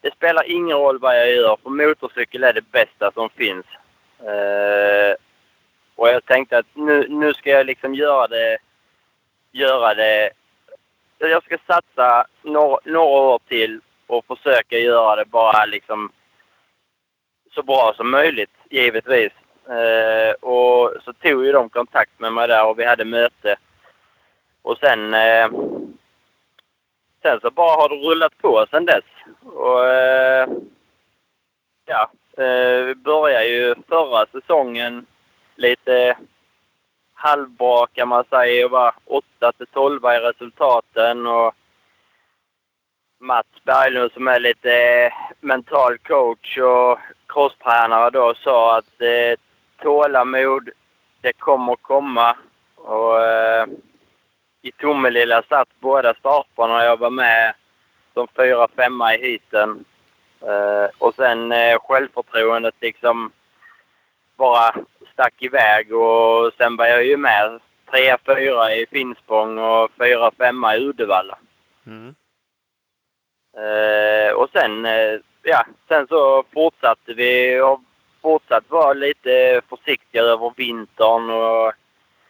[0.00, 3.66] det spelar ingen roll vad jag gör för motorcykel är det bästa som finns.
[4.18, 5.14] Eh,
[5.96, 8.58] och jag tänkte att nu, nu ska jag liksom göra det,
[9.52, 10.30] göra det
[11.18, 16.12] jag ska satsa några, några år till och försöka göra det bara liksom
[17.54, 19.32] så bra som möjligt, givetvis.
[19.68, 23.56] Eh, och så tog ju de kontakt med mig där och vi hade möte.
[24.62, 25.48] Och sen, eh,
[27.22, 29.04] sen så bara har det rullat på sen dess.
[29.44, 30.48] Och eh,
[31.84, 32.10] ja,
[32.44, 35.06] eh, vi började ju förra säsongen
[35.56, 36.16] lite
[37.14, 41.26] halvbra kan man säga och var 8 till 12 i resultaten.
[41.26, 41.54] Och
[43.18, 49.38] Mats Berglund som är lite mental coach och crosstränare då sa att eh,
[49.82, 50.70] tålamod,
[51.20, 52.36] det kommer komma.
[52.76, 53.66] Och eh,
[54.62, 57.54] i Tomelilla satt båda starterna och jag var med
[58.14, 59.84] som fyra, femma i heaten.
[60.40, 63.32] Eh, och sen eh, självförtroendet liksom
[64.36, 64.74] bara
[65.12, 67.60] stack iväg och sen var jag ju med
[67.90, 71.38] tre, fyra i Finspång och fyra, femma i Uddevalla.
[71.86, 72.14] Mm.
[73.56, 77.80] Eh, och sen, eh, ja, sen så fortsatte vi och
[78.22, 81.72] fortsatt vara lite försiktigare över vintern och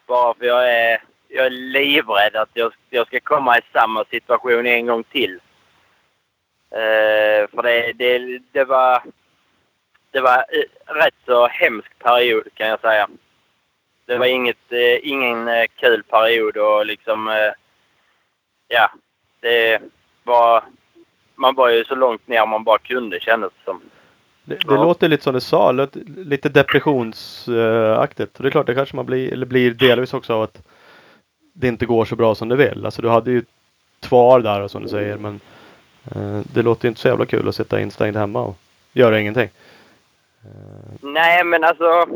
[0.06, 4.66] bara för jag är, jag är livrädd att jag, jag ska komma i samma situation
[4.66, 5.40] en gång till.
[6.70, 9.02] Eh, för det, det, det var
[10.12, 13.09] det var eh, rätt så hemsk period kan jag säga.
[14.06, 17.52] Det var inget, eh, ingen eh, kul period och liksom, eh,
[18.69, 18.90] ja,
[19.40, 19.82] det
[20.24, 20.64] var,
[21.35, 23.82] man var ju så långt ner man bara kunde kändes det som.
[24.44, 24.85] Det, det Ja.
[24.85, 25.73] låter lite som du sa,
[26.16, 28.36] lite depressionsaktigt.
[28.36, 30.62] Och det är klart, det kanske man blir, eller blir delvis också av att
[31.52, 32.85] det inte går så bra som du vill.
[32.85, 33.43] Alltså du hade ju
[34.01, 35.40] två år där som du säger men
[36.14, 38.56] eh, det låter ju inte så jävla kul att sitta instängd hemma och
[38.93, 39.48] göra ingenting.
[41.01, 42.06] Nej, men alltså.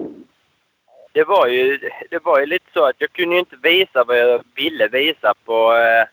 [1.13, 1.79] Det var ju,
[2.11, 5.35] det var ju lite så att jag kunde ju inte visa vad jag ville visa
[5.45, 6.05] på, eh,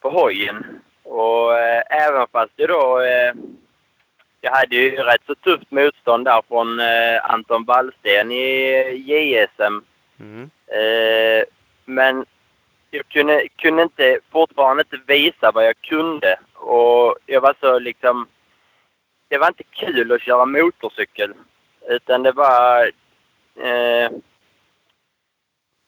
[0.00, 0.80] på hojen.
[1.02, 3.00] Och eh, även fast det då...
[3.00, 3.34] Eh,
[4.44, 9.84] jag hade ju rätt så tufft motstånd där från eh, Anton Wallsten i JSM.
[10.20, 10.50] Mm.
[10.66, 11.44] Eh,
[11.84, 12.26] men
[12.90, 16.36] jag kunde, kunde inte, fortfarande inte visa vad jag kunde.
[16.54, 18.26] Och jag var så liksom...
[19.28, 21.34] Det var inte kul att köra motorcykel.
[21.88, 22.90] Utan det var...
[23.60, 24.10] Eh,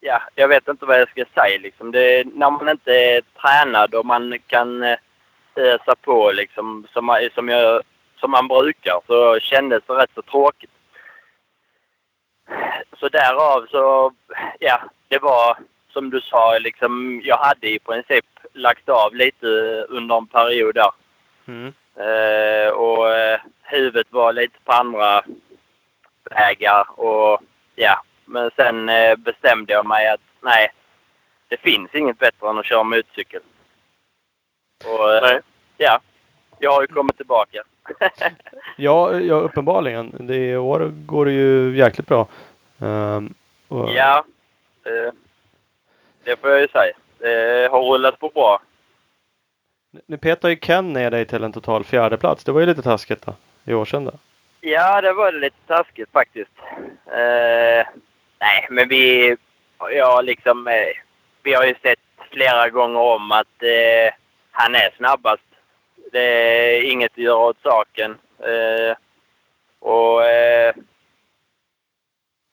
[0.00, 1.92] ja, jag vet inte vad jag ska säga liksom.
[1.92, 4.98] Det, när man inte är tränad och man kan eh,
[5.56, 7.82] ösa på liksom som, som, jag,
[8.24, 10.70] som man brukar så kändes det rätt så tråkigt.
[12.98, 14.12] Så därav så,
[14.58, 15.58] ja, det var
[15.92, 19.46] som du sa, liksom, jag hade i princip lagt av lite
[19.88, 20.90] under en period där.
[21.46, 21.72] Mm.
[21.96, 25.22] Eh, och eh, huvudet var lite på andra
[26.30, 27.42] vägar och
[27.74, 30.72] ja, men sen eh, bestämde jag mig att nej,
[31.48, 33.42] det finns inget bättre än att köra motorcykel.
[34.84, 35.40] Och eh,
[35.76, 36.00] ja,
[36.58, 37.62] jag har ju kommit tillbaka.
[38.76, 40.14] Ja, ja, uppenbarligen.
[40.20, 42.28] Det, I år går det ju jäkligt bra.
[42.80, 43.34] Ehm,
[43.68, 44.24] och, ja,
[44.84, 45.12] eh,
[46.24, 46.94] det får jag ju säga.
[47.18, 48.60] Det har rullat på bra.
[50.06, 52.44] Nu petar ju Ken ner dig till en total fjärde plats.
[52.44, 53.34] Det var ju lite taskigt då,
[53.64, 54.12] i år sedan då.
[54.60, 56.50] Ja, det var lite taskigt faktiskt.
[57.06, 57.86] Eh,
[58.40, 59.36] nej, men vi,
[59.78, 60.74] ja, liksom, eh,
[61.42, 61.98] vi har ju sett
[62.30, 64.14] flera gånger om att eh,
[64.50, 65.42] han är snabbast.
[66.14, 68.18] Det är inget att göra åt saken.
[68.38, 68.96] Eh,
[69.78, 70.74] och eh,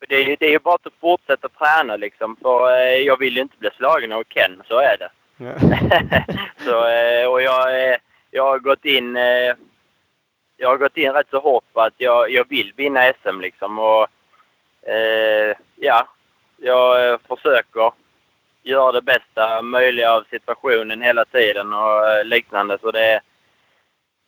[0.07, 2.35] det, är det är bara att fortsätta träna liksom.
[2.41, 5.09] För eh, jag vill ju inte bli slagen av Ken, så är det.
[5.37, 5.53] Ja.
[6.65, 7.97] så, eh, och jag, eh,
[8.31, 9.55] jag har gått in eh,
[10.57, 13.79] jag har gått in rätt så hårt på att jag, jag vill vinna SM liksom.
[13.79, 14.07] Och,
[15.75, 16.07] ja,
[16.57, 17.91] jag försöker
[18.63, 22.77] göra det bästa möjliga av situationen hela tiden och liknande.
[22.81, 23.21] Så det,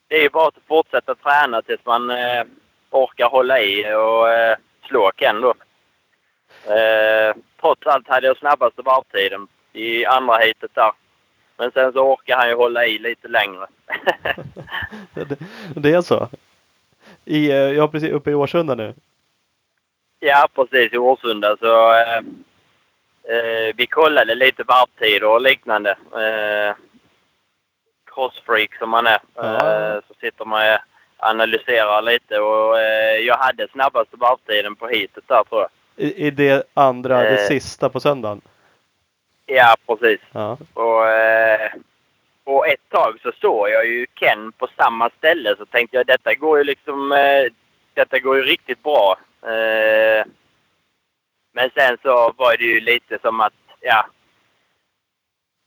[0.08, 2.44] det är ju bara att fortsätta träna tills man eh,
[2.90, 4.58] orkar hålla i och eh,
[4.88, 5.54] slå Ken då.
[6.74, 10.92] Eh, trots allt hade jag snabbaste varvtiden i andra heatet där.
[11.58, 13.68] Men sen så orkar han ju hålla i lite längre.
[15.14, 15.40] det,
[15.76, 16.30] det är så?
[17.26, 18.12] I, eh, ja, precis.
[18.12, 18.94] Uppe i Årsunda nu.
[20.20, 20.94] Ja, precis.
[20.94, 21.94] I Årsunda så...
[21.94, 22.18] Eh,
[23.24, 25.92] eh, vi kollade lite varvtider och liknande.
[25.92, 26.76] Eh,
[28.14, 29.20] crossfreak som man är.
[29.38, 30.80] Eh, så sitter man och
[31.18, 35.70] analyserar lite och eh, jag hade snabbaste varvtiden på heatet där tror jag.
[35.96, 37.48] I, i det andra, det Eh.
[37.48, 38.42] sista på söndagen.
[39.46, 40.20] Ja, precis.
[40.32, 40.58] Ja.
[40.74, 41.04] Och,
[42.44, 46.34] och ett tag så såg jag ju Ken på samma ställe så tänkte jag detta
[46.34, 47.10] går ju liksom...
[47.94, 49.18] Detta går ju riktigt bra.
[51.54, 54.06] Men sen så var det ju lite som att, ja...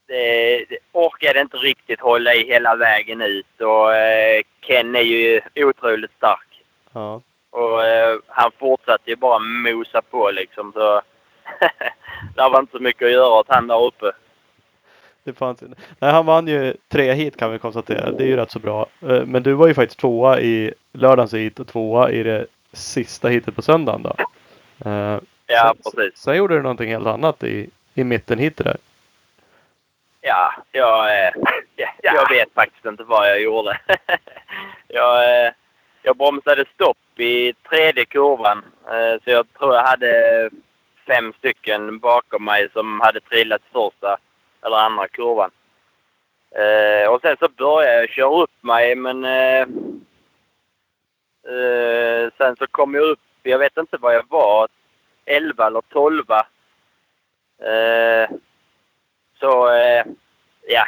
[0.07, 6.11] Det orkade inte riktigt hålla i hela vägen ut och eh, Ken är ju otroligt
[6.17, 6.63] stark.
[6.93, 7.21] ja.
[7.51, 11.03] Och eh, han fortsatte ju bara mosa på liksom så...
[12.37, 14.13] det var inte så mycket att göra åt han där uppe.
[15.25, 15.61] det fanns,
[15.99, 18.11] nej, han vann ju tre hit kan vi konstatera.
[18.11, 18.87] Det är ju rätt så bra.
[19.01, 23.29] Eh, Men du var ju faktiskt tvåa i lördagens hit och tvåa i det sista
[23.29, 24.15] hitet på söndagen då.
[24.91, 25.19] Eh,
[25.49, 26.19] Ja, sen, precis.
[26.21, 28.77] Sen gjorde du någonting helt annat i, i mitten hit där.
[30.29, 31.33] Ja, jag, eh,
[31.77, 33.81] ja, jag vet faktiskt inte vad jag gjorde.
[34.89, 35.53] jag, eh,
[36.03, 38.65] jag bromsade stopp i tredje kurvan.
[38.89, 40.51] Eh, så jag tror jag hade
[41.07, 44.17] fem stycken bakom mig som hade trillat första
[44.67, 45.51] eller andra kurvan.
[47.11, 49.23] Och sen så började jag köra upp mig men
[52.39, 54.69] sen så kom jag upp, jag vet inte vad jag var,
[55.25, 56.25] 11 eller 12.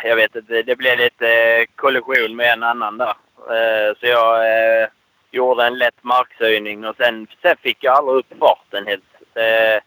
[0.08, 0.62] Jag vet inte.
[0.62, 3.14] Det blev lite eh, kollision med en annan där.
[3.50, 4.36] Eh, så jag
[4.82, 4.88] eh,
[5.30, 9.04] gjorde en lätt markshöjning och sen, sen fick jag aldrig upp farten helt.
[9.34, 9.82] Eh,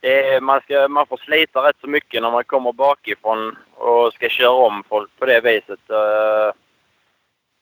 [0.00, 4.28] det, man, ska, man får slita rätt så mycket när man kommer bakifrån och ska
[4.28, 5.90] köra om folk på det viset.
[5.90, 6.52] Eh,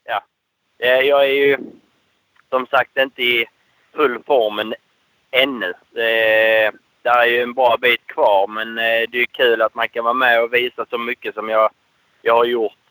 [0.05, 0.25] ja.
[0.79, 1.59] Eh, jag är ju
[2.51, 3.47] som sagt inte i
[3.95, 4.75] full formen
[5.31, 5.73] ännu.
[5.91, 6.73] Det,
[7.03, 10.05] där är ju en bra bit kvar men eh, det är kul att man kan
[10.05, 11.71] vara med och visa så mycket som jag,
[12.23, 12.87] jag har gjort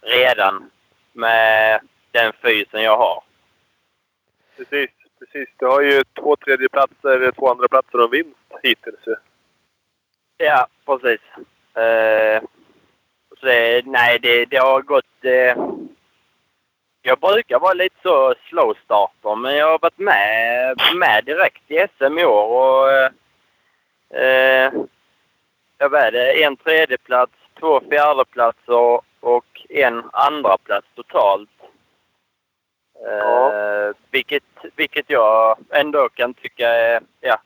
[0.00, 0.70] redan
[1.12, 1.80] med
[2.10, 3.22] den fysen jag har.
[4.56, 5.48] Precis, precis.
[5.58, 9.18] Du har ju två tredjeplatser, två andra platser och vinst hittills.
[10.36, 11.20] Ja, precis.
[11.76, 12.42] Eh,
[13.40, 15.24] så det, nej, det, det har gått...
[15.24, 15.56] Eh,
[17.04, 21.86] jag brukar vara lite så slow starter, men jag har varit med, med direkt i
[21.98, 22.92] SM i år och...
[22.92, 23.10] Eh,
[24.12, 24.72] eh,
[25.78, 31.50] jag vet en tredjeplats, två fjärdeplatser och en andra plats totalt.
[33.06, 33.52] Eh, Ja.
[34.10, 34.42] vilket,
[34.76, 37.38] vilket jag ändå kan tycka är, ja,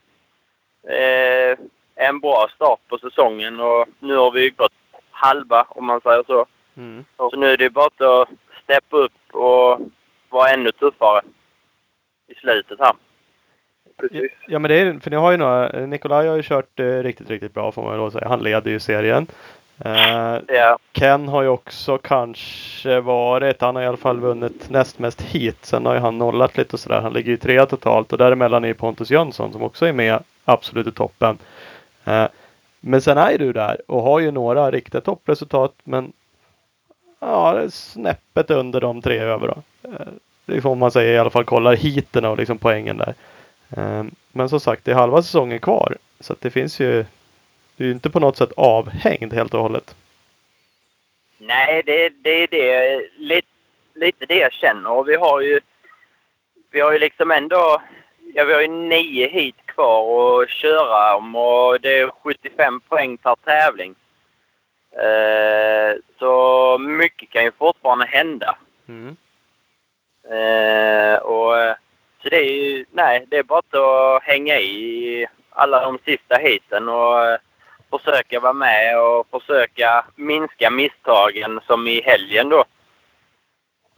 [0.93, 1.57] eh,
[1.95, 4.73] en bra start på säsongen och nu har vi gått
[5.11, 6.45] halva om man säger så.
[6.77, 7.05] Mm.
[7.17, 8.29] Så nu är det bara att
[8.63, 9.79] steppa upp och
[10.29, 11.21] vara ännu tuffare
[12.27, 12.93] i slutet här.
[13.97, 14.31] Precis.
[14.47, 17.29] Ja men det är för ni har ju några, Nikolaj har ju kört eh, riktigt,
[17.29, 18.27] riktigt bra får man ju att säga.
[18.27, 19.27] Han leder ju serien.
[19.85, 24.99] Eh, Ja, Ken har ju också kanske varit, han har i alla fall vunnit näst
[24.99, 25.57] mest hit.
[25.65, 27.01] Sen har ju han nollat lite och sådär.
[27.01, 30.87] Han ligger ju trea totalt och däremellan är Pontus Jönsson som också är med absolut
[30.87, 31.37] i toppen.
[32.05, 32.27] Eh,
[32.79, 36.11] men sen är du där och har ju några riktiga toppresultat men
[37.19, 39.89] ja, det är snäppet under de tre över då.
[39.89, 40.07] Eh,
[40.45, 43.13] det får man säga i alla fall kollar hiten och liksom poängen där.
[43.69, 45.97] Eh, men som sagt, det är halva säsongen kvar.
[46.19, 47.05] Så det finns ju,
[47.75, 49.95] du är ju inte på något sätt avhängd helt och hållet.
[51.37, 53.47] nej det, det är det, lite,
[53.93, 54.91] lite det jag känner.
[54.91, 55.59] Och vi har ju,
[56.71, 57.81] vi har ju liksom ändå,
[58.33, 63.17] ja vi har ju nio hit kvar att köra om och det är 75 poäng
[63.17, 63.95] per tävling.
[64.91, 68.57] Eh, så mycket kan ju fortfarande hända.
[68.87, 69.17] Mm.
[70.29, 71.75] Eh, och,
[72.21, 73.61] så det är ju, nej, det är bara
[74.17, 77.37] att hänga i alla de sista hiten och eh,
[77.89, 82.59] försöka vara med och försöka minska misstagen som i helgen då.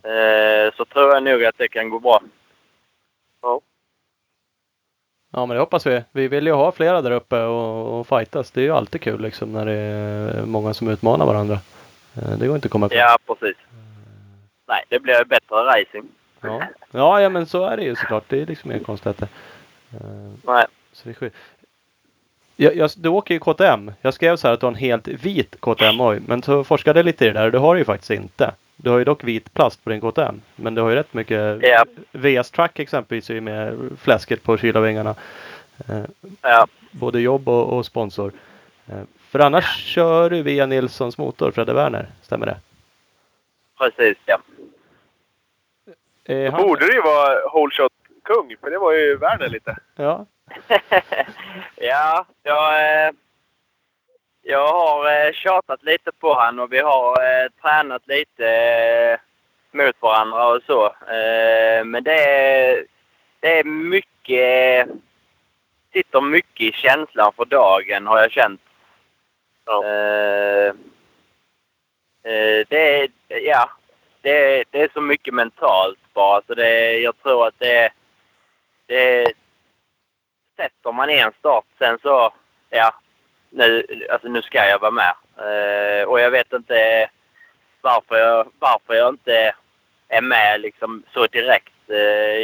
[0.09, 2.21] Eh, så tror jag nog att det kan gå bra.
[5.31, 6.03] Ja men det hoppas vi.
[6.11, 8.51] Vi vill ju ha flera där uppe och, och fightas.
[8.51, 11.53] Det är ju alltid kul liksom när det är många som utmanar varandra.
[12.15, 12.99] Eh, Det går inte att komma ifrån.
[12.99, 13.57] Ja, precis.
[14.67, 16.07] Nej, det blir bättre racing.
[16.41, 16.63] Ja.
[16.91, 18.23] Ja, ja men så är det ju såklart.
[18.27, 19.27] Det är liksom inga konstigheter.
[19.93, 19.99] Eh,
[20.43, 20.65] Nej.
[20.93, 21.31] Så det är.
[22.55, 23.91] Jag, jag, du åker ju KTM.
[24.01, 26.19] Jag skrev så här att du har en helt vit KTM-oj.
[26.27, 28.51] Men så forskade jag lite i det där det har du ju faktiskt inte.
[28.75, 30.41] Du har ju dock vit plast på din KTM.
[30.55, 31.85] Men du har ju rätt mycket Ja.
[32.11, 35.15] VS Truck exempelvis är ju med fläsket på kylarvingarna.
[35.89, 36.01] Eh,
[36.41, 38.31] Ja, både jobb och, och sponsor.
[38.87, 42.07] Eh, För annars kör du via Nilssons motor, Fredde Werner.
[42.21, 42.57] Stämmer det?
[43.77, 44.37] precis ja.
[46.30, 49.77] Eh, Då borde det ju vara whole shot-kung, för det var ju Werner lite.
[49.95, 50.26] Ja.
[51.76, 52.73] ja, jag,
[53.06, 53.11] eh,
[54.41, 59.19] jag har eh, tjatat lite på han och vi har eh, tränat lite eh,
[59.72, 60.85] mot varandra och så.
[60.85, 62.85] Eh, men det är,
[63.39, 64.88] det är mycket,
[65.93, 68.61] sitter mycket i känslan för dagen har jag känt.
[69.65, 69.85] Ja.
[69.85, 70.68] Eh,
[72.23, 73.69] eh, det, är, ja,
[74.21, 76.41] det, det är så mycket mentalt bara.
[76.47, 77.89] Så det, jag tror att det,
[78.85, 79.33] det
[80.55, 82.33] sätter man en start sen så,
[82.69, 82.93] ja,
[83.49, 85.13] nu, alltså nu ska jag vara med.
[85.37, 87.09] Uh, och jag vet inte
[87.81, 89.55] varför jag, varför jag inte
[90.07, 91.73] är med liksom så direkt.
[91.89, 91.97] Uh,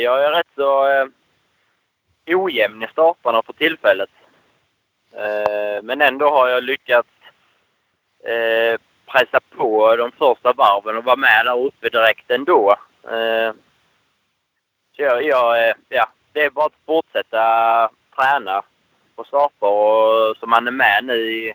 [0.03, 1.07] jag är rätt så uh,
[2.27, 4.09] ojämn i startarna för tillfället.
[5.83, 7.09] Men ändå har jag lyckats
[9.17, 12.75] pressa på de första varven och vara med där uppe direkt ändå.
[13.03, 13.53] Eh,
[14.95, 17.39] så jag, jag, eh, ja, det är bara att fortsätta
[18.15, 18.61] träna
[19.15, 21.53] på starter och så man är med nu i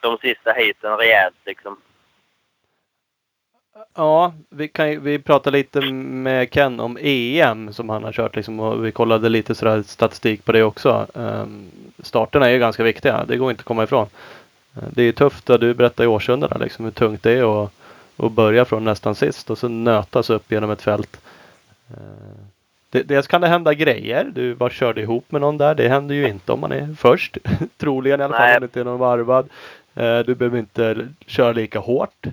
[0.00, 1.76] de sista heaten rejält liksom.
[3.94, 8.36] Ja, vi, kan, ju- vi pratade lite med Ken om EM som han har kört
[8.36, 11.06] liksom och vi kollade lite sådär statistik på det också.
[11.14, 14.06] Um, starterna är ju ganska viktiga, det går inte att komma ifrån.
[14.76, 17.72] Eh, Det är tufft, du berättade i Årsunda där, liksom hur tungt det är att,
[18.16, 21.20] att börja från nästan sist och så nötas upp genom ett fält.
[21.90, 21.96] Eh,
[22.90, 24.30] det, dels kan det hända grejer.
[24.34, 25.74] Du bara körde ihop med någon där.
[25.74, 27.36] Det händer ju inte om man är först.
[27.76, 29.48] Troligen i alla fall om det inte är någon varvad.
[29.94, 32.26] Eh, Du behöver inte köra lika hårt.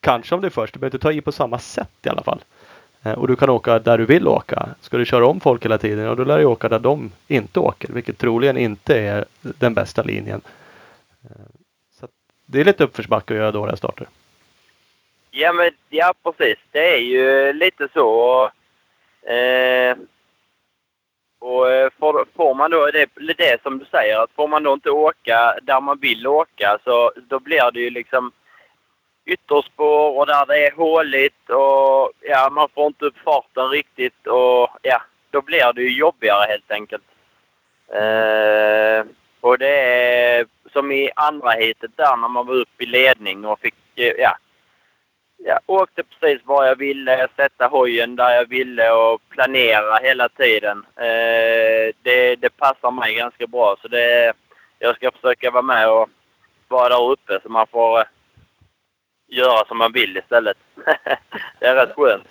[0.00, 0.72] Kanske om det är först.
[0.74, 2.40] Du behöver inte ta i på samma sätt i alla fall.
[3.16, 4.68] Och du kan åka där du vill åka.
[4.80, 7.60] Ska du köra om folk hela tiden, och då lär du åka där de inte
[7.60, 7.92] åker.
[7.92, 10.40] Vilket troligen inte är den bästa linjen.
[12.46, 14.06] Det är lite uppförsbacke att göra dåliga starter.
[15.30, 16.58] Ja, men ja, precis.
[16.72, 18.44] Det är ju lite så.
[19.22, 19.96] Eh,
[21.38, 24.62] och eh, får, får man då, det är det som du säger, att får man
[24.62, 28.32] då inte åka där man vill åka så då blir det ju liksom
[29.26, 34.68] ytterspår och där det är håligt och ja, man får inte upp farten riktigt och
[34.82, 37.04] ja, då blir det ju jobbigare helt enkelt.
[37.88, 39.06] Eh,
[39.40, 43.60] och det är som i andra heatet där när man var uppe i ledning och
[43.60, 44.36] fick, eh, ja,
[45.36, 50.86] jag åkte precis var jag ville, sätta hojen där jag ville och planera hela tiden.
[50.96, 54.32] Eh, det, det passar mig ganska bra så det,
[54.78, 56.08] jag ska försöka vara med och
[56.68, 58.06] vara där uppe så man får eh,
[59.26, 60.56] göra som man vill istället.
[61.60, 62.28] det är rätt skönt.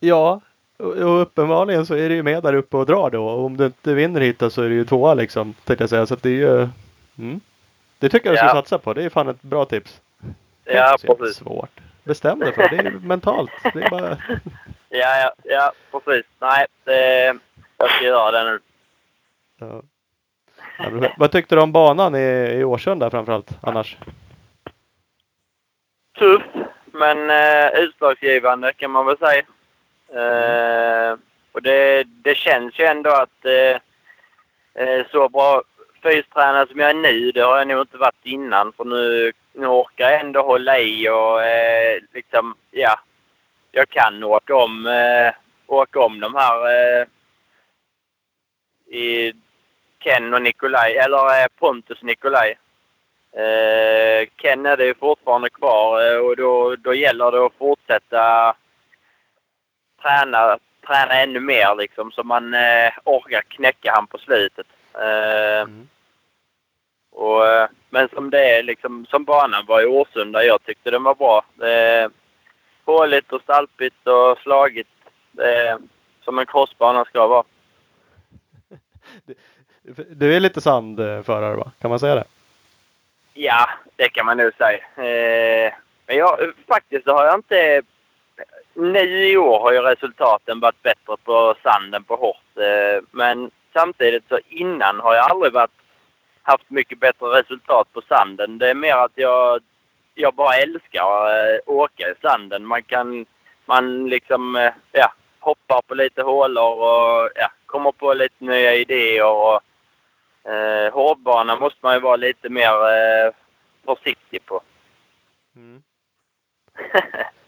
[0.00, 0.40] Ja,
[0.82, 3.26] och uppenbarligen så är du ju med där uppe och drar då.
[3.28, 5.54] Och om du inte vinner hit så är du ju tvåa liksom.
[5.64, 6.06] Tänkte jag säga.
[6.06, 6.68] Så det är ju...
[7.18, 7.40] Mm.
[7.98, 8.52] Det tycker jag du ska Ja.
[8.52, 8.94] satsa på.
[8.94, 10.00] Det är fan ett bra tips.
[10.64, 11.36] Det Ja, precis.
[11.36, 11.80] svårt.
[12.04, 12.76] Bestäm dig för det.
[12.82, 13.50] Det är mentalt.
[13.74, 14.18] Det är bara...
[14.88, 15.72] Ja, ja, ja,
[16.04, 16.26] precis.
[16.40, 17.24] Nej, det,
[17.78, 18.58] jag ska göra det nu.
[19.58, 19.82] Ja.
[20.78, 22.18] Ja, Vad tyckte du om banan i,
[22.58, 23.96] i Årsunda framförallt annars?
[26.18, 26.42] tuff,
[26.92, 29.42] men eh, utslagsgivande kan man väl säga.
[30.14, 31.16] Eh,
[31.52, 33.76] och det, det känns ju ändå att eh,
[34.74, 35.62] eh, så bra
[36.02, 38.72] fystränare som jag är nu, det har jag nog inte varit innan.
[38.72, 43.00] För nu, nu orkar jag ändå hålla i och eh, liksom, ja,
[43.72, 45.34] jag kan åka om, eh,
[45.66, 47.06] åka om de här eh,
[48.96, 49.32] i
[49.98, 52.58] Ken och Nikolaj, eller eh, Pontus Nikolaj.
[53.32, 58.54] Eh, Ken är det ju fortfarande kvar eh, och då, då gäller det att fortsätta
[60.02, 64.66] träna, träna ännu mer liksom så man eh, orkar knäcka han på slutet.
[64.94, 65.88] Eh, Mm.
[67.12, 71.02] och, eh, men som det är liksom, som banan var i Årsunda, jag tyckte den
[71.02, 71.44] var bra.
[71.68, 72.10] Eh,
[72.84, 74.90] håligt och stalpigt och slagigt.
[75.38, 75.78] Eh,
[76.24, 77.44] som en crossbana ska vara.
[80.10, 81.70] Du är lite sandförare va?
[81.80, 82.24] Kan man säga det?
[83.34, 84.78] Ja, det kan man nog säga.
[84.96, 85.72] Eh,
[86.06, 87.82] men jag, faktiskt så har jag inte...
[88.74, 92.56] Nu i år har ju resultaten varit bättre på sanden på hårt.
[92.56, 95.70] Eh, men samtidigt så innan har jag aldrig varit,
[96.42, 98.58] haft mycket bättre resultat på sanden.
[98.58, 99.60] Det är mer att jag,
[100.14, 102.66] jag bara älskar att eh, åka i sanden.
[102.66, 103.26] Man kan...
[103.66, 109.26] Man liksom, eh, ja, hoppar på lite hålor och ja, kommer på lite nya idéer.
[109.26, 109.60] Och,
[110.44, 113.32] Eh, hårdbana måste man ju vara lite mer eh,
[113.84, 114.60] försiktig på.
[115.56, 115.82] Mm.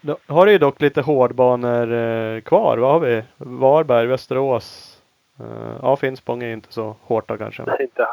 [0.00, 2.78] Då har du ju dock lite hårdbanor eh, kvar.
[2.78, 3.22] Vad har vi?
[3.36, 4.98] Varberg, Västerås.
[5.40, 7.62] Eh, ja, Finspång är inte så hårt då kanske.
[7.80, 8.06] Inte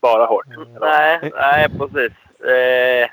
[0.00, 0.46] bara hårt.
[0.80, 2.12] nej, nej, precis.
[2.44, 3.10] Eh,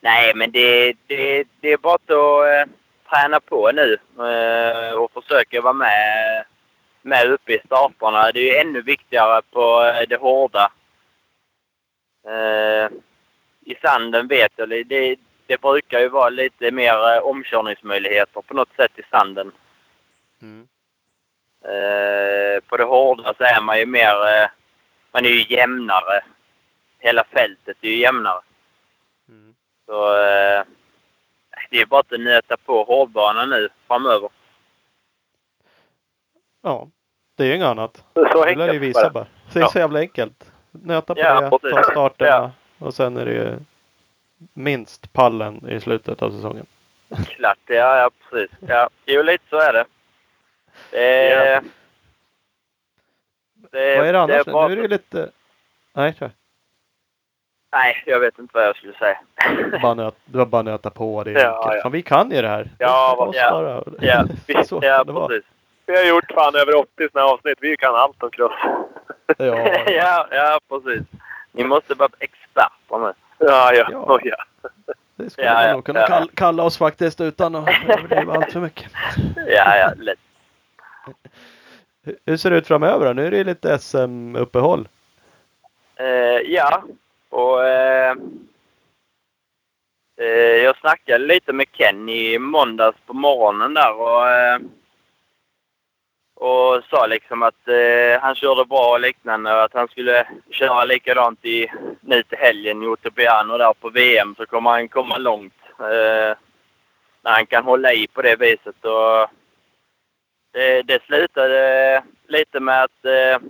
[0.00, 2.72] nej, men det, det, det är bara att eh,
[3.10, 6.44] träna på nu eh, och försöka vara med,
[7.02, 8.32] med uppe i starterna.
[8.32, 10.72] Det är ju ännu viktigare på eh, det hårda.
[12.26, 12.90] Eh,
[13.64, 15.16] I sanden vet jag, det,
[15.52, 19.52] det brukar ju vara lite mer eh, omkörningsmöjligheter på något sätt i sanden.
[20.42, 20.68] Mm.
[21.64, 24.26] Eh, på det hårda så är man ju mer...
[24.26, 24.48] Eh,
[25.12, 26.24] man är ju jämnare.
[26.98, 28.40] Hela fältet är ju jämnare.
[29.28, 29.54] Mm.
[29.86, 30.62] Så eh,
[31.70, 34.28] det är bara att nöta på hårdbanan nu framöver.
[36.62, 36.88] Ja,
[37.36, 38.04] det är ju inget annat.
[38.14, 39.26] Så Det lär ju visa bara.
[39.52, 39.68] Det är Ja.
[39.68, 40.52] så jävla enkelt.
[40.70, 42.50] Nöta på Ja, det, ta starterna Ja.
[42.86, 43.56] och sen är det ju
[44.52, 46.66] minst pallen i slutet av säsongen.
[47.28, 48.56] Klart, ja, ja precis.
[48.68, 49.84] Ja, jo, lite så är det.
[50.90, 51.60] det Ja.
[53.70, 54.44] det, Vad är det annars?
[54.46, 55.30] bara- nu är det lite...
[55.92, 56.30] Nej, kör.
[57.72, 59.18] nej, jag vet inte vad jag skulle säga.
[59.82, 61.24] Bara nöt, det var bara att nöta på.
[61.24, 61.74] Det är Ja, enkelt.
[61.76, 61.82] ja.
[61.82, 62.68] Fan, vi kan ju det här.
[62.78, 63.30] Ja,
[64.46, 65.44] vi, Så det precis.
[65.86, 67.58] Vi har gjort fan över 80 sådana avsnitt.
[67.60, 68.52] Vi kan allt om cross.
[69.38, 69.44] Ja,
[69.90, 71.02] ja, ja, precis.
[71.52, 73.12] Ni måste vara experter nu.
[73.46, 73.88] Ja, ja.
[73.90, 73.98] Ja.
[73.98, 74.36] Oh, ja.
[75.16, 76.06] det skulle Ja, man ja, nog kunna ja.
[76.06, 78.90] kall, kalla oss faktiskt utan att överdriva allt för mycket.
[79.36, 80.18] Ja, ja, lätt.
[82.26, 83.12] Hur- ser det ut framöver då?
[83.12, 84.88] Nu är det ju lite SM-uppehåll.
[85.96, 86.06] Eh,
[86.52, 86.82] ja,
[87.30, 88.16] och eh,
[90.20, 90.26] eh,
[90.64, 94.58] jag snackade lite med Ken i måndags på morgonen där och, eh,
[96.42, 100.84] och sa liksom att eh, han körde bra och liknande och att han skulle köra
[100.84, 101.70] likadant i,
[102.00, 105.54] nu till helgen i Ottopiano där på VM så kommer han komma långt.
[105.78, 106.36] Eh,
[107.24, 109.30] när han kan hålla i på det viset och
[110.52, 113.48] det, det slutade lite med att eh,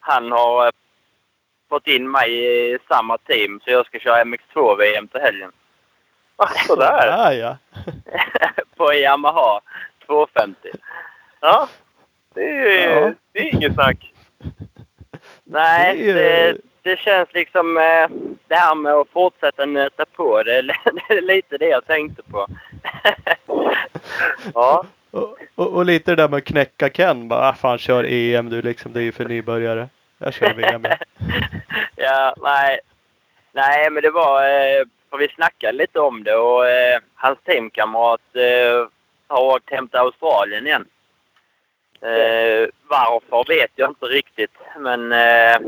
[0.00, 0.72] han har eh,
[1.68, 2.30] fått in mig
[2.74, 5.52] i samma team så jag ska köra MX2-VM till helgen.
[6.36, 7.00] Ah, sådär.
[7.00, 7.56] Sådär ja.
[8.76, 9.60] på Yamaha
[10.06, 10.68] 250.
[11.40, 11.68] Ja.
[12.36, 13.12] Det är, Ja.
[13.32, 14.12] det är inget snack.
[15.44, 17.76] Nej, Det det, det känns liksom...
[17.76, 18.08] Eh,
[18.48, 22.46] det här med att fortsätta nöta på, det är, lite det jag tänkte på.
[24.54, 24.84] Ja.
[25.10, 27.28] Och, och, och lite det där med att knäcka Ken.
[27.28, 28.92] Bara, ah, fan kör EM du liksom.
[28.92, 29.88] Det är ju för nybörjare.
[30.18, 30.84] Jag kör VM.
[30.84, 30.96] ja.
[31.96, 32.80] ja, nej.
[33.52, 34.42] Nej, men det var...
[34.42, 38.20] Eh, för vi snackade lite om det och eh, hans teamkamrat
[39.26, 40.84] har åkt hem till Australien igen.
[42.00, 45.58] Eh, varför vet jag inte riktigt, men eh,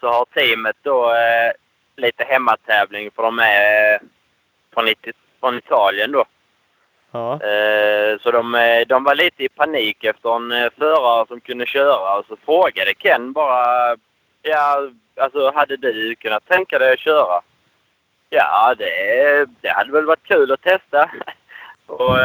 [0.00, 1.52] så har teamet då eh,
[1.96, 4.00] lite hemmatävling för de är eh,
[4.74, 6.24] från, It- från Italien då.
[7.12, 7.32] Ja.
[7.42, 12.18] Eh, Så de, eh, de var lite i panik efter en förare som kunde köra
[12.18, 13.96] och så frågade Ken bara
[14.42, 14.88] Ja,
[15.20, 17.40] alltså hade du kunnat tänka dig att köra?
[18.30, 21.10] Ja, det, det hade väl varit kul att testa.
[21.86, 22.16] Och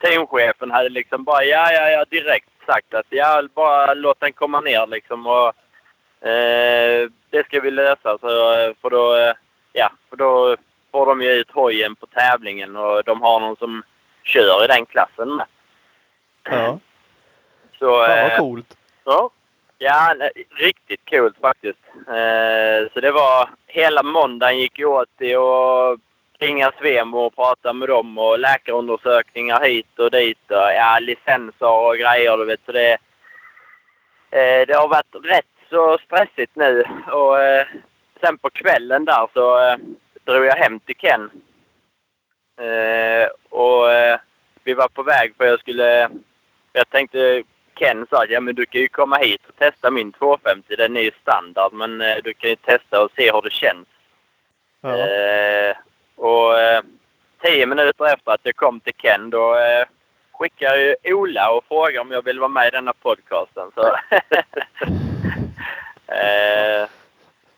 [0.00, 4.60] teamchefen hade liksom bara ja, ja, ja direkt sagt att ja, bara låt den komma
[4.60, 5.48] ner liksom och
[6.28, 9.34] eh, det ska vi lösa så eh, för då, eh,
[9.72, 10.56] ja, för då
[10.92, 13.82] får de ju ut hojen på tävlingen och de har någon som
[14.22, 15.46] kör i den klassen med.
[16.44, 16.78] ja.
[17.78, 18.76] Så, Fan eh, vad coolt.
[19.04, 19.30] Ja.
[19.82, 20.14] Ja,
[20.56, 21.78] riktigt kul faktiskt.
[21.94, 26.00] Eh, så det var hela måndagen gick åt till att
[26.40, 31.96] ringa Svemo och prata med dem och läkarundersökningar hit och dit och ja, licenser och
[31.96, 32.60] grejer du vet.
[32.66, 32.92] Så det,
[34.30, 37.66] eh, det har varit rätt så stressigt nu och eh,
[38.20, 39.76] sen på kvällen där så eh,
[40.24, 41.30] drog jag hem till Ken.
[42.60, 44.20] Eh, och eh,
[44.64, 46.10] vi var på väg för jag skulle...
[46.72, 47.42] Jag tänkte
[47.74, 50.76] Ken sa att ja, men du kan ju komma hit och testa min 250.
[50.76, 53.86] Den är ju standard men eh, du kan ju testa och se hur det känns.
[54.80, 54.96] Ja.
[56.20, 56.82] Eh, och eh,
[57.42, 59.86] tio minuter efter att jag kom till Ken då eh,
[60.32, 63.70] skickade ju Ola och frågade om jag ville vara med i denna podcasten.
[63.74, 63.86] Så,
[66.06, 66.88] eh,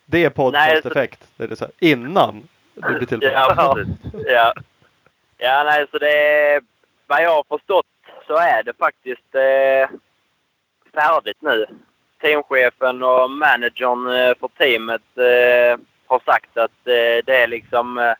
[0.06, 1.28] Det är podcast-effekt.
[1.36, 3.56] Det är så här, innan du blir tillfrågad.
[3.56, 3.76] Ja.
[4.26, 4.54] Ja.
[5.38, 6.62] ja, nej, så det är...
[7.06, 7.86] Vad jag har förstått
[8.26, 9.98] så är det faktiskt eh,
[10.94, 11.66] färdigt nu.
[12.20, 18.14] Teamchefen och managern eh, för teamet eh, har sagt att eh, det är liksom...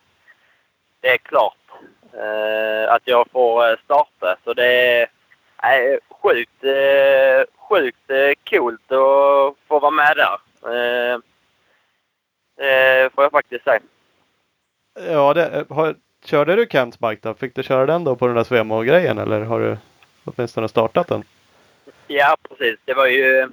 [1.03, 1.57] Det är klart
[2.13, 4.37] eh, att jag får eh, starta.
[4.43, 5.01] Så det är
[5.63, 10.37] eh, sjukt, eh, sjukt eh, coolt att få vara med där.
[10.73, 11.13] Eh,
[12.67, 13.79] eh, får jag faktiskt säga.
[15.11, 17.33] Ja, det, har, körde du Kents bike då?
[17.33, 19.77] Fick du köra den då på den där Svemo-grejen eller har du
[20.23, 21.23] åtminstone startat den?
[22.07, 22.79] Ja, precis.
[22.85, 23.49] Det var ju,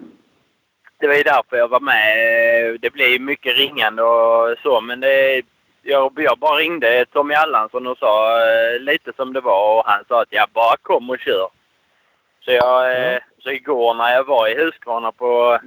[0.99, 2.81] det var ju därför jag var med.
[2.81, 5.43] Det blev ju mycket ringande och så, men det,
[5.83, 10.05] jag, jag bara ringde Tommy Allansson och sa eh, lite som det var och han
[10.09, 11.49] sa att jag bara kom och kör.
[12.45, 13.21] Så, jag, eh, Ja.
[13.43, 15.59] så igår när jag var i Huskvarna på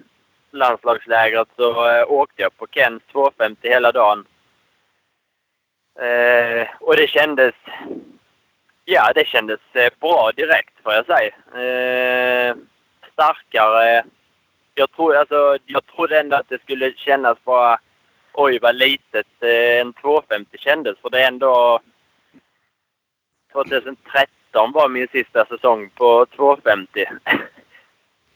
[0.52, 4.26] landslagslägret så eh, åkte jag på Kens 250 hela dagen.
[6.00, 7.54] Eh, och det kändes
[8.86, 11.34] Ja, det kändes eh, bra direkt får jag säga.
[11.64, 12.56] Eh,
[13.14, 14.04] starkare.
[14.76, 17.80] Jag, tror, alltså, jag trodde ändå att det skulle kännas bara
[18.34, 21.00] oj vad litet eh, en 250 kändes.
[21.00, 21.80] För det är ändå
[23.52, 27.06] 2013 var min sista säsong på 250.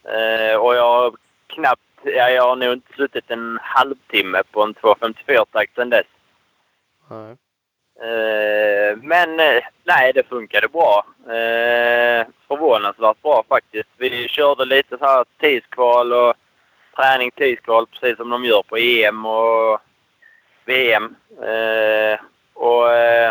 [0.04, 1.14] eh, och jag har
[1.48, 6.08] knappt, ja, jag har nog inte suttit en halvtimme på en 254-takt sedan dess.
[8.00, 9.36] Eh, men
[9.84, 11.06] nej, det funkade bra.
[12.48, 13.90] Förvånansvärt bra faktiskt.
[13.98, 16.34] Vi körde lite så här tidskval och
[16.96, 19.80] träning tidskval precis som de gör på EM och
[20.68, 21.16] VM.
[21.42, 22.20] Eh,
[22.54, 23.30] och eh,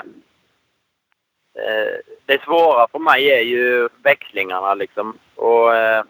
[1.54, 1.94] eh,
[2.26, 5.18] det svåra för mig är ju växlingarna liksom.
[5.34, 6.04] Och eh,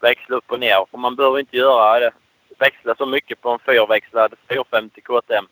[0.00, 0.86] växla upp och ner.
[0.90, 2.10] För man behöver inte göra det.
[2.58, 5.46] Växla så mycket på en fyrväxlad 450 KTM.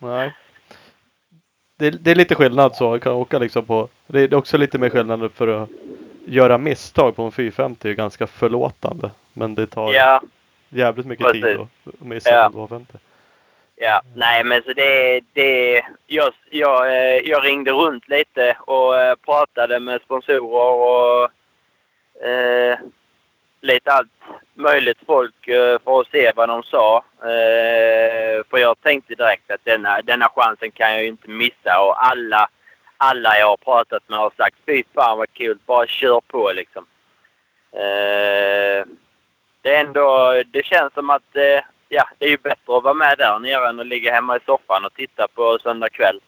[0.00, 0.32] Nej.
[1.78, 2.98] Det, det är lite skillnad så.
[2.98, 3.88] Kan åka liksom på.
[4.06, 5.68] Det är också lite mer skillnad för att
[6.26, 9.10] göra misstag på en 450 är ganska förlåtande.
[9.32, 10.20] Men det tar Ja,
[10.68, 11.42] jävligt mycket Precis.
[11.42, 12.46] tid att missa Ja.
[12.46, 12.98] på 250.
[13.78, 19.14] Ja, nej men så det, det jag, jag, eh, jag ringde runt lite och eh,
[19.14, 21.30] pratade med sponsorer och
[22.28, 22.78] eh,
[23.60, 24.08] lite allt
[24.54, 27.04] möjligt folk eh, för att se vad de sa.
[27.22, 32.04] Eh, för jag tänkte direkt att denna, denna chansen kan jag ju inte missa och
[32.04, 32.48] alla,
[32.96, 36.86] alla jag har pratat med har sagt fy fan vad kul, bara kör på liksom.
[37.72, 38.86] Eh,
[39.62, 42.94] det är ändå, det känns som att eh, ja, det är ju bättre att vara
[42.94, 46.20] med där nere än att ligga hemma i soffan och titta på söndag kväll.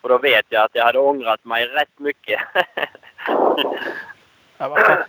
[0.00, 2.40] Och då vet jag att jag hade ångrat mig rätt mycket.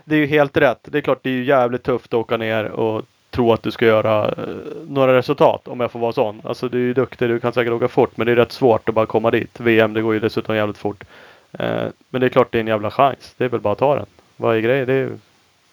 [0.06, 0.80] Det är ju helt rätt.
[0.84, 3.72] Det är klart det är ju jävligt tufft att åka ner och tro att du
[3.72, 4.56] ska göra eh,
[4.88, 6.42] några resultat om jag får vara sån.
[6.44, 8.90] Alltså du är ju duktig, du kan säkert åka fort men det är rätt svårt
[8.90, 9.60] att bara komma dit.
[9.60, 11.04] VM det går ju dessutom jävligt fort.
[11.52, 13.34] Eh, men det är klart det är en jävla chans.
[13.38, 14.06] Det är väl bara att ta den.
[14.38, 14.88] Vad är grejen?
[14.88, 15.18] Det är ju...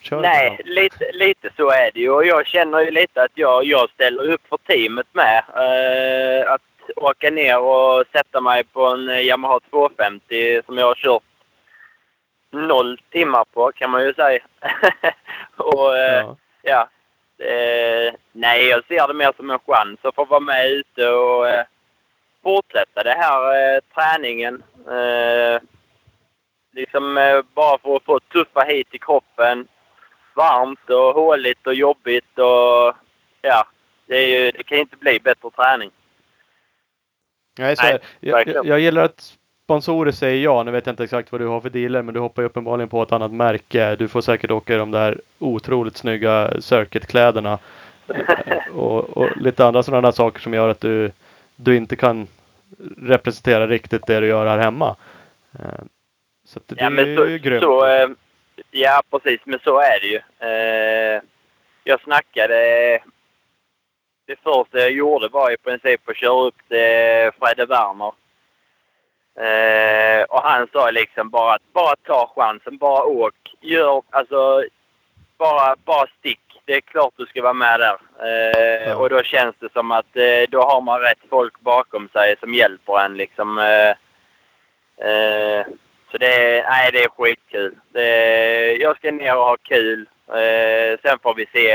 [0.09, 2.11] Kör Nej, lite, lite så är det ju.
[2.11, 5.43] Och jag känner ju lite att jag, jag ställer upp för teamet med.
[5.55, 6.63] Eh, att
[6.97, 11.23] åka ner och sätta mig på en Yamaha 250 som jag har kört
[12.53, 14.41] noll timmar på kan man ju säga.
[15.57, 16.37] och eh, Ja.
[16.63, 16.89] ja.
[17.47, 21.49] Eh, nej, jag ser det mer som en chans att få vara med ute och
[21.49, 21.65] eh,
[22.43, 24.63] fortsätta det här eh, träningen.
[24.89, 25.61] Eh,
[26.73, 29.69] liksom eh, bara för att få tuffa hit i kroppen.
[30.37, 32.95] Varmt och håligt och jobbigt och
[33.43, 33.67] ja,
[34.07, 35.91] det, är ju, det kan ju inte bli bättre träning.
[37.59, 40.63] Nej, så Nej, jag, jag, jag gillar att sponsorer säger ja.
[40.63, 42.89] Nu vet jag inte exakt vad du har för dealer men du hoppar ju uppenbarligen
[42.89, 43.97] på ett annat märke.
[43.97, 47.59] Du får säkert åka i de där otroligt snygga circuitkläderna.
[48.75, 51.11] Och, och lite andra sådana saker som gör att du,
[51.57, 52.27] du inte kan
[52.99, 54.97] representera riktigt det du gör här hemma.
[55.59, 55.85] Eh,
[56.45, 57.63] Så det Ja, är men ju så, grymt.
[57.63, 58.09] så, eh,
[58.71, 59.41] ja, precis.
[59.45, 60.21] Men så är det ju.
[60.49, 61.23] Eh,
[61.85, 62.55] jag snackade...
[64.27, 68.13] Det första jag gjorde var i princip att köra upp till Fredde Werner.
[69.41, 73.35] Eh, och han sa liksom bara att bara ta chansen, bara åk.
[73.61, 74.65] Gör, alltså,
[75.39, 76.41] bara, bara stick.
[76.65, 77.97] Det är klart du ska vara med där.
[78.23, 78.97] Eh, Ja.
[78.97, 82.55] Och då känns det som att eh, då har man rätt folk bakom sig som
[82.55, 83.59] hjälper en liksom.
[86.11, 87.75] Så det är, nej, det är skitkul.
[87.93, 90.09] Det jag ska ner och ha kul.
[90.29, 91.73] Eh, sen får vi se.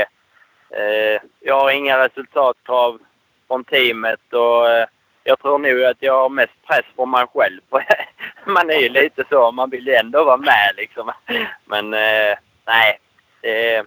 [0.70, 2.98] Eh, jag har inga resultatkrav
[3.48, 4.86] från teamet och eh,
[5.24, 7.60] jag tror nog att jag har mest press på mig själv.
[8.46, 9.52] man är ju lite så.
[9.52, 11.12] Man vill ju ändå vara med liksom.
[11.64, 12.36] Men eh,
[12.66, 12.98] nej.
[13.40, 13.84] Det,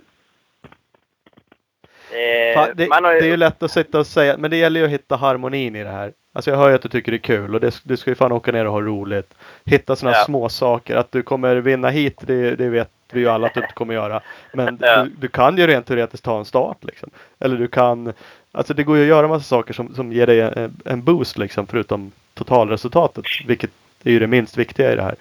[2.12, 4.80] det, Fan, det, har det är ju lätt att sitta och säga, men det gäller
[4.80, 6.12] ju att hitta harmonin i det här.
[6.34, 8.16] Alltså jag hör ju att du tycker det är kul och det, du ska ju
[8.16, 9.34] fan åka ner och ha roligt.
[9.66, 10.24] Hitta sådana Ja.
[10.26, 10.96] små saker.
[10.96, 13.94] Att du kommer vinna hit, det, det vet vi ju alla att du inte kommer
[13.94, 14.22] göra.
[14.54, 15.04] Men Ja.
[15.04, 17.10] du, du kan ju rent teoretiskt ta en start liksom.
[17.40, 18.14] Eller du kan,
[18.52, 21.38] alltså det går ju att göra massa saker som, som ger dig en, en boost
[21.38, 23.26] liksom förutom totalresultatet.
[23.48, 23.72] Vilket
[24.04, 25.16] är ju det minst viktiga i det här.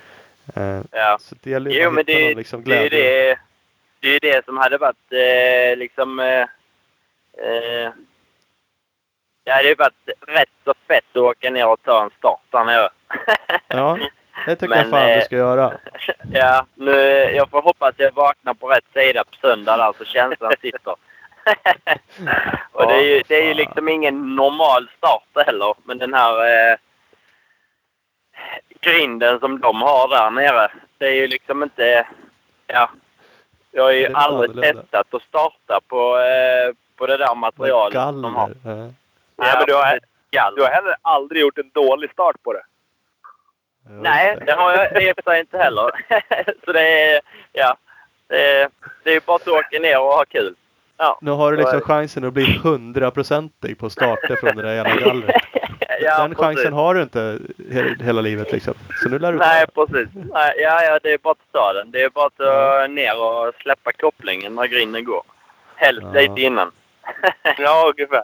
[0.56, 1.18] Eh, ja.
[1.20, 3.28] Så det gäller ju Jo, att hitta det, någon liksom det är ju glädje.
[3.28, 3.36] det,
[4.00, 6.20] det, är ju det som hade varit eh, liksom...
[6.20, 6.46] Eh,
[7.38, 7.92] eh,
[9.44, 12.88] det hade varit rätt så fett att åka ner och ta en start där nere.
[13.68, 13.98] Ja,
[14.46, 15.72] det tycker Men, jag fan eh, du ska göra.
[16.32, 16.92] ja, nu,
[17.34, 20.94] jag får hoppas att jag vaknar på rätt sida på söndag där så känslan sitter.
[22.72, 25.74] och det är ju, det är ju liksom ingen normal start heller.
[25.84, 26.76] Men den här eh,
[28.80, 30.70] grinden som de har där nere.
[30.98, 32.06] Det är ju liksom inte...
[32.66, 32.90] Ja.
[33.70, 38.48] Jag har ju aldrig testat att starta på, eh, på det där materialet de har.
[38.48, 38.92] Galler.
[39.36, 40.00] Nej, men du har.
[40.30, 40.56] Galler.
[40.56, 42.62] du har heller aldrig gjort en dålig start på det.
[43.88, 45.90] Nej, det har jag i och för sig inte heller.
[46.64, 47.20] så det är,
[47.52, 47.76] ja,
[48.28, 48.68] det är,
[49.02, 50.54] det är bara att åka ner och ha kul.
[50.96, 54.96] Ja, Nu har du liksom chansen att bli hundraprocentig på starter från det där jävla
[54.96, 55.42] gallret.
[56.00, 56.72] ja, Den chansen precis.
[56.72, 57.38] har du inte
[57.70, 58.74] he hela livet liksom.
[59.02, 60.08] Så nu lär du Nej, precis.
[60.14, 61.90] Nej, ja, ja, det är bara att ta den.
[61.90, 62.40] Det är bara att
[62.88, 65.22] uh, ner och släppa kopplingen när grinden går.
[65.74, 66.20] Helst Ja.
[66.20, 66.70] lite innan.
[67.58, 68.22] Ja, ungefär.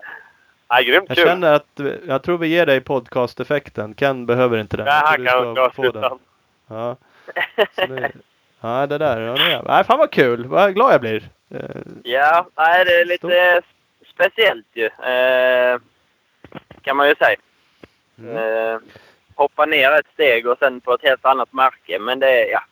[0.71, 1.27] Nej, grymt Jag kul.
[1.27, 3.95] känner att, jag tror vi ger dig podcast-effekten.
[3.95, 4.87] Ken behöver inte den.
[4.87, 6.05] Nej, han kan gå få den.
[6.05, 6.19] utan.
[6.69, 6.97] Ja.
[7.77, 8.13] Så nu,
[8.61, 9.21] ja, det där.
[9.21, 10.47] Ja, nu, nej, fan vad kul.
[10.47, 11.23] Vad glad jag blir.
[11.55, 11.61] Eh,
[12.05, 13.63] Ja, nej, det är lite
[14.15, 14.87] speciellt ju.
[14.87, 15.79] Eh,
[16.83, 17.37] kan man ju säga.
[18.19, 18.37] Mm.
[18.37, 18.81] Eh,
[19.35, 21.99] hoppa ner ett steg och sen på ett helt annat märke.
[21.99, 22.63] Men det ja.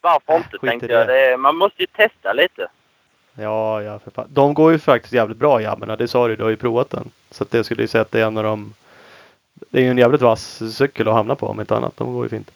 [0.00, 0.92] Varför inte skit i tänkte det.
[0.94, 1.06] jag.
[1.08, 2.68] Det, man måste ju testa lite.
[3.40, 4.26] Ja, ja för fan.
[4.30, 5.96] De går ju faktiskt jävligt bra jabbarna.
[5.96, 7.10] Det sa du, du har ju provat den.
[7.30, 8.74] Så att det skulle ju säga att det är en av de
[9.56, 11.96] Det är ju en jävligt vass cykel att hamna på om inte annat.
[11.96, 12.50] De går ju fint.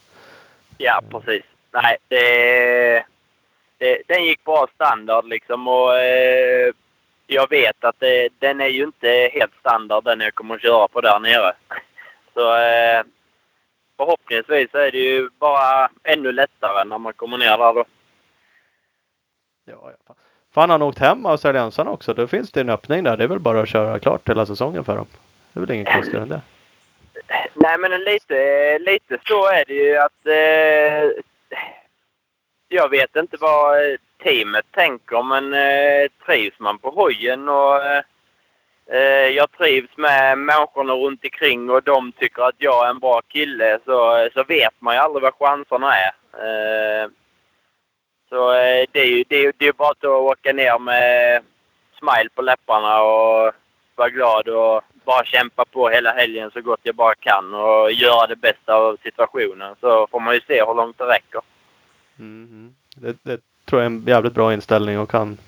[0.79, 1.45] Ja, precis.
[1.71, 3.05] Nej, det,
[3.79, 6.73] det, den gick bra standard liksom och eh,
[7.27, 10.89] jag vet att det, den är ju inte helt standard den jag kommer att köra
[10.89, 11.53] på där nere.
[12.35, 13.03] Så eh,
[13.97, 17.85] förhoppningsvis är det ju bara ännu lättare när man kommer ner där då.
[19.65, 20.15] Ja, ja.
[20.55, 20.71] Fan.
[20.71, 22.15] Han har åkt hem av australiensarna också.
[22.15, 23.17] Då finns det en öppning där.
[23.17, 25.07] Det är väl bara att köra klart hela säsongen för dem.
[25.53, 26.41] Det är väl inget konstigare än det.
[27.55, 31.23] Nej, men lite, lite så är det ju att eh,
[32.69, 33.77] jag vet inte vad
[34.23, 37.85] teamet tänker, men eh, trivs man på hojen och
[38.95, 43.21] eh, jag trivs med människorna runt omkring och de tycker att jag är en bra
[43.29, 46.13] kille så, så vet man ju aldrig vad chanserna är.
[46.35, 47.11] Eh,
[48.33, 51.43] Eh, så eh, det är ju det är, det är bara att åka ner med
[51.99, 53.53] smile på läpparna och
[53.95, 58.27] vara glad och bara kämpa på hela helgen så gott jag bara kan och göra
[58.27, 59.75] det bästa av situationen.
[59.81, 61.41] Så får man ju se hur långt det räcker.
[62.17, 62.75] Mhm.
[62.97, 65.39] Det, det tror jag är en jävligt bra inställning och kan,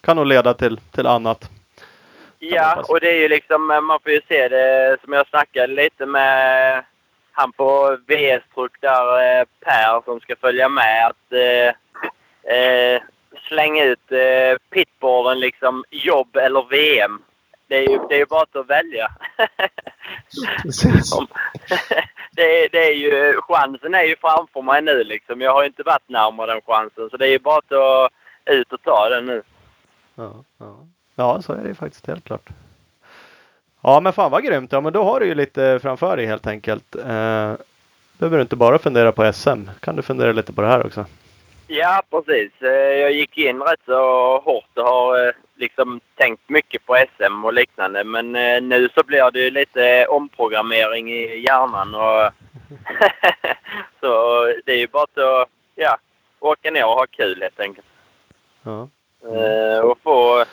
[0.00, 1.50] kan nog leda till, till annat.
[2.38, 6.06] Ja, och det är ju liksom, man får ju se det som jag snackade lite
[6.06, 6.84] med
[7.32, 11.06] han på VS-truck där, eh, Per, som ska följa med.
[11.06, 11.74] Att eh,
[12.44, 13.02] eh,
[13.48, 17.22] slänga ut eh, pitboarden liksom, jobb eller VM.
[17.66, 19.08] Det är ju, det är ju bara att välja.
[22.36, 25.40] Det, är, det är ju, chansen är ju framför mig nu liksom.
[25.40, 27.10] Jag har ju inte varit närmare den chansen.
[27.10, 28.12] Så det är ju bara att
[28.44, 29.42] ut och ta den nu.
[30.14, 30.76] Ja, ja.
[31.14, 32.48] ja, så är det ju faktiskt helt klart.
[33.80, 34.72] Ja, men fan vad grymt.
[34.72, 36.96] Ja, men då har du ju lite framför dig helt enkelt.
[36.96, 37.54] Eh,
[38.18, 39.70] behöver du inte bara fundera på SM.
[39.80, 41.06] Kan du fundera lite på det här också.
[41.66, 42.62] Ja, precis.
[42.62, 47.44] Eh, Jag gick in rätt så hårt och har eh, liksom tänkt mycket på SM
[47.44, 48.04] och liknande.
[48.04, 51.94] Men eh, nu så blir det lite omprogrammering i hjärnan.
[51.94, 52.32] Och
[54.00, 55.96] så det är ju bara att ja,
[56.40, 57.86] åka ner och ha kul helt enkelt.
[58.62, 58.88] Ja,
[59.82, 60.44] och få,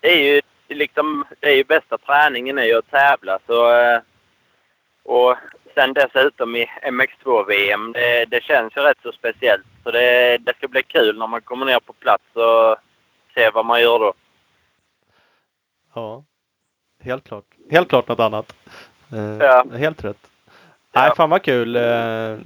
[0.00, 3.38] det är ju liksom, det är ju bästa träningen är ju att tävla.
[3.46, 3.72] Så,
[5.04, 5.36] och
[5.78, 9.66] sen dessutom i MX2-VM, det, det känns ju rätt så speciellt.
[9.84, 12.76] Så det, det ska bli kul när man kommer ner på plats och
[13.34, 14.12] ser vad man gör då.
[15.94, 16.24] ja.
[17.02, 17.44] Helt klart.
[17.70, 18.56] Helt klart något annat.
[19.12, 19.64] Eh, Ja.
[19.72, 20.16] Helt rätt.
[20.92, 21.00] Ja.
[21.02, 21.76] Nej, fan vad kul.
[21.76, 22.36] Eh,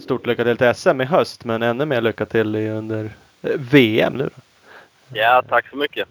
[0.00, 3.04] stort lycka till till SM i höst, men ännu mer lycka till under
[3.42, 4.30] eh, VM nu.
[5.12, 6.08] Ja, tack så mycket.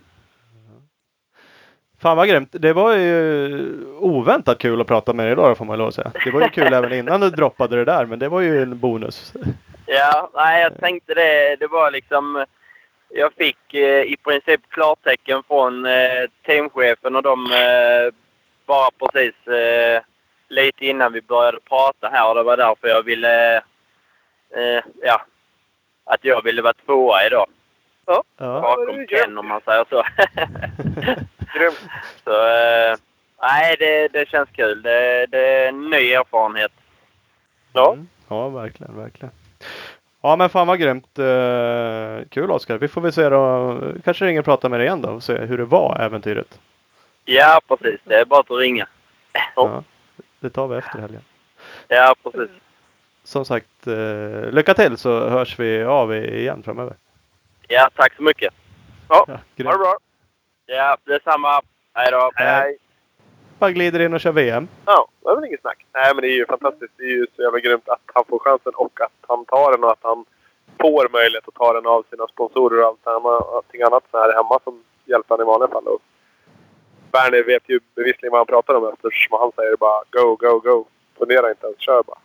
[2.00, 2.50] Fan vad grymt.
[2.52, 6.12] Det var ju oväntat kul att prata med dig idag får man lov att säga.
[6.24, 8.80] Det var ju kul även innan du droppade det där, men det var ju en
[8.80, 9.34] bonus.
[9.86, 11.56] Ja, nej, jag tänkte det.
[11.56, 12.46] Det var liksom...
[13.10, 18.14] Jag fick eh, i princip klartecken från eh, teamchefen och de eh,
[18.66, 20.02] bara precis eh,
[20.50, 22.30] lite innan vi började prata här.
[22.30, 23.56] Och det var därför jag ville...
[24.56, 25.22] Eh, ja,
[26.06, 27.48] att jag ville vara tvåa idag.
[28.06, 28.24] Ja.
[28.38, 30.04] Bakom Ken om man säger så.
[31.54, 31.80] Grymt.
[32.24, 32.98] så eh,
[33.42, 34.82] nej, det, det känns kul.
[34.82, 36.72] Det, det är en ny erfarenhet.
[37.74, 37.94] Ja.
[37.94, 38.08] Mm.
[38.28, 39.32] ja, verkligen, verkligen.
[40.22, 41.20] Ja, men fan vad grymt.
[41.20, 42.78] Eh, kul Oskar.
[42.78, 43.80] Vi får väl se då.
[44.04, 46.60] Kanske ringer och pratar med dig igen då och se hur det var äventyret.
[47.26, 48.00] Ja, precis.
[48.04, 48.88] Det är bara att ringa.
[49.56, 49.84] Ja,
[50.40, 51.22] det tar vi efter helgen.
[51.88, 52.50] Ja, precis.
[53.24, 56.96] Som sagt, eh, lycka till så hörs vi av igen framöver.
[57.68, 58.54] Ja, tack så mycket.
[59.10, 59.98] Ja, Ha det bra.
[60.70, 61.62] Ja, detsamma.
[61.94, 62.32] Hej då.
[62.36, 62.78] Hej, hej.
[63.60, 64.68] Bara glider in och kör VM.
[64.86, 65.86] Ja, det är väl inget snack.
[65.94, 66.94] Nej, men det är ju fantastiskt.
[66.98, 69.84] Det är ju så jävla grymt att han får chansen och att han tar den
[69.84, 70.26] och att han
[70.82, 73.08] får möjlighet att ta den av sina sponsorer och allt
[73.56, 75.88] allting annat så här hemma som hjälper han i vanliga fall.
[75.88, 76.02] Och
[77.12, 80.86] Berner vet ju bevisligen vad han pratar om eftersom han säger bara go, go, go.
[81.18, 82.20] Fundera inte ens, kör bara.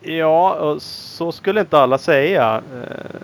[0.00, 2.62] Ja, och så skulle inte alla säga.
[2.74, 3.20] Eh,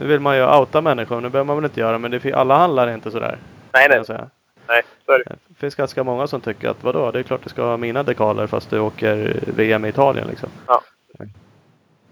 [0.00, 1.20] Nu vill man ju outa människor.
[1.20, 3.38] Nu behöver man väl inte göra men det, alla handlar inte sådär.
[3.72, 4.04] Nej, nej.
[4.04, 4.28] säga.
[4.68, 5.36] Nej, så är det.
[5.58, 8.46] Finns ganska många som tycker att vadå, det är klart du ska ha mina dekaler
[8.46, 10.48] fast du åker VM i Italien liksom.
[10.66, 10.82] Ja.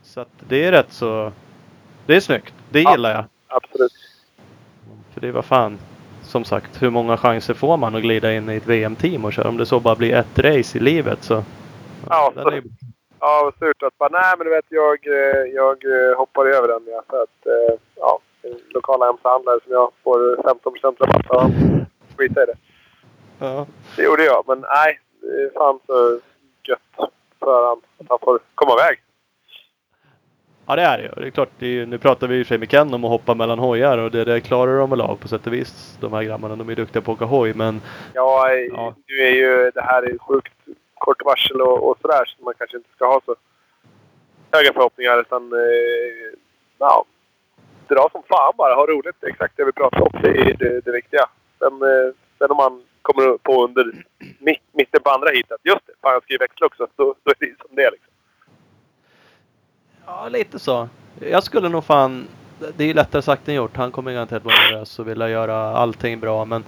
[0.03, 1.33] Så att det är rätt så...
[2.07, 2.55] Det är snyggt.
[2.71, 2.91] Det Ja.
[2.93, 3.25] gillar jag.
[3.49, 3.93] Absolut.
[5.15, 5.79] För det vad fan.
[6.23, 9.49] Som sagt, hur många chanser får man att glida in i ett VM-team och köra?
[9.49, 11.45] Om det så bara blir ett race i livet så...
[12.09, 12.63] Ja, så- är
[13.21, 16.69] Ja, vad surt att bara, nej men du vet jag, eh, jag eh, hoppar över
[16.69, 16.83] den.
[16.87, 18.19] Ja, för att, eh, ja,
[18.75, 21.51] lokala MC-handlare som jag får 15% rabatt av.
[22.19, 22.57] Skiter i det.
[23.39, 23.67] ja.
[23.97, 25.01] Det gjorde jag, men nej.
[25.21, 26.21] det är fan så
[26.69, 28.99] gött för han att han får komma iväg.
[30.69, 31.11] Ja det är det ju.
[31.17, 32.95] Det är klart, det är, nu pratar vi ju i och för sig med Ken
[32.95, 35.53] om att hoppa mellan hojar och det, det klarar de väl av på sätt och
[35.53, 35.99] vis.
[36.01, 37.81] De här grabbarna, de är duktiga på att åka hoj men
[38.15, 38.95] Ja, Ja.
[39.07, 40.53] nu är ju det här är sjukt
[40.99, 43.35] kort varsel och, och sådär så man kanske inte ska ha så
[44.53, 46.39] höga förhoppningar utan eh,
[46.79, 47.05] ja,
[47.89, 48.75] dra som fan bara.
[48.75, 49.25] Ha roligt.
[49.25, 50.21] Exakt det vi pratade om.
[50.23, 51.27] Det är det, det viktiga.
[51.59, 54.05] Sen, eh, sen om man kommer på under
[54.39, 55.61] mitt, mitten på andra heatet.
[55.63, 56.87] Just det, fan jag ska ju växla också.
[56.97, 58.13] Då, då är det ju som det är liksom.
[60.07, 60.89] Ja, lite så.
[61.21, 62.29] Jag skulle nog fan...
[62.77, 63.77] Det är ju lättare sagt än gjort.
[63.77, 66.65] Han kommer garanterat vara nervös och vilja göra allting bra men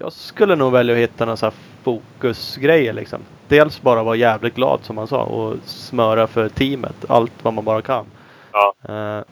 [0.00, 3.20] jag skulle nog välja att hitta några så här fokusgrejer liksom.
[3.48, 7.64] Dels bara vara jävligt glad som han sa och smöra för teamet allt vad man
[7.64, 8.06] bara kan.
[8.52, 8.74] Ja.
[8.88, 9.24] Eh,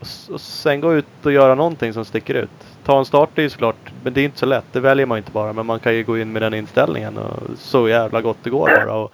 [0.00, 2.50] och, och sen gå ut och göra någonting som sticker ut.
[2.84, 4.64] Ta en start är ju såklart, men det är inte så lätt.
[4.72, 5.52] Det väljer man inte bara.
[5.52, 8.66] Men man kan ju gå in med den inställningen och så jävla gott det går
[8.66, 9.12] bara och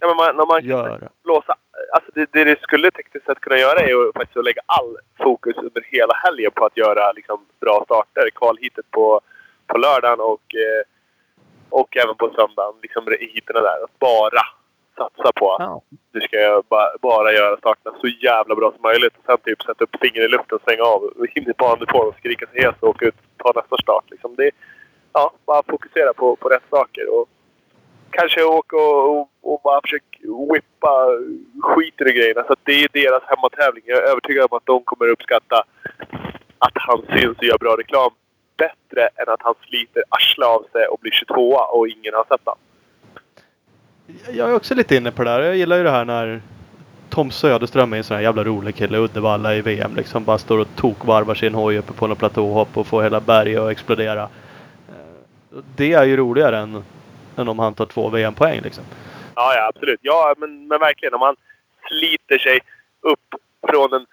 [0.00, 1.08] Ja, men man, när man göra.
[1.24, 1.54] blåsa...
[1.92, 4.96] Alltså det, det det skulle tekniskt sett kunna göra är ju faktiskt att lägga all
[5.22, 8.30] fokus under hela helgen på att göra liksom, bra starter.
[8.34, 9.20] Kvalhitet på,
[9.68, 10.82] på lördagen och, eh,
[11.70, 12.74] och även på söndagen.
[12.82, 13.84] Liksom heaterna där.
[13.84, 14.42] Att bara
[14.96, 15.82] satsa på att Ja.
[16.12, 19.14] nu ska jag bara, bara göra starterna så jävla bra som möjligt.
[19.18, 21.00] Och sen typ sätta upp fingret i luften, stänga av,
[21.34, 24.04] in i banuniform och skrika sig hes och åka ut och ta nästa start.
[24.10, 24.50] Liksom det,
[25.12, 27.14] ja, bara fokusera på, på rätt saker.
[27.14, 27.28] Och
[28.10, 30.04] kanske åka och, och, och bara försöka
[30.52, 31.08] whippa
[31.62, 32.44] skiten i grejerna.
[32.48, 33.82] Så det är deras hemmatävling.
[33.86, 35.64] Jag är övertygad om att de kommer uppskatta
[36.58, 38.10] att han syns och gör bra reklam
[38.58, 42.40] bättre än att han sliter arslet av sig och blir 22 och ingen har sett
[42.44, 42.58] honom.
[44.32, 45.40] Jag är också lite inne på det där.
[45.40, 46.40] Jag gillar ju det här när
[47.08, 49.96] Tom Söderström är en sån här jävla rolig kille Uddevalla i VM.
[49.96, 53.60] Liksom bara står och tokvarvar sin hoj uppe på något platåhopp och får hela berget
[53.60, 54.22] att explodera.
[54.88, 56.84] Eh, Det är ju roligare än,
[57.36, 58.84] än om han tar två VM-poäng liksom.
[59.34, 60.00] Ja, ja absolut.
[60.02, 61.14] Ja, men, men verkligen.
[61.14, 61.36] Om man
[61.88, 62.60] sliter sig
[63.00, 63.34] upp
[63.70, 64.06] från en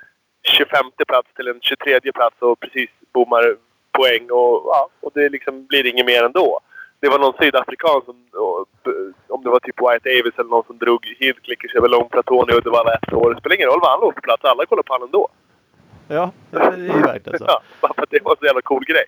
[0.43, 3.55] 25 plats till en 23 plats och precis bommar
[3.97, 6.59] poäng och, ja, och det liksom blir inget mer ändå.
[6.99, 8.15] Det var någon sydafrikan som,
[9.27, 12.93] om det var typ White Davis eller någon som drog Hillclickers över långplatån i Uddevalla
[12.93, 13.33] ett år.
[13.33, 14.43] Det spelar ingen roll vad han låg på plats.
[14.43, 15.29] Alla kollar på honom ändå.
[16.07, 17.45] Ja, det är ju verkligen så.
[17.47, 19.05] Ja, bara för att det var en så jävla cool grej.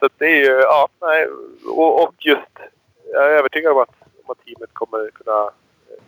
[0.00, 1.26] Så det är ju, ja, nej.
[1.66, 2.52] Och, och just,
[3.12, 3.94] jag är övertygad om att,
[4.24, 6.02] om att teamet kommer kunna eh,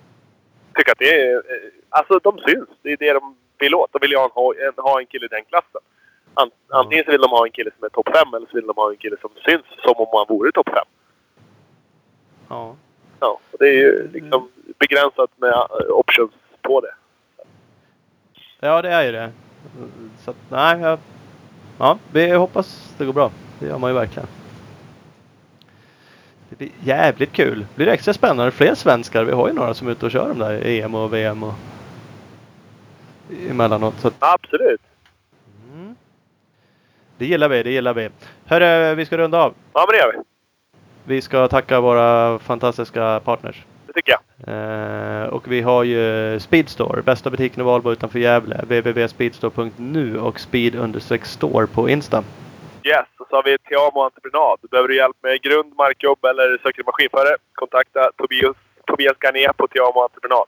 [0.74, 2.68] tycka att det är, eh, alltså de syns.
[2.82, 3.92] Det är det de vill åt.
[3.92, 5.80] De vill ju ha en, ha en kille i den klassen.
[6.34, 8.66] An, antingen så vill de ha en kille som är topp 5 eller så vill
[8.66, 10.76] de ha en kille som syns som om han vore topp 5.
[12.48, 12.76] Ja.
[13.20, 14.48] Ja, och det är ju liksom
[14.78, 16.32] begränsat med eh, options
[16.62, 16.94] på det.
[18.60, 19.32] ja, det är ju det.
[20.24, 20.98] Så att, nej, jag,
[21.78, 23.30] ja, vi hoppas det går bra.
[23.58, 24.28] Det gör man ju verkligen.
[26.48, 27.66] Det blir jävligt kul.
[27.74, 28.50] Blir det extra spännande.
[28.52, 29.24] Fler svenskar.
[29.24, 31.54] Vi har ju några som är ute och kör de där EM och VM och
[33.50, 33.94] emellanåt.
[34.00, 34.80] Så att, Absolut.
[37.24, 38.08] Det gillar vi, det gillar vi.
[38.46, 39.54] Hörru, vi ska runda av.
[39.72, 40.18] Ja, men det gör vi.
[41.04, 43.64] Vi ska tacka våra fantastiska partners.
[43.86, 44.22] Det tycker jag.
[44.48, 48.56] Eh, och vi har ju Speedstore, bästa butiken i Valbo utanför Gävle.
[48.62, 52.24] www.speedstore.nu och speed-store på Insta.
[52.82, 54.58] Yes, och så har vi Tiamo Entreprenad.
[54.70, 57.36] Behöver du hjälp med grund, markjobb eller söker du maskinförare?
[57.54, 58.56] Kontakta Tobias,
[58.86, 60.46] Tobias Garné på Tiamo Entreprenad.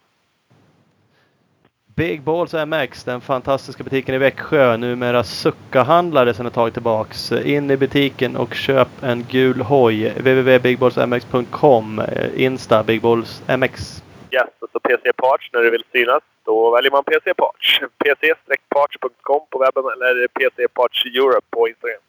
[1.97, 4.77] Big Balls MX, den fantastiska butiken i Växjö.
[4.77, 7.33] Numera suckahandlare sedan ett tag tillbaks.
[7.33, 10.09] In i butiken och köp en gul hoj.
[10.09, 11.99] www.bigballsmx.com.
[11.99, 14.03] Eh, Insta Big Balls MX.
[14.31, 16.23] Yes, och så PC Parts när du vill synas.
[16.45, 17.81] Då väljer man PC Parts.
[18.05, 22.01] pc-parts.com på webben eller PC Parts Europe på Instagram.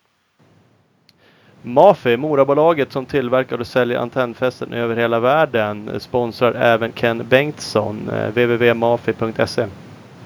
[1.67, 8.09] Mafi, Morabolaget som tillverkar och säljer antennfästen över hela världen, sponsrar även Ken Bengtsson.
[8.09, 9.67] eh, www.mafi.se.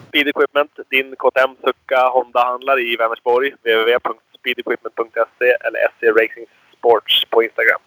[0.07, 3.51] Speed Equipment, din KTM Succa Honda-handlare i Vänersborg.
[3.63, 6.45] www.speedequipment.se eller SC Racing
[6.77, 7.79] Sports på Instagram.